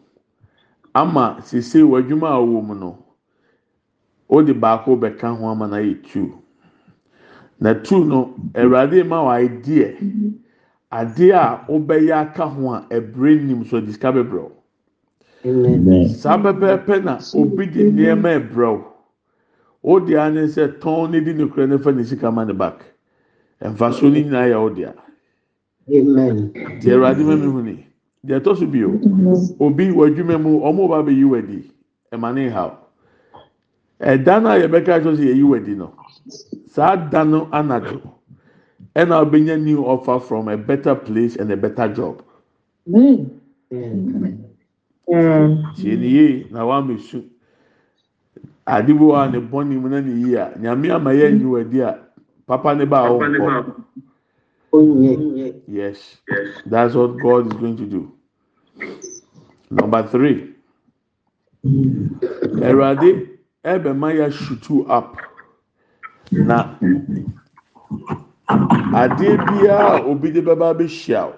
Ama 0.94 1.38
sisi 1.42 1.82
w'adwuma 1.82 2.28
a 2.28 2.38
wɔwɔ 2.38 2.62
mu 2.66 2.74
no. 2.74 2.98
wode 4.32 4.52
baako 4.54 4.96
bɛka 4.96 5.36
ho 5.38 5.46
ama 5.48 5.66
na 5.68 5.76
yɛ 5.76 6.02
two. 6.02 6.32
Na 7.60 7.74
two 7.74 8.04
no 8.04 8.34
awurade 8.54 9.06
ma 9.06 9.18
wɔ 9.22 9.44
idea 9.44 9.94
adeɛ 10.90 11.32
a 11.34 11.64
wobɛyɛ 11.68 12.12
aka 12.20 12.46
ho 12.48 12.72
a 12.72 12.86
ɛbrɛ 12.90 13.42
nim 13.44 13.64
so 13.64 13.80
de 13.80 13.92
sika 13.92 14.12
bɛbrɛ 14.12 14.40
wo 14.42 14.52
saa 16.08 16.38
pɛpɛɛpɛ 16.38 17.04
na 17.04 17.18
obi 17.34 17.66
de 17.66 17.90
nneɛma 17.92 18.40
ɛbrɛ 18.40 18.72
wo 18.72 18.86
wode 19.82 20.10
a 20.14 20.30
ne 20.30 20.42
sɛ 20.46 20.78
tɔn 20.80 21.10
ne 21.10 21.20
di 21.20 21.32
ne 21.34 21.46
kura 21.48 21.66
ne 21.66 21.76
fa 21.78 21.90
ne 21.92 22.02
sika 22.04 22.30
ma 22.32 22.44
ne 22.44 22.52
back. 22.54 22.82
Mfaso 23.60 24.10
ne 24.10 24.24
nyinaa 24.24 24.48
yɛ 24.48 24.60
wo 24.62 24.70
dea. 24.70 24.94
Deɛ 25.88 26.92
awurade 26.94 27.22
ma 27.24 27.36
mi 27.36 27.46
hu 27.46 27.62
ni 27.62 27.81
deɛ 28.26 28.38
ɛtɔ 28.40 28.56
so 28.58 28.66
bio 28.66 28.90
obi 29.60 29.90
wɔ 29.90 30.06
adwuma 30.08 30.38
mu 30.42 30.60
ɔmo 30.60 30.88
ba 30.88 31.02
bɛyi 31.02 31.24
wɔ 31.24 31.38
adi 31.38 31.70
ɛma 32.12 32.34
ne 32.34 32.48
ha 32.50 32.78
ɛda 34.00 34.42
no 34.42 34.48
a 34.50 34.58
yɛbɛka 34.62 35.02
kyerɛ 35.02 35.16
sɛ 35.16 35.24
yɛyi 35.30 35.42
wɔ 35.42 35.56
adi 35.56 35.74
no. 35.74 35.92
Saa 36.66 36.96
da 36.96 37.24
no 37.24 37.46
anadwo 37.52 38.00
ɛna 38.94 39.24
ɔbɛnya 39.24 39.60
new 39.62 39.84
offer 39.84 40.20
from 40.20 40.48
a 40.48 40.56
better 40.56 40.94
place 40.94 41.36
and 41.36 41.50
a 41.52 41.56
better 41.56 41.88
job. 41.92 42.22
Tie 45.76 45.96
ne 45.96 46.08
yie 46.08 46.46
na 46.50 46.64
wama 46.64 46.98
su 47.00 47.24
ade 48.66 48.86
bi 48.86 48.92
wɔ 49.04 49.16
a 49.26 49.30
ne 49.30 49.38
bɔ 49.40 49.66
ne 49.68 49.76
mu 49.78 49.88
na 49.88 50.00
ne 50.00 50.12
yie 50.28 50.36
a. 50.36 50.52
Nyame 50.58 50.90
ama 50.94 51.10
yɛ 51.10 51.32
nyi 51.38 51.44
wɔ 51.44 51.60
adi 51.60 51.80
a 51.80 51.98
papa 52.46 52.74
ne 52.74 52.84
ba 52.86 52.98
a 53.06 53.10
ɔnkɔ. 53.10 53.64
Yes, 54.72 56.18
that's 56.66 56.94
what 56.94 57.20
God 57.20 57.48
is 57.48 57.54
going 57.54 57.76
to 57.78 57.86
do. 57.86 58.12
Number 59.70 60.06
three, 60.08 60.54
Erade 62.60 63.28
ɛbɛma 63.64 64.14
ya 64.16 64.30
shutu 64.30 64.86
up 64.90 65.16
na 66.32 66.78
adeɛ 68.92 69.36
biara 69.46 69.98
a 70.00 70.04
obi 70.06 70.30
de 70.32 70.42
bɛba 70.42 70.74
abɛhyia 70.74 71.28
o. 71.28 71.34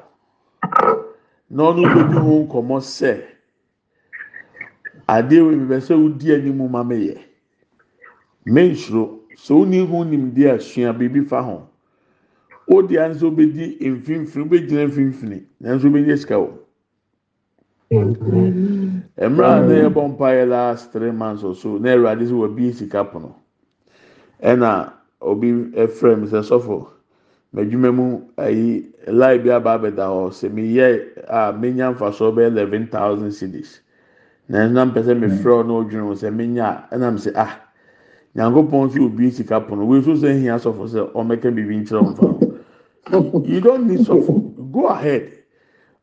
Na 1.51 1.64
ɔno 1.72 1.87
bɛdi 1.95 2.18
ho 2.18 2.47
nkɔmɔ 2.47 2.80
sɛ 2.82 3.24
adeɛ 5.09 5.43
wo 5.45 5.51
ebi 5.53 5.66
bɛ 5.66 5.80
sɛ 5.80 5.95
wodi 5.97 6.35
anim 6.35 6.70
ma 6.70 6.82
me 6.85 6.97
yɛ 7.09 7.18
mensuro 8.47 9.20
sɛ 9.37 9.55
woni 9.55 9.87
ho 9.87 10.05
nimdeɛ 10.05 10.55
asua 10.57 10.93
biribi 10.95 11.26
fa 11.28 11.43
o 12.68 12.82
di 12.82 12.96
a 12.96 13.08
nso 13.08 13.30
bɛdi 13.30 13.78
mfimfini 13.80 14.44
bɛgyina 14.48 14.86
mfimfini 14.88 15.42
nanso 15.60 15.88
bɛnyɛ 15.90 16.18
sika 16.18 16.38
o 16.38 16.64
mmerɛ 17.94 19.46
a 19.46 19.60
na 19.66 19.74
yɛbɔ 19.88 20.16
mpaeɛ 20.16 20.48
last 20.48 20.92
three 20.92 21.12
months 21.12 21.44
or 21.44 21.54
so 21.54 21.78
na 21.78 21.90
awurade 21.94 22.26
sɛ 22.26 22.32
wabie 22.32 22.72
sika 22.74 23.04
pono. 23.04 23.34
Ɛna 24.42 24.92
obi 25.20 25.52
ɛfrɛ 25.76 26.20
mi 26.20 26.26
sɛ 26.26 26.42
sɔfo 26.42 26.86
m'adwuma 27.54 27.94
mu 27.94 28.20
ayi 28.36 28.86
line 29.06 29.42
bi 29.42 29.50
aba 29.50 29.78
abɛda 29.78 30.06
hɔ 30.08 30.30
sɛ 30.30 30.50
meyɛ 30.50 31.00
a 31.28 31.52
menya 31.52 31.92
mfasoɔ 31.94 32.32
bɛyɛ 32.34 32.46
eleven 32.46 32.86
thousand 32.88 33.30
cedis. 33.30 33.80
Na 34.48 34.66
ɛnam 34.66 34.92
pɛ 34.92 35.02
sɛ 35.04 35.14
mefrɛ 35.18 35.62
ɔ 35.62 35.66
na 35.66 35.72
ɔdwene 35.72 36.06
ho 36.08 36.14
sɛ 36.14 36.34
menya 36.34 36.88
a 36.90 36.96
ɛnam 36.96 37.16
sɛ 37.18 37.32
ah 37.36 37.60
nyankopɔn 38.36 38.88
nso 38.88 39.04
obie 39.06 39.30
sika 39.30 39.60
pono. 39.60 39.84
Wei 39.86 40.00
nso 40.00 40.14
sɛ 40.16 40.40
hia 40.40 40.56
sɔfo 40.56 40.88
sɛ 40.88 41.12
ɔmɛka 41.12 41.54
biribi 41.54 41.84
nkyerɛ 41.84 42.00
wɔn 42.02 42.16
fa 42.16 42.43
you 43.12 43.61
don't 43.61 43.86
need 43.86 44.00
sɔfo 44.00 44.72
go 44.72 44.86
ahead. 44.88 45.32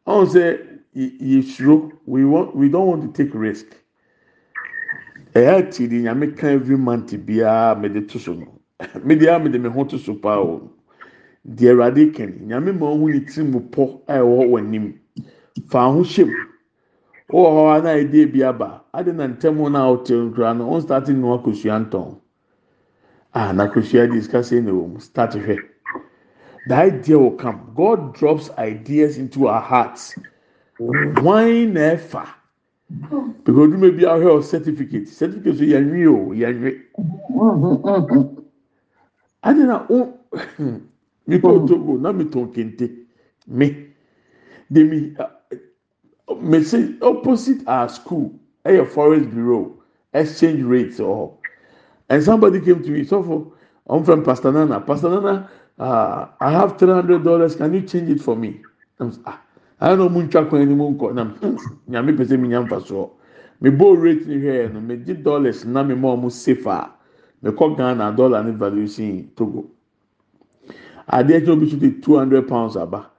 Ɔn 0.08 0.26
sɛ 0.26 0.60
yɛsuro 0.96 1.92
we 2.06 2.26
want 2.26 2.56
we 2.56 2.70
don't 2.70 2.88
want 2.88 3.02
to 3.16 3.24
take 3.24 3.34
risk. 3.34 3.66
Ɛyɛ 5.34 5.72
ti 5.72 5.88
di 5.88 6.02
nyame 6.04 6.36
ka 6.38 6.48
every 6.48 6.78
month 6.78 7.12
biara 7.26 7.76
mɛde 7.80 8.08
to 8.10 8.20
so 8.20 8.34
no. 8.34 8.48
Mɛde 8.80 9.24
a 9.24 9.40
mɛde 9.40 9.62
mɛ 9.62 9.72
ho 9.72 9.84
to 9.86 9.98
so 9.98 10.16
paa 10.16 10.40
o. 10.40 10.70
Deɛ 11.48 11.74
ɛwurade 11.76 12.14
kɛn 12.14 12.42
nyame 12.48 12.78
ma 12.78 12.88
ɔho 12.88 13.14
ne 13.14 13.20
tiri 13.22 13.48
mu 13.50 13.60
pɔ 13.60 14.02
a 14.08 14.14
ɛwɔ 14.20 14.50
wɔn 14.50 14.68
anim 14.68 15.00
fa 15.70 15.92
ho 15.92 16.02
hyɛ 16.04 16.26
mu. 16.26 16.34
Wɔ 17.32 17.48
hɔ 17.50 17.80
a 17.80 17.82
na 17.82 17.90
ɛde 17.96 18.16
ebi 18.26 18.44
aba. 18.44 18.84
Adi 18.94 19.12
na 19.12 19.28
ntɛm 19.28 19.72
na 19.72 19.88
ɔte 19.90 20.12
nkura 20.12 20.58
no 20.58 20.70
ɔn 20.72 20.82
start 20.82 21.08
nu 21.10 21.28
akosua 21.38 21.80
ntɔn. 21.90 22.18
Ah 23.34 23.52
na 23.54 23.68
akosua 23.68 24.12
di 24.12 24.22
sika 24.22 24.40
sɛ 24.40 24.62
na 24.64 24.72
wɔm 24.72 25.00
start 25.02 25.34
hwɛ 25.34 25.71
the 26.68 26.76
idea 26.76 27.18
will 27.18 27.32
come. 27.32 27.72
God 27.76 28.14
drops 28.16 28.50
ideas 28.58 29.18
into 29.18 29.48
our 29.48 29.62
hearts. 29.62 30.16
Na 30.80 31.96
ɛfa 31.96 32.28
because 33.44 33.68
ọdún 33.68 33.98
bi 33.98 34.04
ahwẹ 34.06 34.26
ọ 34.38 34.42
certificate 34.52 35.08
certificate 35.08 35.58
so 35.58 35.64
yẹn 35.64 35.86
nwi 35.90 36.06
o 36.08 36.34
yẹn 36.34 36.56
nwi 36.62 36.72
adi 39.44 39.64
na 39.64 39.78
o 39.90 40.00
mi 41.28 41.40
kọ 41.40 41.68
togo 41.68 41.94
na 41.98 42.12
mi 42.12 42.26
tọn 42.26 42.52
kente 42.54 42.86
mi 43.48 43.68
de 44.70 44.84
mi 44.84 45.00
mi 46.42 46.64
say 46.64 46.96
opposite 47.02 47.64
our 47.68 47.90
school 47.90 48.32
eh, 48.66 48.72
ẹ 48.74 48.78
yẹ 48.78 48.86
forest 48.86 49.30
bureau 49.34 49.64
exchange 50.14 50.64
rates 50.64 51.00
wọ 51.00 51.16
hɔ 51.16 51.32
and 52.10 52.24
somebody 52.24 52.60
came 52.60 52.84
to 52.84 52.92
me 52.92 53.04
sọfọ 53.04 53.52
i'm 53.90 54.04
from 54.04 54.24
pastor 54.24 54.52
nana 54.52 54.80
pastor 54.80 55.10
nana 55.10 55.50
uh, 55.82 56.28
i 56.40 56.52
have 56.52 56.78
three 56.78 56.94
hundred 56.94 57.24
dollars. 57.24 57.56
Can 57.56 57.74
you 57.74 57.82
change 57.82 58.10
it 58.10 58.22
for 58.22 58.36
me? 58.36 58.62
Ah 59.26 59.42
ayé 59.82 59.98
na 59.98 60.06
ɔmo 60.06 60.22
ntwa 60.22 60.46
kwan 60.50 60.62
anim 60.62 60.78
nkɔ 60.80 61.14
nam 61.14 61.34
nyame 61.90 62.14
pɛ 62.14 62.24
sɛ 62.26 62.40
mi 62.40 62.48
nya 62.48 62.62
nfa 62.62 62.80
soɔ 62.86 63.10
mi 63.62 63.70
bɔ 63.72 64.02
rate 64.04 64.28
ni 64.28 64.36
hwɛ 64.38 64.74
no 64.74 64.80
mi 64.80 64.96
di 64.98 65.14
dollars 65.14 65.66
na 65.66 65.84
mi 65.84 65.96
ma 65.96 66.10
ɔmo 66.16 66.30
safer. 66.32 66.88
Mi 67.42 67.50
kɔ 67.50 67.76
ghana 67.78 68.12
dollar 68.16 68.44
ne 68.44 68.52
value 68.52 68.88
si 68.88 69.28
togo. 69.36 69.66
Adeɛ 71.12 71.42
kyɛ 71.46 71.50
obi 71.50 71.70
so 71.70 71.78
de 71.78 71.92
two 72.00 72.16
hundred 72.16 72.48
pounds 72.48 72.78
aba 72.78 73.10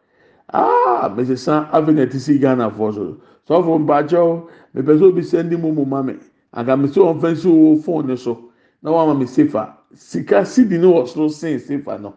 aa 0.54 1.08
mɛ 1.08 1.24
sɛ 1.26 1.36
san 1.38 1.94
na 1.96 2.06
ti 2.06 2.18
si 2.20 2.38
ghana 2.38 2.70
fɔ 2.70 2.94
so. 2.94 3.16
Sɔfo 3.48 3.84
mpakyɛw 3.84 4.48
mi 4.74 4.82
pɛ 4.82 4.98
sɛ 4.98 5.02
obi 5.02 5.22
sɛ 5.22 5.42
ndi 5.44 5.56
mu 5.60 5.72
mu 5.72 5.84
ma 5.84 6.00
mi 6.02 6.14
aga 6.54 6.76
mi 6.76 6.86
sɛ 6.86 7.36
si 7.36 7.48
wo 7.48 7.76
phone 7.78 8.06
ne 8.06 8.16
so. 8.16 8.50
Na 8.82 8.90
wɔn 8.92 9.02
ama 9.10 9.18
mi 9.18 9.26
safer. 9.26 9.74
Sika 9.94 10.46
sidi 10.46 10.78
ne 10.78 10.86
wɔ 10.86 11.08
soro 11.08 11.28
sen 11.28 11.58
safer 11.58 11.98
no 11.98 12.14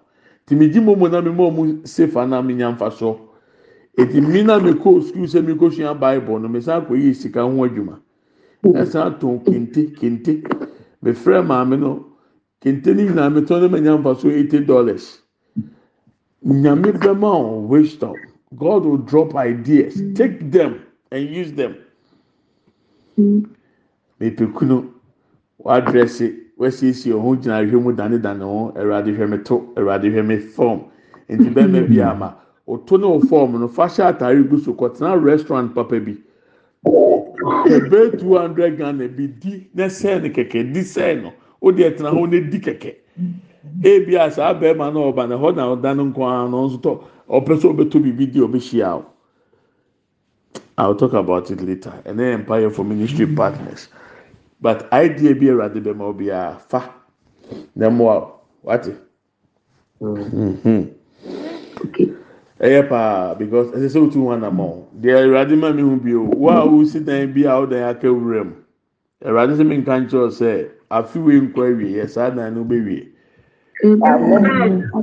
tìmìgì 0.47 0.79
mọ́mọ́ 0.87 1.07
náà 1.11 1.21
mi 1.25 1.31
mọ́ 1.37 1.47
ọ́mú 1.49 1.61
sèfà 1.93 2.21
náà 2.31 2.41
mi 2.47 2.53
yàn 2.61 2.75
fa 2.79 2.89
so. 2.91 3.09
E 3.11 3.25
Ètì 4.03 4.19
mi 4.21 4.43
náà 4.43 4.59
mi 4.63 4.71
kó 4.83 4.89
sukuu 5.01 5.25
sẹ́ 5.27 5.41
mi 5.47 5.53
kó 5.59 5.69
sua 5.69 5.93
báyìbọ̀ 5.93 6.41
no 6.41 6.47
mi 6.49 6.59
sá 6.61 6.73
kó 6.87 6.93
yí 7.01 7.13
sika 7.21 7.41
ho 7.43 7.63
adwuma. 7.65 7.95
Ẹ̀sán 8.81 9.03
mm-hmm. 9.03 9.15
atọ̀ 9.15 9.43
kente 9.45 9.81
kente. 9.99 10.33
Mi 11.01 11.11
frẹ́ 11.21 11.41
maame 11.49 11.75
no 11.83 11.91
kente 12.61 12.89
ni 12.93 13.03
nyinaa 13.03 13.29
mi 13.33 13.41
tọ́ 13.47 13.57
ne 13.61 13.67
ma 13.73 13.77
yàn 13.85 14.03
fa 14.03 14.11
so 14.19 14.27
eighty 14.29 14.59
dollars. 14.59 15.05
Nyame 16.61 16.89
bẹ́ẹ̀ 17.01 17.15
ma 17.21 17.29
ọ̀ 17.29 17.67
wisdom. 17.71 18.15
God 18.61 18.85
will 18.85 18.97
drop 19.09 19.29
ideas. 19.35 19.95
Mm-hmm. 19.95 20.13
Take 20.13 20.51
them 20.51 20.71
and 21.11 21.23
use 21.41 21.51
them. 21.53 21.73
Mm-hmm. 23.17 23.41
Mepekunu 24.19 24.77
wadrɛse 25.65 26.27
wasiesie 26.57 27.13
ɔho 27.13 27.35
gyina 27.41 27.57
ahwɛ 27.59 27.81
mu 27.83 27.91
danedane 27.93 28.43
ho 28.43 28.71
awurade 28.75 29.11
hwɛ 29.11 29.29
me 29.29 29.37
to 29.39 29.73
awurade 29.75 30.07
hwɛ 30.07 30.25
me 30.25 30.37
fɔm 30.37 30.79
nti 31.29 31.49
bɛrima 31.53 31.87
bi 31.87 32.01
ama 32.11 32.35
oto 32.67 32.97
ne 32.97 33.05
o 33.05 33.19
fɔm 33.19 33.59
no 33.59 33.67
fa 33.67 33.83
hyɛ 33.87 34.13
ataare 34.13 34.43
gu 34.49 34.57
so 34.57 34.73
kɔtena 34.73 35.21
restaurant 35.21 35.73
papa 35.75 35.99
bi. 35.99 36.15
Ebe 37.67 38.17
two 38.17 38.37
hundred 38.37 38.77
ghana 38.77 39.07
bi 39.07 39.27
di 39.27 39.67
ne 39.73 39.85
sɛn 39.85 40.23
ne 40.23 40.29
kɛkɛ 40.29 40.73
di 40.73 40.79
sɛn 40.81 41.23
no 41.23 41.33
o 41.61 41.71
deɛ 41.71 41.97
tena 41.97 42.09
ho 42.09 42.25
ne 42.25 42.39
di 42.39 42.59
kɛkɛ. 42.59 42.95
Ebi 43.83 44.15
a 44.15 44.31
saa 44.31 44.53
bɛrima 44.53 44.93
na 44.93 44.99
ɔba 45.11 45.27
na 45.27 45.35
hɔ 45.37 45.55
na 45.55 45.75
ɔda 45.75 45.95
ne 45.95 46.03
nko 46.03 46.23
ara 46.23 46.49
no 46.49 46.67
nso 46.69 46.77
tɔ 46.79 46.99
ɔpɛ 47.29 47.59
sɛ 47.59 47.75
ɔbɛtɔ 47.75 48.01
biribi 48.01 48.31
di 48.31 48.39
ɔbɛhyia 48.39 48.95
o 48.95 49.05
i 50.77 50.87
will 50.87 50.95
talk 50.95 51.13
about 51.13 51.49
it 51.51 51.61
later. 51.61 51.93
And 52.05 52.19
then 52.19 52.33
empire 52.39 52.69
for 52.69 52.83
ministry 52.83 53.25
partners 53.27 53.87
but 54.61 54.91
idea 54.93 55.33
bi 55.35 55.47
awurade 55.47 55.81
bɛma 55.83 56.01
obi 56.01 56.29
a 56.29 56.57
fa. 56.69 56.93
Na 57.75 57.89
mo 57.89 58.09
a 58.09 58.31
wate. 58.63 58.95
Mm-hmm. 60.01 60.81
ɛyɛ 62.59 62.89
paa 62.89 63.35
because 63.35 63.67
ɛsɛ 63.71 63.87
sɛ 63.93 63.99
otu 64.07 64.19
wɔn 64.23 64.37
anamɔ 64.39 64.83
deɛ 65.01 65.23
awurade 65.23 65.55
ma 65.59 65.71
mi 65.73 65.81
hu 65.81 65.95
bi 65.97 66.13
o 66.13 66.21
wo 66.23 66.49
a 66.49 66.65
wosi 66.67 67.03
dan 67.03 67.33
bi 67.33 67.41
a 67.41 67.51
ɔdan 67.61 67.83
aka 67.89 68.07
wura 68.07 68.43
mu 68.45 68.53
awurade 69.25 69.55
sɛ 69.57 69.67
mi 69.67 69.77
nka 69.77 69.99
nkyɛn 70.07 70.31
sɛ 70.31 70.67
afiwe 70.89 71.51
nkɔ 71.51 71.61
awie 71.69 71.91
yɛ 71.97 72.09
saa 72.09 72.29
dan 72.29 72.55
no 72.55 72.63
bɛ 72.63 72.85
wie. 72.85 73.11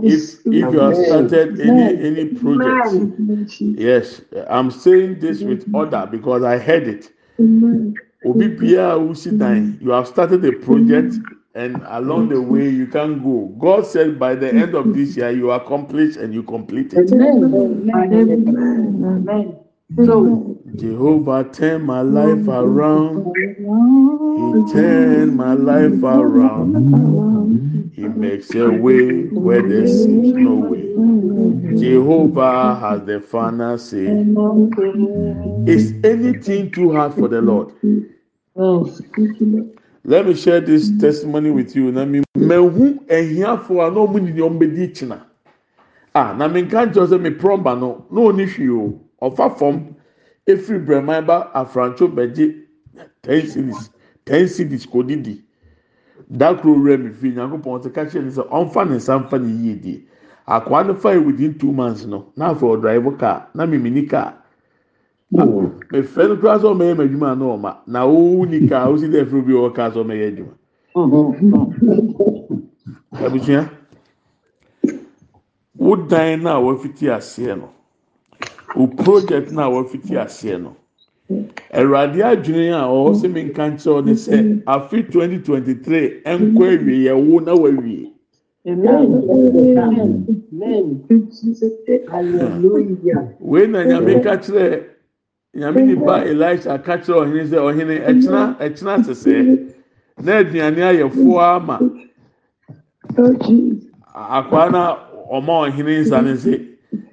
if 0.02 0.40
if 0.46 0.72
you 0.72 0.78
have 0.80 0.96
started 0.96 1.60
any 1.60 2.06
any 2.08 2.24
project 2.34 3.60
yes 3.78 4.22
i'm 4.48 4.70
saying 4.70 5.18
this 5.20 5.42
with 5.42 5.66
order 5.74 6.08
because 6.10 6.42
i 6.42 6.56
heard 6.56 6.88
it 6.88 7.12
obi 8.24 8.48
bia 8.48 8.96
wusi 8.96 9.30
dan 9.38 9.78
you 9.80 9.90
have 9.90 10.06
started 10.06 10.44
a 10.44 10.52
project 10.52 11.14
and 11.54 11.82
along 11.86 12.28
the 12.28 12.40
way 12.40 12.68
you 12.68 12.86
can 12.86 13.22
go. 13.22 13.54
God 13.58 13.86
said 13.86 14.18
by 14.18 14.34
the 14.34 14.48
end 14.48 14.74
of 14.74 14.94
this 14.94 15.16
year 15.16 15.30
you 15.30 15.50
accomplish 15.50 16.16
and 16.16 16.32
you 16.32 16.42
complete 16.42 16.94
it. 16.94 17.08
So 20.06 20.56
Jehovah 20.76 21.44
turn 21.52 21.82
my 21.82 22.00
life 22.00 22.48
around. 22.48 23.26
He 23.36 24.72
turned 24.72 25.36
my 25.36 25.52
life 25.52 26.02
around. 26.02 27.92
He 27.94 28.08
makes 28.08 28.54
a 28.54 28.70
way 28.70 29.24
where 29.26 29.60
there 29.60 29.86
seems 29.86 30.32
no 30.32 30.54
way. 30.54 30.80
Jehovah 31.78 32.74
has 32.80 33.04
the 33.04 33.20
final 33.20 33.76
say. 33.76 34.06
Is 35.70 35.92
anything 36.02 36.70
too 36.70 36.92
hard 36.92 37.12
for 37.14 37.28
the 37.28 37.42
Lord? 37.42 37.74
Let 38.54 40.26
me 40.26 40.34
share 40.34 40.60
this 40.60 40.90
testimony 41.00 41.50
with 41.50 41.74
you. 41.74 41.90
Na 41.90 42.04
mi 42.04 42.22
mehu 42.36 42.98
ehiafo 43.08 43.80
a 43.80 43.90
na 43.90 44.00
ɔmo 44.00 44.18
nyinaa 44.20 44.48
ɔmo 44.48 44.58
bedi 44.58 44.88
kyina. 44.88 45.22
Ah, 46.14 46.34
na 46.36 46.48
mi 46.48 46.62
nka 46.62 46.86
nkyɛn 46.86 47.06
sɛ 47.08 47.20
mi 47.20 47.30
prɔmba 47.30 47.78
no 47.80 48.04
na 48.10 48.20
oni 48.20 48.44
hwi 48.44 48.68
o. 48.68 49.00
Ɔfa 49.22 49.56
fam 49.58 49.94
efiri 50.46 50.84
brɛman 50.84 51.26
ba 51.26 51.50
afrantwo 51.54 52.08
bɛgye 52.12 52.54
ten 53.22 53.46
cities 53.46 53.90
ten 54.26 54.46
cities 54.48 54.86
kò 54.86 55.06
didi. 55.06 55.42
Dakoro 56.30 56.74
wura 56.76 56.98
mi 56.98 57.10
fi 57.10 57.32
nyankopɔn 57.32 57.82
sɛ 57.84 57.90
kakyɛ 57.92 58.22
ne 58.24 58.30
sɛ 58.30 58.48
ɔnfa 58.50 58.88
ne 58.88 58.96
nsa 58.96 59.18
nfa 59.24 59.38
ne 59.40 59.48
yie 59.48 59.74
die. 59.76 60.04
Akwaa 60.46 60.86
no 60.86 60.94
fa 60.94 61.18
within 61.18 61.58
two 61.58 61.72
months 61.72 62.04
no 62.04 62.26
na 62.36 62.52
afɔ 62.52 62.76
ɔdrive 62.76 63.18
car 63.18 63.48
na 63.54 63.64
mi 63.64 63.78
ni 63.78 64.04
car. 64.06 64.41
Mefrɛ 65.32 66.28
no 66.28 66.36
koraa 66.36 66.58
sɛ 66.60 66.66
ɔmɛyɛ 66.72 66.94
m'adwuma 66.96 67.32
a 67.32 67.36
na 67.36 67.44
ɔma 67.44 67.76
na 67.86 68.06
wowu 68.06 68.46
ni 68.48 68.68
kaa 68.68 68.88
wosi 68.88 69.08
dɛ 69.08 69.24
ɛfiri 69.24 69.42
bi 69.46 69.52
ɔwɔ 69.52 69.72
kaa 69.74 69.90
sɛ 69.90 69.98
ɔmɛyɛ 70.04 70.26
adwuma 70.28 70.54
abusua 73.24 73.70
wo 75.76 75.96
dan 75.96 76.42
na 76.42 76.60
wafiti 76.60 77.08
aseɛ 77.08 77.56
no 77.58 77.68
wo 78.76 78.86
project 78.86 79.52
na 79.52 79.68
wafiti 79.70 80.16
aseɛ 80.16 80.60
no 80.60 80.76
awurade 81.72 82.20
adwene 82.22 82.72
a 82.76 82.84
ɔwɔ 82.84 83.14
sɛ 83.16 83.32
mi 83.32 83.42
nka 83.44 83.70
nkyɛn 83.72 84.04
ne 84.04 84.12
sɛ 84.12 85.44
twenty 85.44 85.74
three 85.74 86.20
nkɔ 86.24 86.64
awie 86.76 87.04
yɛ 87.08 87.14
wo 87.16 87.38
na 87.40 87.54
wawie 87.54 88.12
wei 93.40 93.66
na 93.66 93.82
nyame 93.84 94.20
ka 94.22 94.36
kyerɛ 94.36 94.91
nyame 95.54 95.82
nipa 95.86 96.24
elisha 96.24 96.78
ka 96.78 96.96
kyerɛ 96.98 97.18
ɔhene 97.22 97.44
sɛ 97.50 97.58
ɔhene 97.68 97.94
ɛkyina 98.08 98.42
ɛkyina 98.64 98.94
sesɛɛ 99.04 99.58
na 100.24 100.32
aduane 100.38 100.80
ayɛ 100.82 101.10
foa 101.12 101.56
ama. 101.56 101.78
Akwaa 104.14 104.70
na 104.72 104.96
ɔma 105.30 105.68
ɔhene 105.68 106.00
nsa 106.00 106.22
ne 106.24 106.36
se 106.36 106.54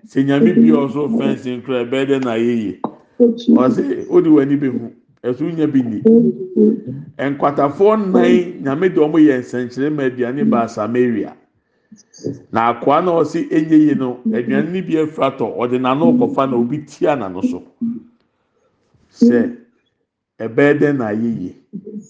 sɛ 0.07 0.23
nyame 0.25 0.53
bi 0.55 0.71
ɔso 0.71 1.07
fɛnsi 1.09 1.57
nkura 1.61 1.83
ɛbɛyɛ 1.85 2.05
dɛ 2.09 2.23
na 2.23 2.31
ayɛ 2.31 2.55
yie. 2.63 2.79
Ɔsɛ 3.19 4.07
odi 4.09 4.29
w'ani 4.29 4.55
bɛ 4.57 4.67
hu 4.71 4.91
ɛso 5.23 5.43
nya 5.55 5.67
bi 5.67 5.81
ni 5.81 6.01
nkwatafoɔ 7.19 7.97
nnan 7.99 8.63
nyame 8.63 8.89
de 8.93 8.99
ɔmo 9.01 9.19
yɛ 9.19 9.39
nsɛnkyerɛnma 9.43 10.03
aduane 10.11 10.49
ba 10.49 10.67
samaria. 10.67 11.35
Na 12.51 12.71
akwaa 12.73 13.03
na 13.03 13.11
ɔsi 13.19 13.49
enye 13.51 13.77
yie 13.87 13.95
no 13.95 14.19
aduane 14.31 14.71
ni 14.71 14.81
bi 14.81 14.93
efra 14.95 15.35
tɔ 15.37 15.57
ɔde 15.57 15.75
n'ano 15.79 16.13
kɔfa 16.15 16.49
na 16.49 16.55
obi 16.55 16.77
tia 16.85 17.15
n'ano 17.17 17.41
so. 17.43 17.63
Sɛ 19.19 19.55
ɛbɛyɛ 20.39 20.79
dɛ 20.79 20.97
na 20.97 21.05
ayɛ 21.11 21.29
yie 21.41 21.55
mm. 21.75 22.01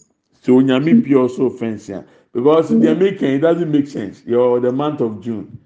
so 0.41 0.53
onyame 0.53 0.93
bi 1.03 1.11
ɔso 1.11 1.49
fɛnsi 1.49 1.97
a 1.97 2.05
because 2.33 2.69
mm. 2.71 2.81
the 2.81 2.91
american 2.91 3.29
it 3.29 3.39
doesn't 3.39 3.71
make 3.71 3.87
sense. 3.87 4.21
You're 4.25 4.59
the 4.59 4.71
month 4.71 5.01
of 5.01 5.21
june. 5.21 5.57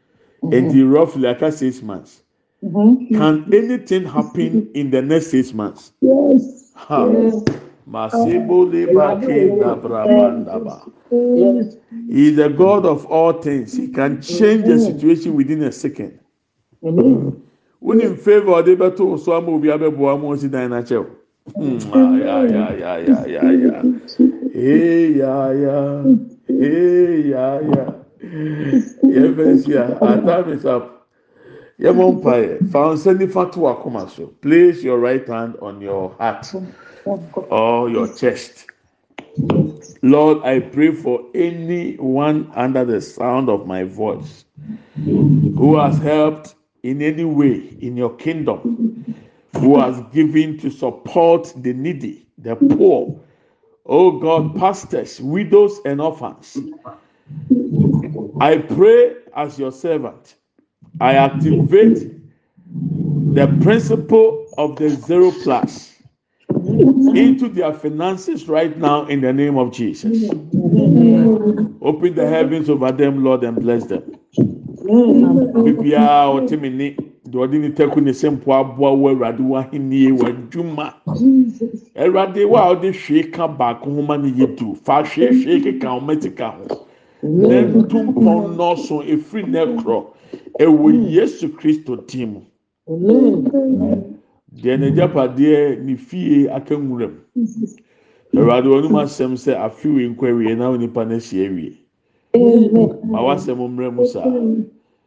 Mm-hmm. 0.43 0.53
And 0.53 0.71
the 0.71 0.83
roughly 0.83 1.27
aka 1.27 1.51
six 1.51 1.81
months. 1.81 2.21
Mm-hmm. 2.63 3.17
Can 3.17 3.53
anything 3.53 4.05
happen 4.05 4.69
in 4.73 4.91
the 4.91 5.01
next 5.01 5.31
six 5.31 5.53
months. 5.53 5.91
Yes. 6.01 6.71
Ha. 6.75 7.05
Masibo 7.89 8.49
oh. 8.49 8.65
leba 8.65 9.19
kenda 9.21 9.75
brabandaba. 9.81 10.89
He 12.09 12.29
is 12.29 12.35
the 12.37 12.49
God 12.49 12.85
of 12.85 13.05
all 13.07 13.33
things. 13.33 13.75
He 13.75 13.89
can 13.89 14.17
mm-hmm. 14.17 14.37
change 14.37 14.65
the 14.65 14.79
situation 14.79 15.35
within 15.35 15.63
a 15.63 15.71
second. 15.71 16.19
When 16.81 17.99
in 18.01 18.15
favor, 18.15 18.61
they 18.61 18.75
better 18.75 19.17
so 19.17 19.33
I'm 19.33 19.61
be 19.61 19.69
able 19.69 19.91
to 19.91 20.17
mo 20.17 20.35
si 20.35 20.47
dan 20.47 20.71
na 20.71 20.81
Ya 21.45 22.03
ya 22.17 22.35
ya 22.47 22.65
ya 22.71 23.25
ya 23.27 23.51
ya. 23.51 23.83
Hey 24.53 25.17
ya 25.19 25.51
ya. 25.51 26.03
Hey 26.47 27.29
ya 27.29 27.59
ya. 27.59 27.85
Yes, 29.03 29.67
yeah. 29.67 29.97
Our 30.01 30.21
time 30.21 30.49
is 30.53 30.65
up. 30.65 31.07
Yẹ́mọ̀ 31.79 32.11
mpaeɛ 32.15 32.69
fa 32.71 32.93
nsa 32.93 33.13
nifa 33.13 33.51
to 33.51 33.59
akoma 33.67 34.07
so 34.09 34.27
place 34.41 34.83
your 34.83 34.99
right 34.99 35.27
hand 35.27 35.55
on 35.61 35.81
your 35.81 36.15
heart 36.19 36.45
or 37.49 37.89
your 37.89 38.07
chest. 38.15 38.65
Lord, 40.01 40.37
I 40.43 40.59
pray 40.59 40.91
for 40.93 41.19
anyone 41.33 42.51
under 42.55 42.85
the 42.85 43.01
sound 43.01 43.49
of 43.49 43.65
my 43.67 43.83
voice 43.83 44.45
who 45.57 45.75
has 45.77 45.97
helped 45.97 46.55
in 46.83 47.01
any 47.01 47.25
way 47.25 47.75
in 47.81 47.97
your 47.97 48.15
kingdom, 48.15 48.59
who 49.57 49.79
has 49.79 50.01
given 50.11 50.57
to 50.59 50.69
support 50.69 51.53
the 51.57 51.73
needy, 51.73 52.27
the 52.37 52.55
poor. 52.55 53.19
Oh 53.85 54.19
God, 54.19 54.55
pastors, 54.55 55.19
widows, 55.21 55.79
and 55.85 56.01
orphans. 56.01 56.57
I 58.39 58.57
pray 58.57 59.15
as 59.35 59.59
your 59.59 59.71
servant. 59.71 60.35
I 60.99 61.15
activate 61.15 62.11
the 63.33 63.47
principle 63.61 64.47
of 64.57 64.77
the 64.77 64.89
zero 64.89 65.31
plus 65.31 65.93
into 67.15 67.49
their 67.49 67.73
finances 67.73 68.47
right 68.47 68.77
now 68.77 69.05
in 69.07 69.21
the 69.21 69.33
name 69.33 69.57
of 69.57 69.71
Jesus. 69.71 70.31
Open 71.81 72.15
the 72.15 72.27
heavens 72.27 72.69
over 72.69 72.91
them, 72.91 73.23
Lord, 73.23 73.43
and 73.43 73.59
bless 73.59 73.85
them. 73.85 74.03
Deɛ 77.33 77.41
ɔde 77.41 77.57
ne 77.59 77.69
tɛku 77.69 77.99
ne 78.03 78.11
sɛ 78.13 78.29
mpo 78.29 78.53
aboa 78.53 78.91
wɔ 78.93 79.09
awurade 79.11 79.41
wɔ 79.41 79.57
ahenni 79.57 80.11
wɔ 80.13 80.25
adwuma. 80.29 80.93
Awurade 81.97 82.41
wɔ 82.45 82.57
a 82.61 82.69
ɔde 82.75 82.89
hwee 82.93 83.31
ka 83.31 83.47
baako 83.47 83.89
ho 83.89 84.01
ma 84.03 84.17
ne 84.17 84.29
yɛ 84.29 84.55
du. 84.55 84.75
Fa 84.75 85.01
hwee 85.01 85.33
hwee 85.41 85.61
keka 85.63 85.87
ho 85.89 85.99
mɛti 85.99 86.35
ka 86.37 86.51
ho. 86.51 86.85
Na 87.23 87.61
ntumpɔn 87.65 88.53
nɔɔso 88.55 89.01
efiri 89.09 89.47
ne 89.49 89.65
korɔ 89.81 90.05
ɛwɔ 90.59 91.09
yesu 91.09 91.49
kristo 91.57 91.95
dim 92.07 92.41
deɛ 92.85 94.77
n'agyapadeɛ 94.77 95.81
ne 95.83 95.95
fie 95.95 96.47
aka 96.49 96.75
nwura 96.77 97.09
mu 97.09 98.41
awurade 98.41 98.67
wɔn 98.69 98.91
mu 98.91 98.97
asɛm 98.99 99.33
sɛ 99.33 99.57
afiwe 99.57 100.05
nkɔ 100.13 100.29
awie 100.29 100.55
na 100.55 100.77
nipa 100.77 101.03
na 101.05 101.15
ahyia 101.15 101.49
awie. 101.49 101.73
Ma 103.09 103.21
wasɛm 103.25 103.57
mmerɛ 103.57 103.91
mu 103.91 104.05
saa 104.05 104.29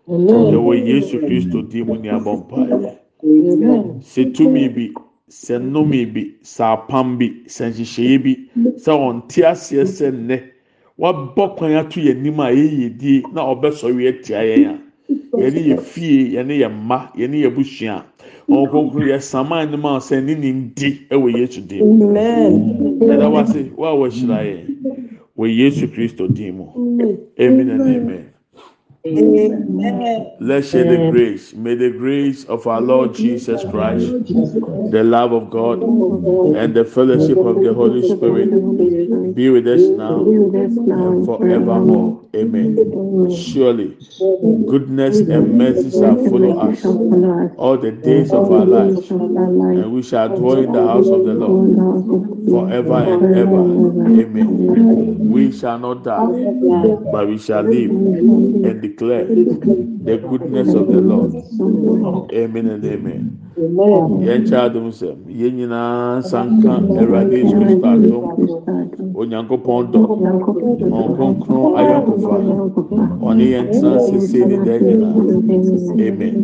yɛwɔ 0.09 0.73
yesu 0.87 1.19
kristo 1.19 1.63
di 1.63 1.83
mu 1.83 1.95
ne 1.97 2.09
abɔmpaeɛ 2.11 2.93
sɛ 4.03 4.33
tumi 4.35 4.69
bi 4.75 4.93
sɛ 5.29 5.59
nnome 5.59 6.07
bi 6.13 6.23
sɛ 6.43 6.65
apam 6.75 7.19
bi 7.19 7.27
sɛ 7.47 7.65
nhyehyɛeɛ 7.71 8.23
bi 8.23 8.33
sɛ 8.77 8.93
ɔnte 8.93 9.41
aseɛ 9.51 9.85
sɛ 9.85 10.11
nnɛ 10.13 10.37
wabɔ 10.99 11.57
kwan 11.57 11.73
ato 11.75 12.01
yɛnim 12.01 12.39
a 12.41 12.51
yɛyɛ 12.53 12.99
die 12.99 13.23
na 13.35 13.43
ɔbɛsɔre 13.53 14.09
atia 14.09 14.41
yɛn 14.43 14.67
a 14.71 14.79
yɛne 15.43 15.61
yɛ 15.69 15.77
fie 15.81 16.35
yɛne 16.35 16.55
yɛ 16.63 16.69
mma 16.71 17.11
yɛne 17.17 17.37
yɛ 17.45 17.51
busua. 17.55 18.05
Ɔwɔ 18.49 18.71
kronkron 18.71 19.09
yɛ 19.11 19.21
sama 19.23 19.57
anim 19.57 19.85
a 19.85 19.99
sɛ 19.99 20.23
ne 20.25 20.35
ne 20.35 20.53
ndi 20.53 21.09
wɔ 21.11 21.29
yesu 21.39 21.61
din 21.61 21.83
ɛda 23.11 23.27
wase 23.31 23.71
wa 23.77 23.91
a 23.91 23.97
wɔahyira 23.97 24.39
yɛn 24.47 24.67
wɔ 25.37 25.45
yesu 25.57 25.89
kristo 25.89 26.29
din 26.33 26.57
mu. 26.57 26.67
Amen 27.39 27.69
and 27.71 27.83
amen. 27.83 28.36
Let's 30.41 30.71
share 30.71 30.85
the 30.85 31.11
grace. 31.13 31.55
May 31.55 31.75
the 31.77 31.91
grace 31.91 32.45
of 32.45 32.67
our 32.67 32.81
Lord 32.81 33.15
Jesus 33.15 33.63
Christ, 33.71 34.07
the 34.91 35.03
love 35.05 35.33
of 35.33 35.51
God, 35.51 35.83
and 35.83 36.75
the 36.75 36.85
fellowship 36.85 37.39
of 37.39 37.63
the 37.63 37.73
Holy 37.73 38.03
Spirit 38.09 39.35
be 39.35 39.51
with 39.51 39.67
us 39.69 39.83
now 39.83 40.25
and 40.25 41.25
forevermore. 41.25 42.26
Amen. 42.35 42.89
Surely, 43.29 43.97
goodness 44.65 45.23
and 45.29 45.57
mercy 45.57 45.91
shall 45.91 46.17
follow 46.17 46.53
us 46.53 46.99
all 47.57 47.77
the 47.79 47.91
days 47.93 48.33
of 48.33 48.51
our 48.51 48.65
lives, 48.65 49.17
and 49.75 49.93
we 49.93 50.03
shall 50.03 50.29
dwell 50.29 50.61
in 50.61 50.73
the 50.73 50.83
house 50.83 51.11
of 51.11 51.25
the 51.25 51.35
Lord 51.35 51.71
forever 52.49 52.97
and 52.97 53.29
ever. 53.35 53.73
Amen. 54.17 54.67
We 55.27 55.51
shall 55.53 55.79
not 55.79 56.03
die, 56.05 56.33
but 57.11 57.29
we 57.29 57.39
shall 57.39 57.63
live 57.63 57.99
and 58.63 58.81
declare 58.83 59.33
the 60.07 60.17
goodness 60.19 60.73
of 60.75 60.87
the 60.87 61.01
lord. 61.01 61.35
Amen 62.33 62.67
and 62.69 62.85
amen. 62.85 63.23
Yɛn 63.59 64.45
kyɛ 64.49 64.59
adum 64.67 64.89
sɛm 64.93 65.17
yɛn 65.27 65.53
nyinaa 65.59 66.23
sanka 66.23 66.73
awurade 67.01 67.33
yesu 67.43 67.57
kristo 67.57 67.87
atom 67.93 68.25
onyankopɔn 69.19 69.83
dɔ 69.93 70.01
ɔnkronkron 70.99 71.65
ayɔnkofa 71.79 72.37
ɔne 73.37 73.45
yɛn 73.53 73.67
tena 73.73 73.99
sese 74.01 74.39
ne 74.49 74.57
dan 74.65 74.81
nyinaa. 74.87 75.15
Amen. 76.09 76.35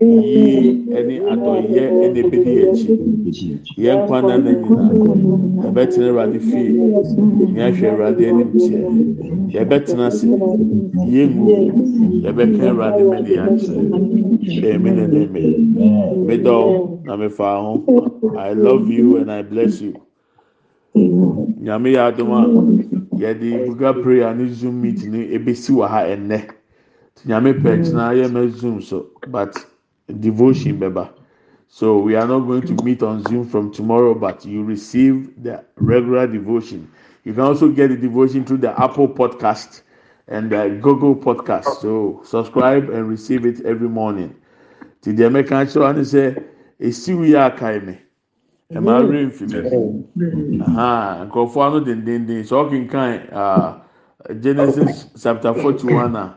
yie 0.00 0.86
ɛne 0.98 1.14
adɔyɛ 1.32 1.82
ɛna 2.02 2.18
ebedi 2.22 2.52
akyi 2.64 2.92
yɛn 3.84 3.98
nkwa 4.04 4.18
na 4.26 4.34
na 4.44 4.50
nyinaa 4.54 4.90
yɛbɛtena 5.64 6.06
awurade 6.10 6.38
fie 6.48 6.68
ní 7.52 7.60
ahwɛ 7.66 7.86
awurade 7.90 8.22
anim 8.30 8.50
tiɛ 8.62 8.80
yɛbɛtena 9.54 10.04
ase 10.06 10.26
yɛngu 11.12 11.44
yɛbɛka 12.24 12.62
awurade 12.70 13.02
mɛni 13.10 13.32
akyerɛ 13.44 14.68
ɛmi 14.74 14.90
na 14.96 15.04
ɛmi 15.10 15.42
mi 16.26 16.34
dɔw 16.44 16.64
na 17.04 17.16
mi 17.16 17.28
fa 17.28 17.48
ho 17.62 17.72
i 18.38 18.52
love 18.52 18.88
you 18.90 19.16
and 19.16 19.30
i 19.32 19.42
bless 19.42 19.80
you 19.80 19.92
nyame 21.60 21.92
yɛ 21.92 22.00
adum 22.08 22.30
a 22.32 22.40
yɛde 23.16 23.66
buga 23.66 23.92
prayer 24.02 24.34
ne 24.34 24.48
zoom 24.48 24.80
meet 24.80 25.04
ne 25.06 25.26
ebesi 25.36 25.72
wɔ 25.72 25.88
ha 25.88 26.00
ɛnɛ 26.04 26.38
nyame 27.26 27.52
pɛ 27.52 27.82
yɛ 28.14 28.28
mɛ 28.28 28.50
zoom 28.50 28.80
so 28.80 29.06
but 29.28 29.66
devotion 30.20 30.78
bɛba. 30.78 31.10
So 31.70 31.98
we 31.98 32.16
are 32.16 32.26
not 32.26 32.40
going 32.40 32.62
to 32.62 32.82
meet 32.82 33.02
on 33.02 33.22
zoom 33.24 33.46
from 33.46 33.70
tomorrow 33.70 34.14
but 34.14 34.44
you 34.46 34.64
receive 34.64 35.30
the 35.42 35.62
regular 35.76 36.26
devotion. 36.26 36.90
You 37.24 37.34
can 37.34 37.42
also 37.42 37.68
get 37.68 37.88
the 37.88 37.96
devotion 37.96 38.44
through 38.44 38.58
the 38.58 38.80
apple 38.80 39.08
podcast 39.08 39.82
and 40.28 40.50
the 40.50 40.78
google 40.80 41.14
podcast. 41.14 41.80
So 41.82 42.22
subscribe 42.24 42.88
and 42.88 43.06
receive 43.08 43.44
it 43.44 43.60
every 43.66 43.88
morning. 43.88 44.34
Ti 45.02 45.12
deɛ 45.12 45.30
mɛka 45.30 45.66
kyerɛ 45.66 45.80
wa 45.80 45.92
ne 45.92 46.00
sɛ 46.00 46.42
esiw 46.80 47.18
yɛ 47.28 47.50
akae 47.54 47.84
me 47.84 47.98
ɛmaa 48.74 49.10
rin 49.10 49.30
fi 49.30 49.44
mi 49.46 49.58
nkurɔfoɔ 51.24 51.66
ano 51.66 51.80
dendenden 51.80 52.42
sɛ 52.44 52.54
ɔkenkan 52.62 53.80
genesis 54.42 55.06
chapter 55.22 55.54
forty 55.54 55.86
one 55.92 56.14
a 56.16 56.36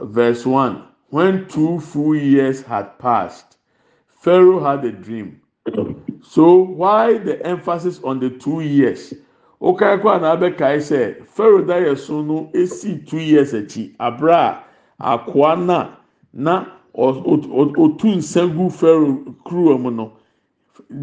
verse 0.00 0.46
one. 0.46 0.82
When 1.08 1.46
two 1.48 1.80
full 1.80 2.14
years 2.14 2.62
had 2.62 2.98
passed 3.00 3.56
pharaoh 4.06 4.60
had 4.60 4.84
a 4.84 4.92
dream. 4.92 5.40
So 6.22 6.54
why 6.62 7.18
the 7.18 7.44
emphasis 7.44 8.00
on 8.04 8.20
the 8.20 8.30
two 8.30 8.60
years? 8.60 9.12
Okae 9.60 10.00
kɔ 10.00 10.16
ana 10.16 10.36
abɛkae 10.36 10.78
sɛ 10.78 11.26
pharaoh 11.26 11.62
da 11.64 11.74
yɛ 11.80 11.98
so 11.98 12.22
no 12.22 12.48
esi 12.54 13.04
two 13.06 13.18
years 13.18 13.52
akyi 13.52 13.96
abira 13.98 14.62
a 15.00 15.18
akoa 15.18 15.56
na 15.66 15.96
na 16.32 16.64
otu 16.94 18.08
nsa 18.16 18.46
gu 18.54 18.70
pharaoh 18.70 19.34
kuruwa 19.44 19.80
mu 19.80 19.90
no 19.90 20.12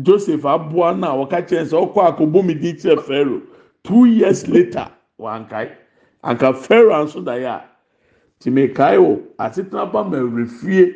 joseph 0.04 0.46
aboa 0.46 0.94
no 0.98 1.08
a 1.08 1.26
wɔka 1.26 1.48
kyerɛ 1.48 1.66
sɛ 1.66 1.78
ɔkɔ 1.94 2.00
akɔbɔme 2.18 2.60
din 2.62 2.76
kyerɛ 2.76 3.02
faro 3.02 3.42
two 3.84 4.06
years 4.06 4.48
later 4.48 4.88
wankae. 5.20 5.70
Anka 6.24 6.54
faro 6.56 6.90
anso 6.94 7.24
daeɛ 7.24 7.46
a 7.46 7.64
timikae 8.40 8.98
o 9.00 9.22
asetena 9.40 9.92
ba 9.92 10.04
ma 10.04 10.18
werɛfie 10.18 10.94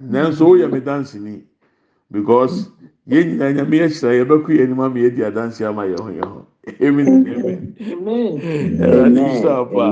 nanso 0.00 0.46
woyɛ 0.46 0.70
me 0.72 0.80
danseni. 0.80 1.42
Because 2.10 2.68
yɛn 3.08 3.36
nyinaa 3.38 3.52
nyame 3.56 3.76
yɛhyira 3.80 4.24
yɛbɛkɔ 4.24 4.48
yɛn 4.48 4.62
anim 4.64 4.80
ama 4.80 4.98
yɛadi 4.98 5.22
adanse 5.30 5.60
ama 5.66 5.82
yɛ 5.82 5.98
ho 6.00 6.10
yɛ 6.10 6.24
ho. 6.24 6.46
Amen 6.80 7.08
amen. 7.28 7.76
Awurade 8.80 9.18
hyira 9.18 9.64
pa. 9.72 9.90